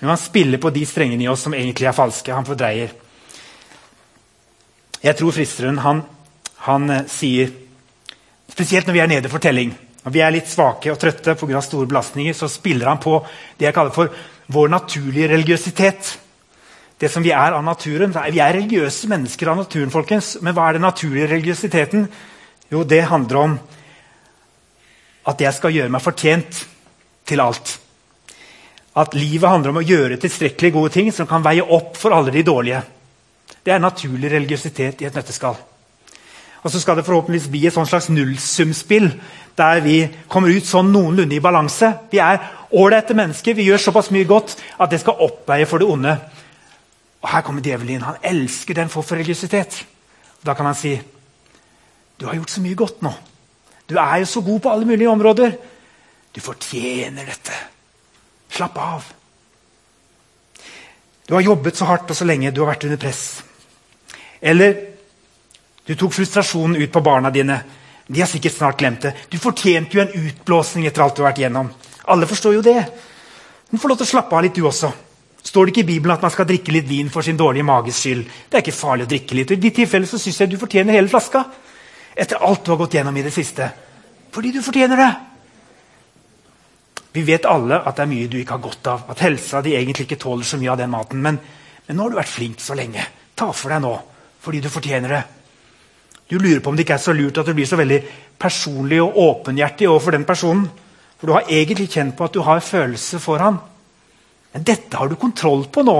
Jo, 0.00 0.08
han 0.08 0.18
spiller 0.18 0.58
på 0.58 0.70
de 0.70 0.84
strengene 0.86 1.24
i 1.24 1.28
oss 1.30 1.44
som 1.46 1.54
egentlig 1.54 1.86
er 1.86 1.94
falske. 1.94 2.34
Han 2.34 2.46
fordreier. 2.46 2.94
Jeg 5.02 5.16
tror 5.16 5.34
fristeren 5.34 5.78
han, 5.78 6.02
han 6.66 6.90
uh, 6.90 7.02
sier 7.06 7.54
Spesielt 8.48 8.88
når 8.88 8.94
vi 8.96 9.00
er 9.02 9.10
nede 9.10 9.28
for 9.30 9.38
telling. 9.38 9.70
Når 10.04 10.14
vi 10.14 10.22
er 10.22 10.32
litt 10.32 10.48
svake 10.48 10.92
og 10.92 10.98
trøtte 11.00 11.34
pga. 11.34 11.60
store 11.62 11.86
belastninger, 11.86 12.32
så 12.32 12.48
spiller 12.48 12.88
han 12.88 13.00
på 13.02 13.18
det 13.58 13.66
jeg 13.66 13.74
kaller 13.74 13.94
for 13.94 14.12
vår 14.48 14.68
naturlige 14.68 15.28
religiøsitet. 15.28 16.18
Det 16.98 17.10
som 17.10 17.22
Vi 17.22 17.30
er 17.30 17.52
av 17.52 17.62
naturen. 17.64 18.12
Vi 18.12 18.40
er 18.40 18.54
religiøse 18.54 19.08
mennesker 19.08 19.48
av 19.48 19.56
naturen, 19.56 19.90
folkens. 19.90 20.38
Men 20.42 20.54
hva 20.54 20.68
er 20.68 20.72
den 20.72 20.82
naturlige 20.82 21.28
religiøsiteten? 21.30 22.08
Jo, 22.70 22.82
det 22.84 23.04
handler 23.04 23.36
om 23.36 23.58
at 25.28 25.40
jeg 25.40 25.54
skal 25.54 25.72
gjøre 25.72 25.92
meg 25.92 26.02
fortjent 26.02 26.66
til 27.28 27.40
alt. 27.40 27.78
At 28.98 29.14
livet 29.14 29.48
handler 29.48 29.70
om 29.70 29.80
å 29.80 29.86
gjøre 29.86 30.18
tilstrekkelig 30.18 30.72
gode 30.74 30.92
ting 30.96 31.12
som 31.12 31.28
kan 31.28 31.44
veie 31.44 31.62
opp 31.62 31.96
for 31.96 32.16
alle 32.16 32.32
de 32.34 32.42
dårlige. 32.42 32.82
Det 33.62 33.74
er 33.74 33.82
naturlig 33.82 34.32
religiøsitet 34.32 35.02
i 35.02 35.08
et 35.08 35.14
nøtteskall. 35.14 35.58
Og 36.62 36.70
så 36.70 36.80
skal 36.80 36.98
det 36.98 37.06
forhåpentligvis 37.06 37.50
bli 37.52 37.66
et 37.66 37.76
slags 37.76 38.08
nullsumspill 38.10 39.12
der 39.58 39.80
vi 39.82 40.08
kommer 40.30 40.54
ut 40.54 40.66
sånn 40.66 40.92
noenlunde 40.92 41.34
i 41.34 41.42
balanse. 41.42 41.90
Vi 42.10 42.20
er 42.22 42.38
ålreite 42.70 43.14
mennesker, 43.18 43.54
vi 43.54 43.66
gjør 43.66 43.82
såpass 43.88 44.10
mye 44.14 44.26
godt 44.28 44.56
at 44.78 44.90
det 44.90 45.00
skal 45.02 45.22
oppveie 45.24 45.66
for 45.66 45.82
det 45.82 45.88
onde. 45.90 46.14
Og 47.22 47.28
Her 47.32 47.42
kommer 47.42 47.62
djevelen 47.62 47.96
inn. 47.96 48.06
Han 48.06 48.20
elsker 48.22 48.74
den 48.74 48.90
form 48.92 49.06
for 49.06 49.18
religiøsitet. 49.18 49.84
Da 50.46 50.54
kan 50.54 50.66
han 50.70 50.78
si 50.78 50.94
du 52.18 52.26
har 52.26 52.34
gjort 52.34 52.50
så 52.50 52.62
mye 52.62 52.78
godt 52.78 53.02
nå. 53.06 53.12
Du 53.88 53.94
er 53.98 54.16
jo 54.18 54.26
så 54.26 54.40
god 54.42 54.60
på 54.60 54.70
alle 54.70 54.86
mulige 54.86 55.10
områder. 55.10 55.52
Du 56.34 56.40
fortjener 56.42 57.26
dette. 57.26 57.54
Slapp 58.50 58.78
av. 58.78 59.04
Du 61.28 61.34
har 61.34 61.44
jobbet 61.44 61.76
så 61.76 61.86
hardt 61.86 62.10
og 62.10 62.16
så 62.16 62.26
lenge. 62.26 62.50
Du 62.50 62.62
har 62.64 62.72
vært 62.72 62.88
under 62.88 62.98
press. 63.00 63.42
Eller 64.42 64.74
du 65.88 65.94
tok 65.96 66.12
frustrasjonen 66.12 66.76
ut 66.76 66.92
på 66.92 67.00
barna 67.00 67.30
dine. 67.32 67.62
De 68.06 68.20
har 68.20 68.28
sikkert 68.28 68.52
snart 68.52 68.78
glemt 68.80 69.06
det. 69.06 69.14
Du 69.32 69.38
fortjente 69.40 69.96
jo 69.96 70.02
en 70.02 70.12
utblåsning 70.12 70.84
etter 70.84 71.00
alt 71.00 71.16
du 71.16 71.22
har 71.22 71.30
vært 71.30 71.40
gjennom. 71.46 71.70
Alle 72.12 72.28
forstår 72.28 72.58
jo 72.58 72.64
det. 72.64 72.82
Du 73.70 73.78
får 73.80 73.88
lov 73.88 74.00
til 74.00 74.04
å 74.04 74.10
slappe 74.10 74.36
av 74.36 74.44
litt, 74.44 74.56
du 74.56 74.68
også. 74.68 74.90
Står 75.48 75.64
det 75.64 75.72
ikke 75.72 75.84
i 75.86 75.88
Bibelen 75.94 76.16
at 76.16 76.24
man 76.24 76.32
skal 76.34 76.48
drikke 76.48 76.74
litt 76.74 76.88
vin 76.88 77.08
for 77.12 77.24
sin 77.24 77.40
dårlige 77.40 77.64
mages 77.64 78.00
skyld? 78.02 78.26
Det 78.48 78.58
er 78.58 78.64
ikke 78.66 78.76
farlig 78.76 79.06
å 79.06 79.10
drikke 79.14 79.38
litt. 79.38 79.52
og 79.52 79.56
I 79.56 79.64
de 79.64 79.70
tilfellene 79.78 80.10
så 80.10 80.20
syns 80.20 80.42
jeg 80.42 80.52
du 80.52 80.58
fortjener 80.60 80.98
hele 80.98 81.08
flaska. 81.08 81.44
Etter 82.12 82.44
alt 82.44 82.66
du 82.66 82.72
har 82.74 82.80
gått 82.82 82.98
gjennom 82.98 83.16
i 83.16 83.24
det 83.24 83.32
siste. 83.32 83.70
Fordi 84.34 84.52
du 84.52 84.60
fortjener 84.64 85.00
det. 85.00 85.08
Vi 87.16 87.24
vet 87.24 87.48
alle 87.48 87.80
at 87.80 87.96
det 87.96 88.04
er 88.04 88.12
mye 88.12 88.28
du 88.28 88.36
ikke 88.42 88.58
har 88.58 88.66
godt 88.68 88.92
av. 88.92 89.08
At 89.08 89.24
helsa 89.24 89.64
di 89.64 89.72
egentlig 89.78 90.04
ikke 90.04 90.20
tåler 90.20 90.44
så 90.44 90.60
mye 90.60 90.74
av 90.74 90.82
den 90.82 90.92
maten. 90.92 91.24
Men, 91.24 91.40
men 91.88 91.96
nå 91.96 92.04
har 92.04 92.12
du 92.12 92.20
vært 92.20 92.34
flink 92.34 92.60
så 92.60 92.76
lenge. 92.76 93.08
Ta 93.32 93.48
for 93.56 93.72
deg 93.72 93.80
nå, 93.84 93.94
fordi 94.44 94.60
du 94.60 94.68
fortjener 94.72 95.16
det. 95.16 95.24
Du 96.28 96.36
lurer 96.36 96.60
på 96.60 96.70
om 96.70 96.76
det 96.76 96.84
ikke 96.84 96.98
er 96.98 97.02
så 97.06 97.14
lurt 97.16 97.40
at 97.40 97.48
du 97.48 97.54
blir 97.56 97.68
så 97.68 97.78
veldig 97.80 98.02
personlig 98.40 99.00
og 99.00 99.16
åpenhjertig 99.16 99.88
overfor 99.88 100.16
den 100.16 100.26
personen. 100.28 100.66
For 101.18 101.26
du 101.26 101.34
har 101.34 101.48
egentlig 101.48 101.88
kjent 101.90 102.16
på 102.18 102.28
at 102.28 102.36
du 102.36 102.42
har 102.44 102.60
følelse 102.62 103.20
for 103.22 103.42
han. 103.42 103.58
Men 104.52 104.66
dette 104.68 104.96
har 104.96 105.08
du 105.08 105.16
kontroll 105.18 105.66
på 105.72 105.82
nå. 105.86 105.98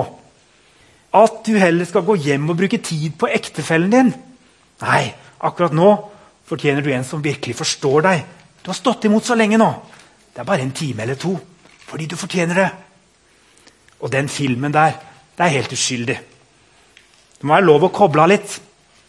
At 1.16 1.40
du 1.46 1.56
heller 1.56 1.88
skal 1.88 2.04
gå 2.04 2.18
hjem 2.28 2.50
og 2.52 2.58
bruke 2.60 2.80
tid 2.84 3.16
på 3.18 3.30
ektefellen 3.32 3.92
din. 3.92 4.12
Nei, 4.84 5.02
akkurat 5.40 5.74
nå 5.74 5.88
fortjener 6.48 6.84
du 6.84 6.92
en 6.92 7.04
som 7.04 7.24
virkelig 7.24 7.56
forstår 7.56 8.04
deg. 8.04 8.24
Du 8.62 8.70
har 8.70 8.76
stått 8.76 9.08
imot 9.08 9.24
så 9.24 9.36
lenge 9.36 9.58
nå. 9.60 9.68
Det 10.32 10.44
er 10.44 10.48
bare 10.48 10.64
en 10.64 10.76
time 10.76 11.02
eller 11.02 11.18
to. 11.20 11.34
Fordi 11.88 12.06
du 12.06 12.16
fortjener 12.20 12.62
det. 12.62 12.68
Og 14.04 14.12
den 14.12 14.28
filmen 14.28 14.72
der, 14.72 14.94
det 15.36 15.44
er 15.44 15.56
helt 15.56 15.72
uskyldig. 15.72 16.18
Det 17.38 17.46
må 17.46 17.54
være 17.56 17.66
lov 17.66 17.88
å 17.88 17.94
koble 17.94 18.24
av 18.24 18.32
litt. 18.32 18.58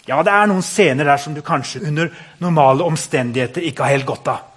Ja, 0.10 0.24
det 0.26 0.34
er 0.34 0.48
noen 0.50 0.66
scener 0.66 1.06
der 1.06 1.22
som 1.22 1.36
du 1.36 1.44
kanskje 1.46 1.84
under 1.86 2.10
normale 2.42 2.86
omstendigheter 2.88 3.66
ikke 3.70 3.86
har 3.86 3.94
helt 3.94 4.08
godt 4.10 4.32
av. 4.32 4.48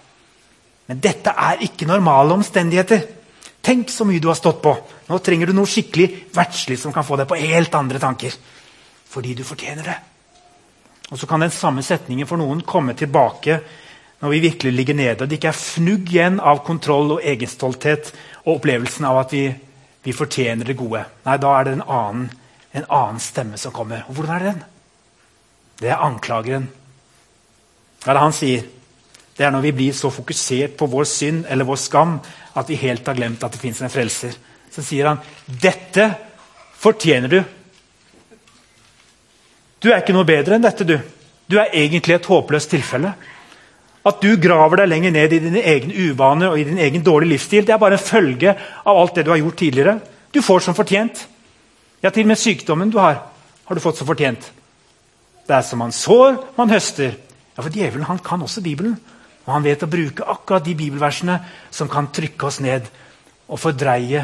Men 0.88 1.02
dette 1.04 1.34
er 1.36 1.60
ikke 1.66 1.88
normale 1.88 2.32
omstendigheter. 2.38 3.04
Tenk 3.62 3.92
så 3.92 4.06
mye 4.08 4.20
du 4.22 4.30
har 4.30 4.38
stått 4.38 4.62
på. 4.64 4.72
Nå 5.08 5.18
trenger 5.22 5.50
du 5.50 5.54
noe 5.56 5.68
skikkelig 5.68 6.08
verdslig 6.34 6.78
som 6.80 6.94
kan 6.94 7.04
få 7.06 7.20
deg 7.20 7.28
på 7.30 7.38
helt 7.38 7.76
andre 7.78 8.00
tanker. 8.02 8.34
Fordi 9.12 9.36
du 9.38 9.44
fortjener 9.46 9.86
det. 9.86 9.98
Og 11.12 11.20
så 11.20 11.28
kan 11.28 11.44
den 11.44 11.52
samme 11.52 11.84
setningen 11.84 12.26
for 12.26 12.40
noen 12.40 12.64
komme 12.66 12.96
tilbake 12.96 13.60
når 14.22 14.32
vi 14.32 14.42
virkelig 14.44 14.72
ligger 14.72 14.94
nede, 14.94 15.24
og 15.24 15.28
det 15.28 15.40
ikke 15.40 15.50
er 15.50 15.58
fnugg 15.58 16.10
igjen 16.12 16.36
av 16.38 16.60
kontroll 16.62 17.16
og 17.16 17.24
egenstolthet 17.26 18.12
og 18.44 18.52
opplevelsen 18.54 19.08
av 19.08 19.18
at 19.24 19.34
vi, 19.34 19.48
vi 20.06 20.14
fortjener 20.14 20.68
det 20.68 20.78
gode. 20.78 21.02
Nei, 21.26 21.34
da 21.42 21.56
er 21.58 21.66
det 21.66 21.72
en 21.74 21.82
annen, 21.82 22.28
en 22.70 22.86
annen, 22.86 23.18
stemme 23.20 23.58
som 23.58 23.74
kommer. 23.74 24.06
Og 24.06 24.14
hvordan 24.14 24.36
er 24.36 24.44
det 24.44 24.52
den? 24.52 24.62
Det 25.82 25.90
er 25.90 25.98
anklageren. 25.98 26.68
Hva 28.02 28.12
er 28.12 28.18
det 28.18 28.22
han 28.22 28.36
sier? 28.36 28.66
Det 29.34 29.46
er 29.46 29.50
når 29.50 29.64
vi 29.64 29.72
blir 29.74 29.96
så 29.96 30.12
fokusert 30.14 30.76
på 30.78 30.86
vår 30.92 31.08
synd 31.10 31.48
eller 31.50 31.66
vår 31.66 31.80
skam 31.80 32.18
at 32.58 32.68
vi 32.70 32.78
helt 32.78 33.06
har 33.08 33.16
glemt 33.18 33.42
at 33.42 33.54
det 33.54 33.62
fins 33.62 33.80
en 33.82 33.90
frelser. 33.90 34.36
Så 34.70 34.84
sier 34.86 35.08
han, 35.08 35.18
'Dette 35.46 36.14
fortjener 36.78 37.28
du'. 37.28 37.44
Du 39.82 39.90
er 39.90 39.98
ikke 39.98 40.14
noe 40.14 40.24
bedre 40.24 40.54
enn 40.54 40.62
dette, 40.62 40.84
du. 40.86 40.98
Du 41.50 41.58
er 41.58 41.74
egentlig 41.74 42.14
et 42.14 42.30
håpløst 42.30 42.70
tilfelle. 42.70 43.14
At 44.06 44.22
du 44.22 44.36
graver 44.36 44.76
deg 44.76 44.88
lenger 44.88 45.10
ned 45.10 45.32
i 45.32 45.38
dine 45.38 45.62
egne 45.62 45.94
uvaner 45.94 46.50
og 46.50 46.60
i 46.60 46.64
din 46.64 46.78
egen 46.78 47.02
dårlige 47.02 47.34
livsstil, 47.34 47.66
det 47.66 47.74
er 47.74 47.82
bare 47.82 47.98
en 47.98 48.06
følge 48.06 48.54
av 48.86 48.96
alt 48.96 49.14
det 49.14 49.24
du 49.26 49.30
har 49.30 49.42
gjort 49.42 49.58
tidligere. 49.58 50.00
Du 50.34 50.42
får 50.42 50.60
som 50.60 50.74
fortjent. 50.74 51.28
Ja, 52.02 52.10
til 52.10 52.22
og 52.22 52.28
med 52.28 52.38
sykdommen 52.38 52.90
du 52.90 52.98
har, 52.98 53.26
har 53.64 53.74
du 53.74 53.80
fått 53.80 53.96
som 53.96 54.06
fortjent. 54.06 54.61
Det 55.52 55.58
er 55.58 55.64
som 55.68 55.82
man 55.84 55.92
sår, 55.92 56.38
man 56.56 56.70
høster. 56.72 57.12
Ja, 57.52 57.60
For 57.60 57.68
djevelen 57.68 58.06
han 58.08 58.22
kan 58.24 58.40
også 58.40 58.62
Bibelen. 58.64 58.94
Og 59.44 59.50
han 59.52 59.64
vet 59.66 59.82
å 59.84 59.90
bruke 59.90 60.24
akkurat 60.24 60.64
de 60.64 60.72
bibelversene 60.78 61.34
som 61.68 61.90
kan 61.92 62.06
trykke 62.08 62.46
oss 62.48 62.56
ned 62.64 62.86
og 63.50 63.60
fordreie 63.60 64.22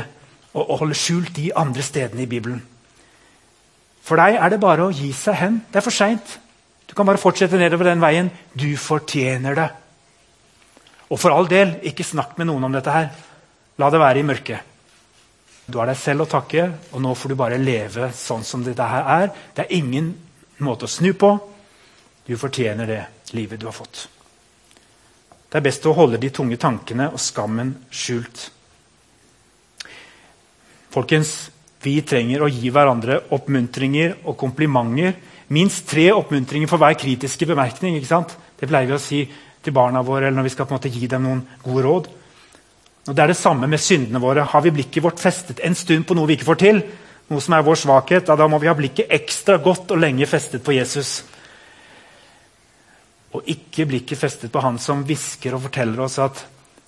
og, 0.55 0.79
holde 0.81 0.97
skjult 0.97 1.35
de 1.37 1.51
andre 1.53 1.85
stedene 1.85 2.25
i 2.25 2.31
Bibelen. 2.31 2.63
For 4.01 4.17
deg 4.17 4.39
er 4.41 4.55
det 4.55 4.61
bare 4.63 4.87
å 4.87 4.95
gi 4.95 5.11
seg 5.13 5.37
hen. 5.37 5.59
Det 5.69 5.83
er 5.83 5.85
for 5.85 5.93
seint. 5.93 6.39
Du 6.89 6.95
kan 6.97 7.05
bare 7.05 7.21
fortsette 7.21 7.61
nedover 7.61 7.91
den 7.91 8.01
veien. 8.01 8.31
Du 8.57 8.71
fortjener 8.81 9.59
det. 9.59 9.67
Og 11.13 11.21
for 11.21 11.35
all 11.35 11.51
del, 11.51 11.75
ikke 11.85 12.07
snakk 12.09 12.39
med 12.41 12.49
noen 12.49 12.65
om 12.71 12.73
dette 12.73 12.95
her. 12.95 13.11
La 13.77 13.91
det 13.93 14.01
være 14.01 14.23
i 14.23 14.25
mørket. 14.31 14.65
Du 15.69 15.77
har 15.77 15.93
deg 15.93 16.01
selv 16.01 16.25
å 16.25 16.31
takke, 16.31 16.65
og 16.97 17.05
nå 17.05 17.13
får 17.13 17.35
du 17.35 17.37
bare 17.37 17.61
leve 17.61 18.09
sånn 18.17 18.49
som 18.49 18.65
dette 18.65 18.89
her 18.89 19.13
er. 19.19 19.29
Det 19.53 19.67
er 19.67 19.77
ingen 19.77 20.15
måte 20.67 20.89
å 20.89 20.91
snu 20.91 21.13
på. 21.15 21.33
Du 22.27 22.37
fortjener 22.37 22.87
det 22.89 23.03
livet 23.37 23.61
du 23.61 23.67
har 23.69 23.77
fått. 23.77 24.09
Det 25.49 25.57
er 25.59 25.65
best 25.65 25.87
å 25.89 25.95
holde 25.97 26.21
de 26.21 26.31
tunge 26.35 26.59
tankene 26.61 27.09
og 27.13 27.21
skammen 27.23 27.73
skjult. 27.89 28.51
Folkens, 30.93 31.51
vi 31.85 32.01
trenger 32.03 32.43
å 32.43 32.51
gi 32.51 32.73
hverandre 32.75 33.21
oppmuntringer 33.37 34.19
og 34.27 34.37
komplimenter 34.41 35.15
minst 35.55 35.87
tre 35.89 36.11
oppmuntringer 36.13 36.69
for 36.69 36.81
hver 36.81 36.97
kritiske 36.99 37.47
bemerkning. 37.49 37.97
ikke 37.97 38.11
sant? 38.11 38.35
Det 38.59 38.69
pleier 38.69 38.89
vi 38.89 38.97
å 38.97 39.01
si 39.01 39.23
til 39.63 39.73
barna 39.73 40.03
våre 40.03 40.27
eller 40.27 40.37
når 40.37 40.49
vi 40.49 40.55
skal 40.55 40.67
på 40.67 40.75
en 40.75 40.81
måte 40.81 40.93
gi 40.93 41.07
dem 41.07 41.25
noen 41.25 41.45
gode 41.63 41.85
råd. 41.87 42.09
Og 43.09 43.15
Det 43.15 43.23
er 43.23 43.33
det 43.33 43.41
samme 43.41 43.67
med 43.67 43.81
syndene 43.81 44.21
våre. 44.21 44.45
Har 44.45 44.61
vi 44.61 44.71
blikket 44.71 45.03
vårt 45.03 45.21
festet 45.21 45.61
en 45.65 45.75
stund 45.75 46.05
på 46.07 46.15
noe 46.15 46.29
vi 46.29 46.37
ikke 46.37 46.51
får 46.51 46.61
til, 46.61 46.83
noe 47.29 47.45
som 47.45 47.57
er 47.57 47.65
vår 47.65 47.77
svakhet, 47.77 48.31
da 48.31 48.47
må 48.49 48.61
vi 48.61 48.71
ha 48.71 48.77
blikket 48.77 49.11
ekstra 49.13 49.59
godt 49.61 49.93
og 49.93 50.01
lenge 50.01 50.27
festet 50.29 50.65
på 50.65 50.75
Jesus. 50.77 51.19
Og 53.37 53.45
ikke 53.53 53.87
blikket 53.89 54.21
festet 54.21 54.53
på 54.53 54.63
han 54.65 54.79
som 54.81 55.05
hvisker 55.07 55.57
og 55.57 55.67
forteller 55.67 56.07
oss 56.07 56.17
at 56.25 56.41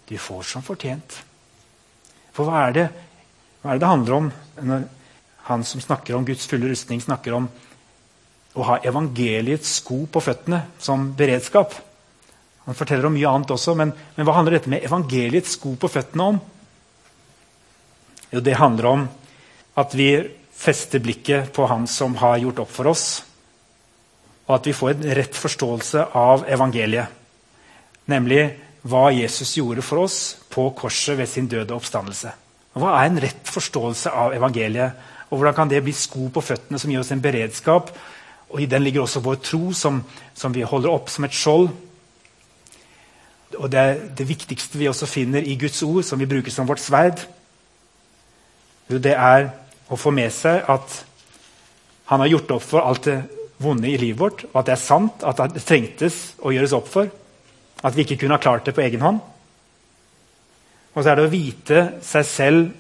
du 0.08 0.16
får 0.18 0.46
som 0.48 0.64
fortjent. 0.64 1.18
For 2.32 2.48
hva 2.48 2.64
er 2.68 2.76
det, 2.76 2.86
hva 3.60 3.72
er 3.72 3.76
det 3.76 3.84
det 3.84 3.92
handler 3.92 4.16
om 4.16 4.30
når 4.64 4.88
han 5.50 5.66
som 5.66 5.82
snakker 5.82 6.16
om 6.16 6.24
Guds 6.24 6.46
fulle 6.48 6.70
rustning, 6.70 7.02
snakker 7.02 7.36
om 7.36 7.50
å 8.54 8.66
ha 8.66 8.80
evangeliets 8.86 9.76
sko 9.80 10.04
på 10.10 10.22
føttene 10.24 10.64
som 10.82 11.10
beredskap. 11.16 11.74
Han 12.66 12.76
forteller 12.78 13.08
om 13.08 13.14
mye 13.14 13.28
annet 13.28 13.52
også, 13.52 13.74
men, 13.78 13.92
men 14.16 14.26
hva 14.26 14.36
handler 14.38 14.56
dette 14.56 14.72
med 14.72 14.84
evangeliets 14.86 15.56
sko 15.58 15.76
på 15.80 15.90
føttene 15.90 16.26
om? 16.32 16.40
Jo, 18.30 18.42
det 18.46 18.58
handler 18.58 18.88
om 18.90 19.06
at 19.80 19.96
vi 19.96 20.10
fester 20.60 21.00
blikket 21.00 21.52
på 21.56 21.66
Han 21.70 21.86
som 21.88 22.16
har 22.20 22.38
gjort 22.42 22.64
opp 22.64 22.72
for 22.74 22.90
oss, 22.92 23.06
og 24.48 24.56
at 24.58 24.66
vi 24.66 24.74
får 24.76 24.92
en 24.96 25.14
rett 25.16 25.36
forståelse 25.36 26.04
av 26.18 26.44
evangeliet. 26.50 27.18
Nemlig 28.10 28.42
hva 28.90 29.10
Jesus 29.14 29.54
gjorde 29.56 29.84
for 29.86 30.04
oss 30.04 30.20
på 30.50 30.64
korset 30.76 31.18
ved 31.18 31.28
sin 31.30 31.46
døde 31.48 31.76
oppstandelse. 31.76 32.32
Hva 32.74 32.96
er 32.98 33.10
en 33.10 33.20
rett 33.22 33.50
forståelse 33.50 34.10
av 34.10 34.34
evangeliet? 34.34 35.06
Og 35.30 35.38
hvordan 35.38 35.54
kan 35.54 35.70
det 35.70 35.84
bli 35.86 35.94
sko 35.94 36.26
på 36.34 36.42
føttene 36.42 36.80
som 36.82 36.90
gir 36.90 37.02
oss 37.02 37.12
en 37.14 37.22
beredskap 37.22 37.92
og 38.50 38.62
I 38.62 38.66
den 38.66 38.82
ligger 38.82 39.04
også 39.04 39.22
vår 39.22 39.38
tro, 39.46 39.72
som, 39.72 40.02
som 40.34 40.54
vi 40.54 40.66
holder 40.66 40.90
opp 40.90 41.10
som 41.10 41.24
et 41.24 41.34
skjold. 41.34 41.68
Og 43.58 43.70
det 43.70 43.78
er 43.78 44.00
det 44.18 44.26
viktigste 44.26 44.78
vi 44.78 44.88
også 44.90 45.06
finner 45.06 45.44
i 45.46 45.56
Guds 45.58 45.82
ord, 45.86 46.02
som 46.06 46.18
vi 46.18 46.28
bruker 46.30 46.50
som 46.50 46.66
vårt 46.68 46.82
sverd. 46.82 47.22
Det 48.90 49.14
er 49.14 49.52
å 49.90 49.98
få 49.98 50.12
med 50.14 50.30
seg 50.32 50.66
at 50.70 50.96
han 52.10 52.22
har 52.22 52.30
gjort 52.32 52.56
opp 52.56 52.64
for 52.66 52.86
alt 52.86 53.06
det 53.06 53.18
vonde 53.60 53.90
i 53.90 53.98
livet 54.00 54.20
vårt, 54.20 54.44
og 54.50 54.62
at 54.62 54.70
det 54.70 54.74
er 54.74 54.82
sant 54.82 55.24
at 55.26 55.42
det 55.54 55.62
trengtes 55.66 56.20
å 56.42 56.52
gjøres 56.54 56.74
opp 56.74 56.88
for. 56.90 57.10
At 57.84 57.96
vi 57.96 58.04
ikke 58.04 58.18
kunne 58.22 58.36
ha 58.36 58.42
klart 58.42 58.66
det 58.66 58.74
på 58.76 58.82
egen 58.84 59.02
hånd. 59.04 59.20
Og 60.90 61.02
så 61.02 61.12
er 61.12 61.20
det 61.20 61.26
å 61.28 61.32
vite 61.32 61.82
seg 62.04 62.26
selv 62.26 62.70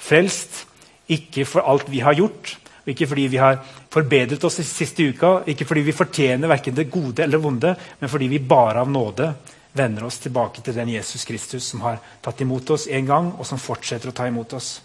frelst, 0.00 0.64
ikke 1.12 1.44
for 1.48 1.66
alt 1.68 1.90
vi 1.92 2.00
har 2.04 2.16
gjort, 2.16 2.54
og 2.84 2.92
ikke 2.92 3.08
fordi 3.08 3.26
vi 3.32 3.40
har 3.40 3.60
forbedret 3.92 4.42
oss 4.44 4.58
i 4.60 4.66
siste 4.66 5.04
uka, 5.06 5.36
ikke 5.48 5.66
fordi 5.68 5.84
vi 5.86 5.96
fortjener 5.96 6.50
verken 6.50 6.76
det 6.76 6.90
gode 6.92 7.24
eller 7.24 7.40
vonde, 7.40 7.74
men 8.00 8.10
fordi 8.10 8.28
vi 8.32 8.40
bare 8.44 8.82
av 8.82 8.90
nåde 8.90 9.30
vender 9.74 10.06
oss 10.06 10.20
tilbake 10.22 10.64
til 10.64 10.76
den 10.76 10.92
Jesus 10.92 11.24
Kristus 11.28 11.68
som 11.70 11.84
har 11.84 12.00
tatt 12.24 12.40
imot 12.44 12.74
oss 12.74 12.88
en 12.88 13.06
gang, 13.08 13.30
og 13.38 13.46
som 13.48 13.60
fortsetter 13.60 14.10
å 14.10 14.16
ta 14.16 14.28
imot 14.28 14.56
oss. 14.58 14.76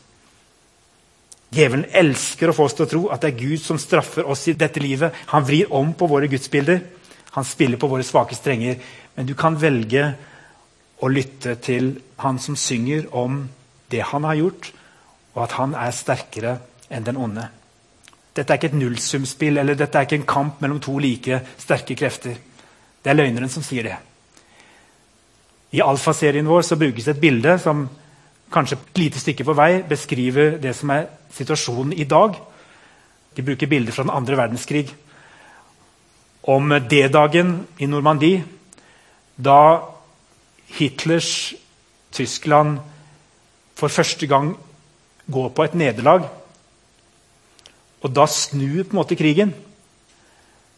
Djevelen 1.49 1.87
elsker 1.97 2.51
å 2.51 2.53
få 2.53 2.67
oss 2.69 2.75
til 2.77 2.85
å 2.85 2.89
tro 2.89 3.01
at 3.13 3.23
det 3.23 3.31
er 3.31 3.39
Gud 3.39 3.61
som 3.61 3.79
straffer 3.81 4.27
oss 4.29 4.45
i 4.51 4.53
dette 4.57 4.81
livet. 4.83 5.15
Han 5.33 5.45
vrir 5.47 5.71
om 5.73 5.93
på 5.97 6.09
våre 6.09 6.29
gudsbilder. 6.29 6.83
Han 7.33 7.45
spiller 7.45 7.81
på 7.81 7.89
våre 7.89 8.05
svake 8.05 8.37
strenger. 8.37 8.77
Men 9.15 9.25
du 9.25 9.33
kan 9.37 9.57
velge 9.57 10.11
å 11.01 11.09
lytte 11.09 11.55
til 11.63 11.95
han 12.21 12.37
som 12.39 12.57
synger 12.59 13.07
om 13.15 13.47
det 13.89 14.03
han 14.11 14.27
har 14.27 14.37
gjort, 14.37 14.73
og 15.33 15.45
at 15.45 15.55
han 15.57 15.73
er 15.77 15.95
sterkere 15.95 16.57
enn 16.91 17.05
den 17.07 17.17
onde. 17.17 17.47
Dette 18.35 18.53
er 18.53 18.59
ikke 18.59 18.69
et 18.69 18.77
nullsumspill 18.77 19.57
eller 19.57 19.77
dette 19.77 19.97
er 19.97 20.05
ikke 20.05 20.19
en 20.19 20.29
kamp 20.29 20.61
mellom 20.61 20.79
to 20.83 20.97
like 21.01 21.41
sterke 21.57 21.97
krefter. 21.97 22.37
Det 23.01 23.09
er 23.09 23.17
løgneren 23.17 23.49
som 23.49 23.65
sier 23.65 23.89
det. 23.89 23.97
I 25.73 25.81
alfaserien 25.85 26.47
vår 26.49 26.67
brukes 26.75 27.07
et 27.07 27.21
bilde 27.21 27.57
som 27.61 27.87
kanskje 28.51 28.77
et 28.77 28.97
lite 28.97 29.19
stykke 29.21 29.45
på 29.45 29.55
vei 29.57 29.81
beskriver 29.89 30.57
det 30.61 30.73
som 30.77 30.89
er 30.93 31.07
situasjonen 31.35 31.93
i 31.93 32.07
dag. 32.09 32.35
De 33.35 33.45
bruker 33.45 33.69
bilder 33.69 33.93
fra 33.93 34.03
den 34.03 34.13
andre 34.15 34.37
verdenskrig. 34.37 34.89
Om 36.49 36.73
D-dagen 36.89 37.67
i 37.77 37.85
Normandie, 37.85 38.43
da 39.37 39.79
Hitlers 40.77 41.53
Tyskland 42.11 42.79
for 43.77 43.87
første 43.87 44.27
gang 44.27 44.53
går 45.31 45.49
på 45.49 45.63
et 45.63 45.75
nederlag 45.77 46.25
Og 48.01 48.11
da 48.15 48.23
snur 48.31 48.83
på 48.83 48.93
en 48.93 48.99
måte 49.01 49.15
krigen. 49.19 49.49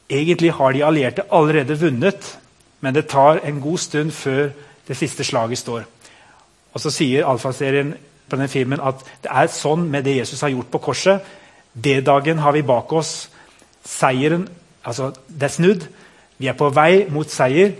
Egentlig 0.09 0.51
har 0.57 0.74
de 0.74 0.84
allierte 0.84 1.24
allerede 1.32 1.78
vunnet, 1.80 2.38
men 2.82 2.95
det 2.95 3.07
tar 3.07 3.39
en 3.45 3.61
god 3.61 3.78
stund 3.78 4.11
før 4.11 4.49
det 4.88 4.97
siste 4.97 5.24
slaget 5.24 5.61
står. 5.61 5.84
Og 6.74 6.82
så 6.82 6.91
sier 6.93 7.28
Alfa-serien 7.28 7.93
på 8.28 8.38
denne 8.38 8.51
filmen 8.51 8.82
at 8.84 9.03
det 9.24 9.32
er 9.32 9.51
sånn 9.51 9.88
med 9.91 10.05
det 10.07 10.17
Jesus 10.22 10.41
har 10.45 10.53
gjort 10.53 10.72
på 10.72 10.84
korset. 10.88 11.22
D-dagen 11.74 12.39
har 12.43 12.55
vi 12.55 12.63
bak 12.67 12.91
oss. 12.93 13.30
Seieren 13.84 14.47
altså 14.84 15.11
Det 15.28 15.43
er 15.43 15.53
snudd. 15.53 15.88
Vi 16.38 16.47
er 16.47 16.57
på 16.57 16.69
vei 16.74 17.05
mot 17.09 17.30
seier. 17.30 17.76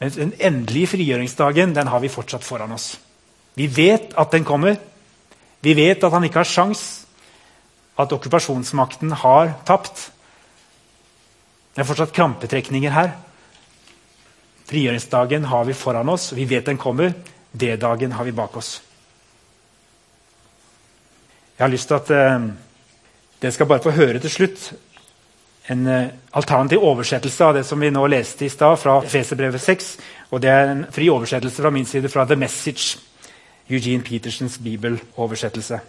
Men 0.00 0.10
den 0.10 0.32
endelige 0.40 0.96
frigjøringsdagen 0.96 1.74
den 1.76 1.86
har 1.92 2.00
vi 2.00 2.08
fortsatt 2.08 2.44
foran 2.44 2.72
oss. 2.72 2.98
Vi 3.54 3.66
vet 3.76 4.14
at 4.18 4.32
den 4.32 4.44
kommer. 4.44 4.76
Vi 5.60 5.74
vet 5.76 6.04
at 6.04 6.12
han 6.12 6.24
ikke 6.24 6.40
har 6.40 6.48
sjans, 6.48 7.06
at 8.00 8.12
okkupasjonsmakten 8.12 9.12
har 9.12 9.52
tapt. 9.68 10.06
Det 11.74 11.82
er 11.82 11.88
fortsatt 11.88 12.14
krampetrekninger 12.16 12.90
her. 12.90 13.10
Frigjøringsdagen 14.70 15.44
har 15.50 15.66
vi 15.68 15.76
foran 15.76 16.08
oss, 16.08 16.30
vi 16.32 16.46
vet 16.48 16.66
den 16.66 16.78
kommer. 16.80 17.12
D-dagen 17.52 18.12
har 18.12 18.24
vi 18.24 18.32
bak 18.32 18.56
oss. 18.56 18.78
Jeg 21.58 21.64
har 21.64 21.72
lyst 21.72 21.90
til 21.90 21.98
at 21.98 22.10
eh, 22.14 22.46
dere 23.42 23.52
skal 23.52 23.68
bare 23.68 23.84
få 23.84 23.92
høre 23.96 24.20
til 24.22 24.32
slutt 24.32 24.70
en 25.70 25.86
eh, 25.86 26.08
alternativ 26.30 26.82
oversettelse 26.82 27.44
av 27.44 27.54
det 27.58 27.64
som 27.68 27.80
vi 27.80 27.90
nå 27.92 28.06
leste 28.10 28.46
i 28.46 28.50
stad, 28.52 28.78
fra 28.78 28.98
Feserbrevet 29.00 29.60
6. 29.60 29.90
Og 30.30 30.42
det 30.42 30.50
er 30.50 30.72
en 30.72 30.82
fri 30.92 31.10
oversettelse 31.12 31.62
fra 31.62 31.70
min 31.74 31.86
side 31.86 32.08
fra 32.08 32.24
The 32.26 32.36
Message, 32.36 32.98
Eugene 33.70 34.02
Petersens 34.02 34.58
bibeloversettelse. 34.58 35.80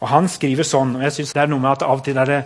Og 0.00 0.08
Han 0.08 0.28
skriver 0.28 0.66
sånn, 0.66 0.96
og 0.96 1.02
jeg 1.06 1.12
synes 1.12 1.32
det 1.32 1.42
er 1.42 1.50
noe 1.50 1.62
med 1.62 1.72
at 1.72 1.86
av 1.86 1.98
og 1.98 2.04
til 2.04 2.18
er 2.20 2.30
det 2.30 2.40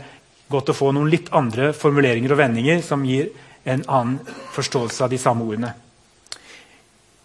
godt 0.50 0.70
å 0.70 0.76
få 0.76 0.92
noen 0.94 1.10
litt 1.10 1.28
andre 1.34 1.72
formuleringer 1.76 2.32
og 2.32 2.40
vendinger 2.40 2.82
som 2.82 3.04
gir 3.04 3.30
en 3.64 3.84
annen 3.86 4.18
forståelse 4.54 5.04
av 5.04 5.10
de 5.10 5.18
samme 5.18 5.44
ordene. 5.44 5.74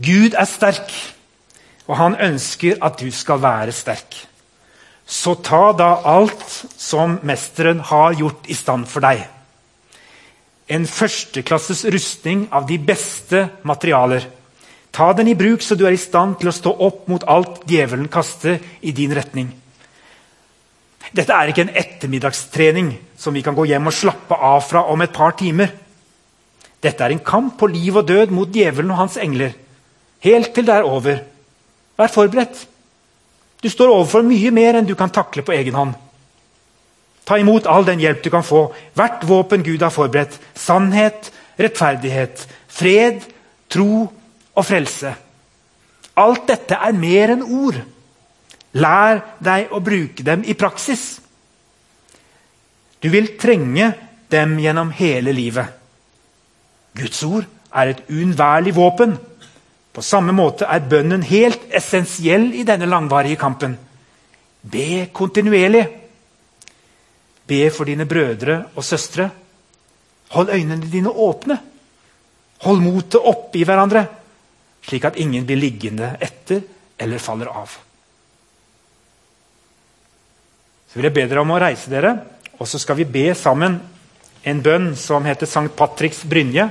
Gud 0.01 0.35
er 0.35 0.47
sterk, 0.49 0.91
og 1.87 1.97
han 1.99 2.17
ønsker 2.19 2.81
at 2.83 2.99
du 2.99 3.07
skal 3.15 3.39
være 3.43 3.71
sterk. 3.75 4.17
Så 5.05 5.35
ta 5.45 5.69
da 5.77 5.91
alt 6.09 6.43
som 6.81 7.19
mesteren 7.23 7.79
har 7.79 8.17
gjort 8.17 8.49
i 8.49 8.57
stand 8.57 8.87
for 8.89 9.05
deg. 9.05 9.21
En 10.67 10.87
førsteklasses 10.89 11.85
rustning 11.93 12.47
av 12.51 12.65
de 12.67 12.79
beste 12.81 13.43
materialer. 13.63 14.25
Ta 14.95 15.11
den 15.13 15.29
i 15.29 15.37
bruk 15.37 15.61
så 15.61 15.77
du 15.77 15.85
er 15.85 15.93
i 15.93 16.01
stand 16.01 16.39
til 16.41 16.49
å 16.49 16.55
stå 16.55 16.73
opp 16.87 17.05
mot 17.11 17.23
alt 17.29 17.61
djevelen 17.69 18.09
kaster 18.09 18.57
i 18.81 18.95
din 18.95 19.13
retning. 19.13 19.51
Dette 21.15 21.35
er 21.35 21.51
ikke 21.51 21.67
en 21.67 21.75
ettermiddagstrening 21.77 22.95
som 23.19 23.35
vi 23.35 23.43
kan 23.45 23.55
gå 23.55 23.67
hjem 23.69 23.91
og 23.91 23.95
slappe 23.95 24.35
av 24.35 24.63
fra 24.65 24.87
om 24.91 25.03
et 25.05 25.13
par 25.13 25.35
timer. 25.37 25.69
Dette 26.81 27.05
er 27.05 27.13
en 27.13 27.23
kamp 27.23 27.59
på 27.59 27.69
liv 27.69 27.95
og 27.95 28.07
død 28.09 28.33
mot 28.33 28.49
djevelen 28.49 28.91
og 28.91 29.03
hans 29.03 29.19
engler. 29.21 29.53
Helt 30.26 30.53
til 30.55 30.65
det 30.65 30.73
er 30.73 30.88
over. 30.89 31.21
Vær 31.97 32.11
forberedt. 32.11 32.65
Du 33.63 33.69
står 33.69 33.93
overfor 33.93 34.26
mye 34.26 34.51
mer 34.53 34.80
enn 34.80 34.88
du 34.88 34.95
kan 34.97 35.13
takle 35.13 35.45
på 35.45 35.53
egen 35.55 35.78
hånd. 35.78 35.93
Ta 37.26 37.39
imot 37.41 37.65
all 37.69 37.86
den 37.88 38.01
hjelp 38.01 38.21
du 38.26 38.30
kan 38.34 38.45
få. 38.45 38.67
Hvert 38.93 39.26
våpen 39.26 39.63
Gud 39.65 39.82
har 39.82 39.93
forberedt. 39.93 40.38
Sannhet, 40.53 41.32
rettferdighet, 41.57 42.45
fred, 42.67 43.23
tro 43.69 44.05
og 44.55 44.65
frelse. 44.65 45.15
Alt 46.21 46.47
dette 46.47 46.78
er 46.78 46.97
mer 46.97 47.34
enn 47.34 47.45
ord. 47.45 47.80
Lær 48.76 49.21
deg 49.43 49.73
å 49.73 49.82
bruke 49.84 50.23
dem 50.26 50.43
i 50.45 50.55
praksis. 50.57 51.05
Du 53.01 53.09
vil 53.11 53.34
trenge 53.39 53.91
dem 54.32 54.57
gjennom 54.59 54.91
hele 54.95 55.34
livet. 55.36 55.73
Guds 56.95 57.23
ord 57.28 57.47
er 57.76 57.91
et 57.91 58.05
uunnværlig 58.09 58.76
våpen. 58.76 59.17
På 59.95 60.03
samme 60.03 60.33
måte 60.35 60.67
er 60.67 60.83
bønnen 60.91 61.23
helt 61.23 61.69
essensiell 61.71 62.49
i 62.59 62.65
denne 62.67 62.89
langvarige 62.89 63.39
kampen. 63.39 63.77
Be 64.59 65.05
kontinuerlig. 65.15 65.85
Be 67.47 67.61
for 67.71 67.87
dine 67.87 68.07
brødre 68.09 68.57
og 68.75 68.83
søstre. 68.83 69.29
Hold 70.35 70.51
øynene 70.51 70.91
dine 70.91 71.09
åpne. 71.09 71.57
Hold 72.65 72.83
motet 72.83 73.21
oppe 73.21 73.59
i 73.59 73.65
hverandre, 73.67 74.05
slik 74.85 75.05
at 75.05 75.17
ingen 75.21 75.45
blir 75.45 75.59
liggende 75.59 76.15
etter 76.23 76.63
eller 76.99 77.21
faller 77.21 77.51
av. 77.51 77.73
Så 80.87 80.97
vil 80.97 81.09
jeg 81.09 81.15
be 81.17 81.27
dere 81.27 81.43
om 81.43 81.51
å 81.51 81.59
reise 81.61 81.91
dere, 81.91 82.15
og 82.55 82.67
så 82.67 82.79
skal 82.79 82.97
vi 82.99 83.07
be 83.11 83.27
sammen 83.35 83.77
en 84.45 84.61
bønn 84.63 84.93
som 84.99 85.25
heter 85.27 85.49
Sankt 85.49 85.75
Patricks 85.77 86.23
brynje. 86.29 86.69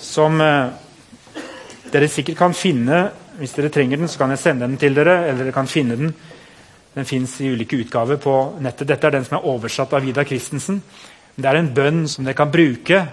Som 0.00 0.40
eh, 0.40 0.70
dere 1.92 2.08
sikkert 2.08 2.38
kan 2.38 2.54
finne 2.54 3.10
Hvis 3.40 3.54
dere 3.56 3.70
trenger 3.72 3.96
den, 3.96 4.08
så 4.08 4.18
kan 4.20 4.30
jeg 4.30 4.38
sende 4.38 4.66
den 4.66 4.76
til 4.76 4.94
dere. 4.94 5.28
eller 5.28 5.44
dere 5.44 5.52
kan 5.52 5.66
finne 5.66 5.96
Den 5.96 6.14
Den 6.94 7.04
fins 7.04 7.40
i 7.40 7.48
ulike 7.48 7.76
utgaver 7.76 8.16
på 8.16 8.56
nettet. 8.60 8.88
Dette 8.88 9.06
er 9.06 9.10
den 9.10 9.24
som 9.24 9.38
er 9.38 9.46
oversatt 9.46 9.92
av 9.92 10.02
Vidar 10.02 10.24
Christensen. 10.24 10.82
Det 11.36 11.46
er 11.46 11.56
en 11.56 11.74
bønn 11.74 12.08
som 12.08 12.24
dere 12.24 12.34
kan 12.34 12.50
bruke 12.50 13.06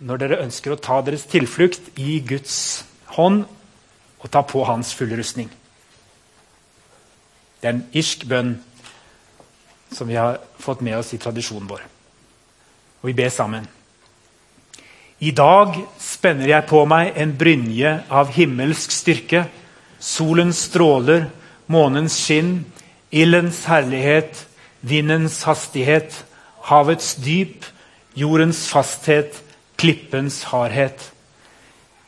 når 0.00 0.18
dere 0.18 0.42
ønsker 0.44 0.72
å 0.72 0.80
ta 0.80 1.00
deres 1.00 1.24
tilflukt 1.24 1.98
i 1.98 2.20
Guds 2.20 2.84
hånd 3.16 3.44
og 4.20 4.30
ta 4.30 4.42
på 4.42 4.64
hans 4.64 4.92
fulle 4.94 5.16
rustning. 5.16 5.50
Det 7.60 7.68
er 7.68 7.74
en 7.74 7.86
irsk 7.92 8.24
bønn 8.28 8.54
som 9.92 10.08
vi 10.08 10.16
har 10.16 10.38
fått 10.58 10.80
med 10.80 10.96
oss 10.98 11.12
i 11.14 11.20
tradisjonen 11.20 11.68
vår. 11.68 11.82
Og 13.00 13.10
vi 13.10 13.16
ber 13.16 13.32
sammen. 13.32 13.66
I 15.20 15.34
dag 15.36 15.74
spenner 16.00 16.48
jeg 16.48 16.64
på 16.70 16.78
meg 16.88 17.12
en 17.20 17.34
brynje 17.36 17.90
av 18.08 18.30
himmelsk 18.32 18.92
styrke. 18.94 19.42
Solens 20.00 20.62
stråler, 20.70 21.26
månens 21.68 22.14
skinn, 22.16 22.62
ildens 23.12 23.66
herlighet, 23.68 24.46
vindens 24.80 25.42
hastighet, 25.44 26.22
havets 26.64 27.18
dyp, 27.20 27.66
jordens 28.16 28.62
fasthet, 28.72 29.36
klippens 29.76 30.38
hardhet. 30.54 31.04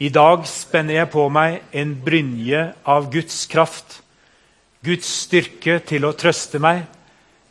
I 0.00 0.08
dag 0.08 0.48
spenner 0.48 1.02
jeg 1.02 1.12
på 1.12 1.26
meg 1.28 1.60
en 1.76 1.92
brynje 2.06 2.64
av 2.88 3.12
Guds 3.12 3.44
kraft. 3.52 3.98
Guds 4.80 5.12
styrke 5.26 5.82
til 5.84 6.08
å 6.08 6.14
trøste 6.16 6.62
meg, 6.64 6.88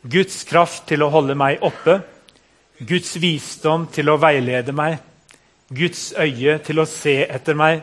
Guds 0.01 0.41
kraft 0.49 0.87
til 0.89 1.05
å 1.05 1.13
holde 1.13 1.37
meg 1.37 1.61
oppe, 1.61 2.01
Guds 2.81 3.13
visdom 3.21 3.85
til 3.93 4.09
å 4.09 4.17
veilede 4.17 4.73
meg 4.73 4.97
Guds 5.71 6.11
øye 6.19 6.57
til 6.65 6.81
å 6.81 6.87
se 6.89 7.21
etter 7.23 7.55
meg, 7.55 7.81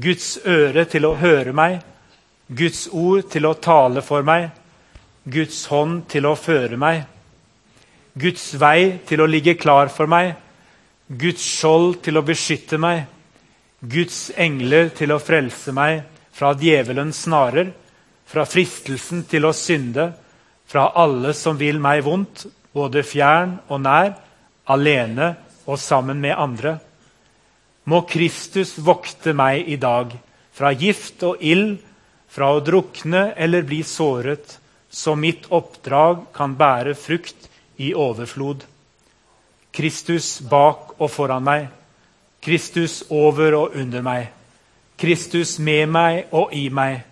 Guds 0.00 0.36
øre 0.46 0.84
til 0.86 1.08
å 1.08 1.16
høre 1.18 1.52
meg, 1.52 1.80
Guds 2.46 2.86
ord 2.92 3.26
til 3.30 3.48
å 3.48 3.56
tale 3.58 4.02
for 4.06 4.22
meg, 4.26 4.50
Guds 5.26 5.64
hånd 5.70 6.04
til 6.10 6.28
å 6.30 6.36
føre 6.38 6.78
meg, 6.78 7.02
Guds 8.14 8.52
vei 8.58 9.00
til 9.06 9.22
å 9.22 9.28
ligge 9.30 9.56
klar 9.58 9.90
for 9.90 10.10
meg, 10.10 10.36
Guds 11.10 11.42
skjold 11.42 11.98
til 12.04 12.20
å 12.20 12.24
beskytte 12.26 12.78
meg, 12.78 13.04
Guds 13.80 14.28
engler 14.38 14.92
til 14.94 15.10
å 15.10 15.18
frelse 15.22 15.74
meg 15.74 16.04
fra 16.36 16.52
djevelens 16.54 17.24
snarer, 17.26 17.72
fra 18.30 18.44
fristelsen 18.46 19.24
til 19.26 19.48
å 19.48 19.54
synde, 19.56 20.12
fra 20.70 20.92
alle 20.94 21.34
som 21.34 21.58
vil 21.58 21.80
meg 21.82 22.04
vondt, 22.06 22.46
både 22.70 23.02
fjern 23.02 23.56
og 23.66 23.82
nær, 23.82 24.12
alene 24.70 25.32
og 25.66 25.80
sammen 25.82 26.22
med 26.22 26.38
andre. 26.38 26.76
Må 27.90 28.04
Kristus 28.06 28.76
vokte 28.78 29.32
meg 29.34 29.66
i 29.66 29.76
dag 29.80 30.12
fra 30.54 30.70
gift 30.78 31.24
og 31.26 31.40
ild, 31.42 31.80
fra 32.30 32.52
å 32.54 32.60
drukne 32.62 33.32
eller 33.34 33.66
bli 33.66 33.80
såret, 33.82 34.60
så 34.90 35.16
mitt 35.18 35.48
oppdrag 35.50 36.28
kan 36.34 36.54
bære 36.58 36.94
frukt 36.94 37.48
i 37.82 37.90
overflod. 37.94 38.62
Kristus 39.74 40.38
bak 40.46 40.94
og 41.00 41.10
foran 41.10 41.46
meg, 41.46 41.66
Kristus 42.42 43.02
over 43.10 43.56
og 43.58 43.76
under 43.78 44.06
meg, 44.06 44.30
Kristus 45.00 45.58
med 45.58 45.90
meg 45.90 46.30
og 46.30 46.54
i 46.54 46.68
meg, 46.70 47.02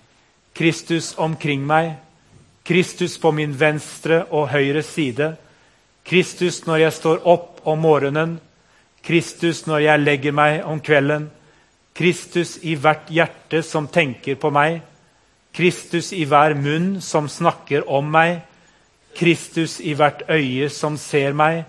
Kristus 0.54 1.14
omkring 1.18 1.66
meg, 1.66 1.96
Kristus 2.66 3.16
på 3.18 3.32
min 3.34 3.54
venstre 3.58 4.24
og 4.30 4.50
høyre 4.52 4.82
side, 4.86 5.32
Kristus 6.04 6.62
når 6.66 6.84
jeg 6.84 6.96
står 6.98 7.24
opp 7.26 7.62
om 7.68 7.80
morgenen, 7.82 8.38
Kristus 9.02 9.64
når 9.66 9.84
jeg 9.84 10.04
legger 10.04 10.36
meg 10.36 10.62
om 10.66 10.80
kvelden. 10.80 11.30
Kristus 11.98 12.58
i 12.62 12.76
hvert 12.78 13.08
hjerte 13.10 13.62
som 13.66 13.88
tenker 13.90 14.38
på 14.38 14.50
meg. 14.54 14.80
Kristus 15.54 16.12
i 16.12 16.24
hver 16.28 16.54
munn 16.54 17.00
som 17.02 17.28
snakker 17.28 17.88
om 17.90 18.10
meg. 18.12 18.42
Kristus 19.18 19.80
i 19.80 19.96
hvert 19.98 20.22
øye 20.30 20.68
som 20.70 20.98
ser 21.00 21.34
meg. 21.34 21.64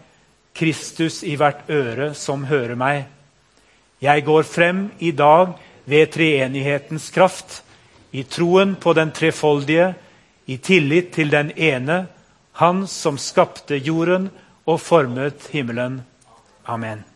Kristus 0.53 1.23
i 1.23 1.37
hvert 1.39 1.69
øre 1.69 2.13
som 2.13 2.43
hører 2.45 2.77
meg. 2.77 3.07
Jeg 4.01 4.23
går 4.25 4.43
frem 4.43 4.85
i 4.99 5.11
dag 5.11 5.55
ved 5.89 6.11
treenighetens 6.13 7.09
kraft, 7.11 7.63
i 8.11 8.23
troen 8.23 8.75
på 8.75 8.93
den 8.93 9.11
trefoldige, 9.11 9.93
i 10.45 10.57
tillit 10.57 11.13
til 11.13 11.31
den 11.31 11.51
ene, 11.57 12.07
Han 12.59 12.87
som 12.87 13.17
skapte 13.17 13.77
jorden 13.77 14.29
og 14.65 14.81
formet 14.81 15.47
himmelen. 15.53 16.01
Amen. 16.65 17.08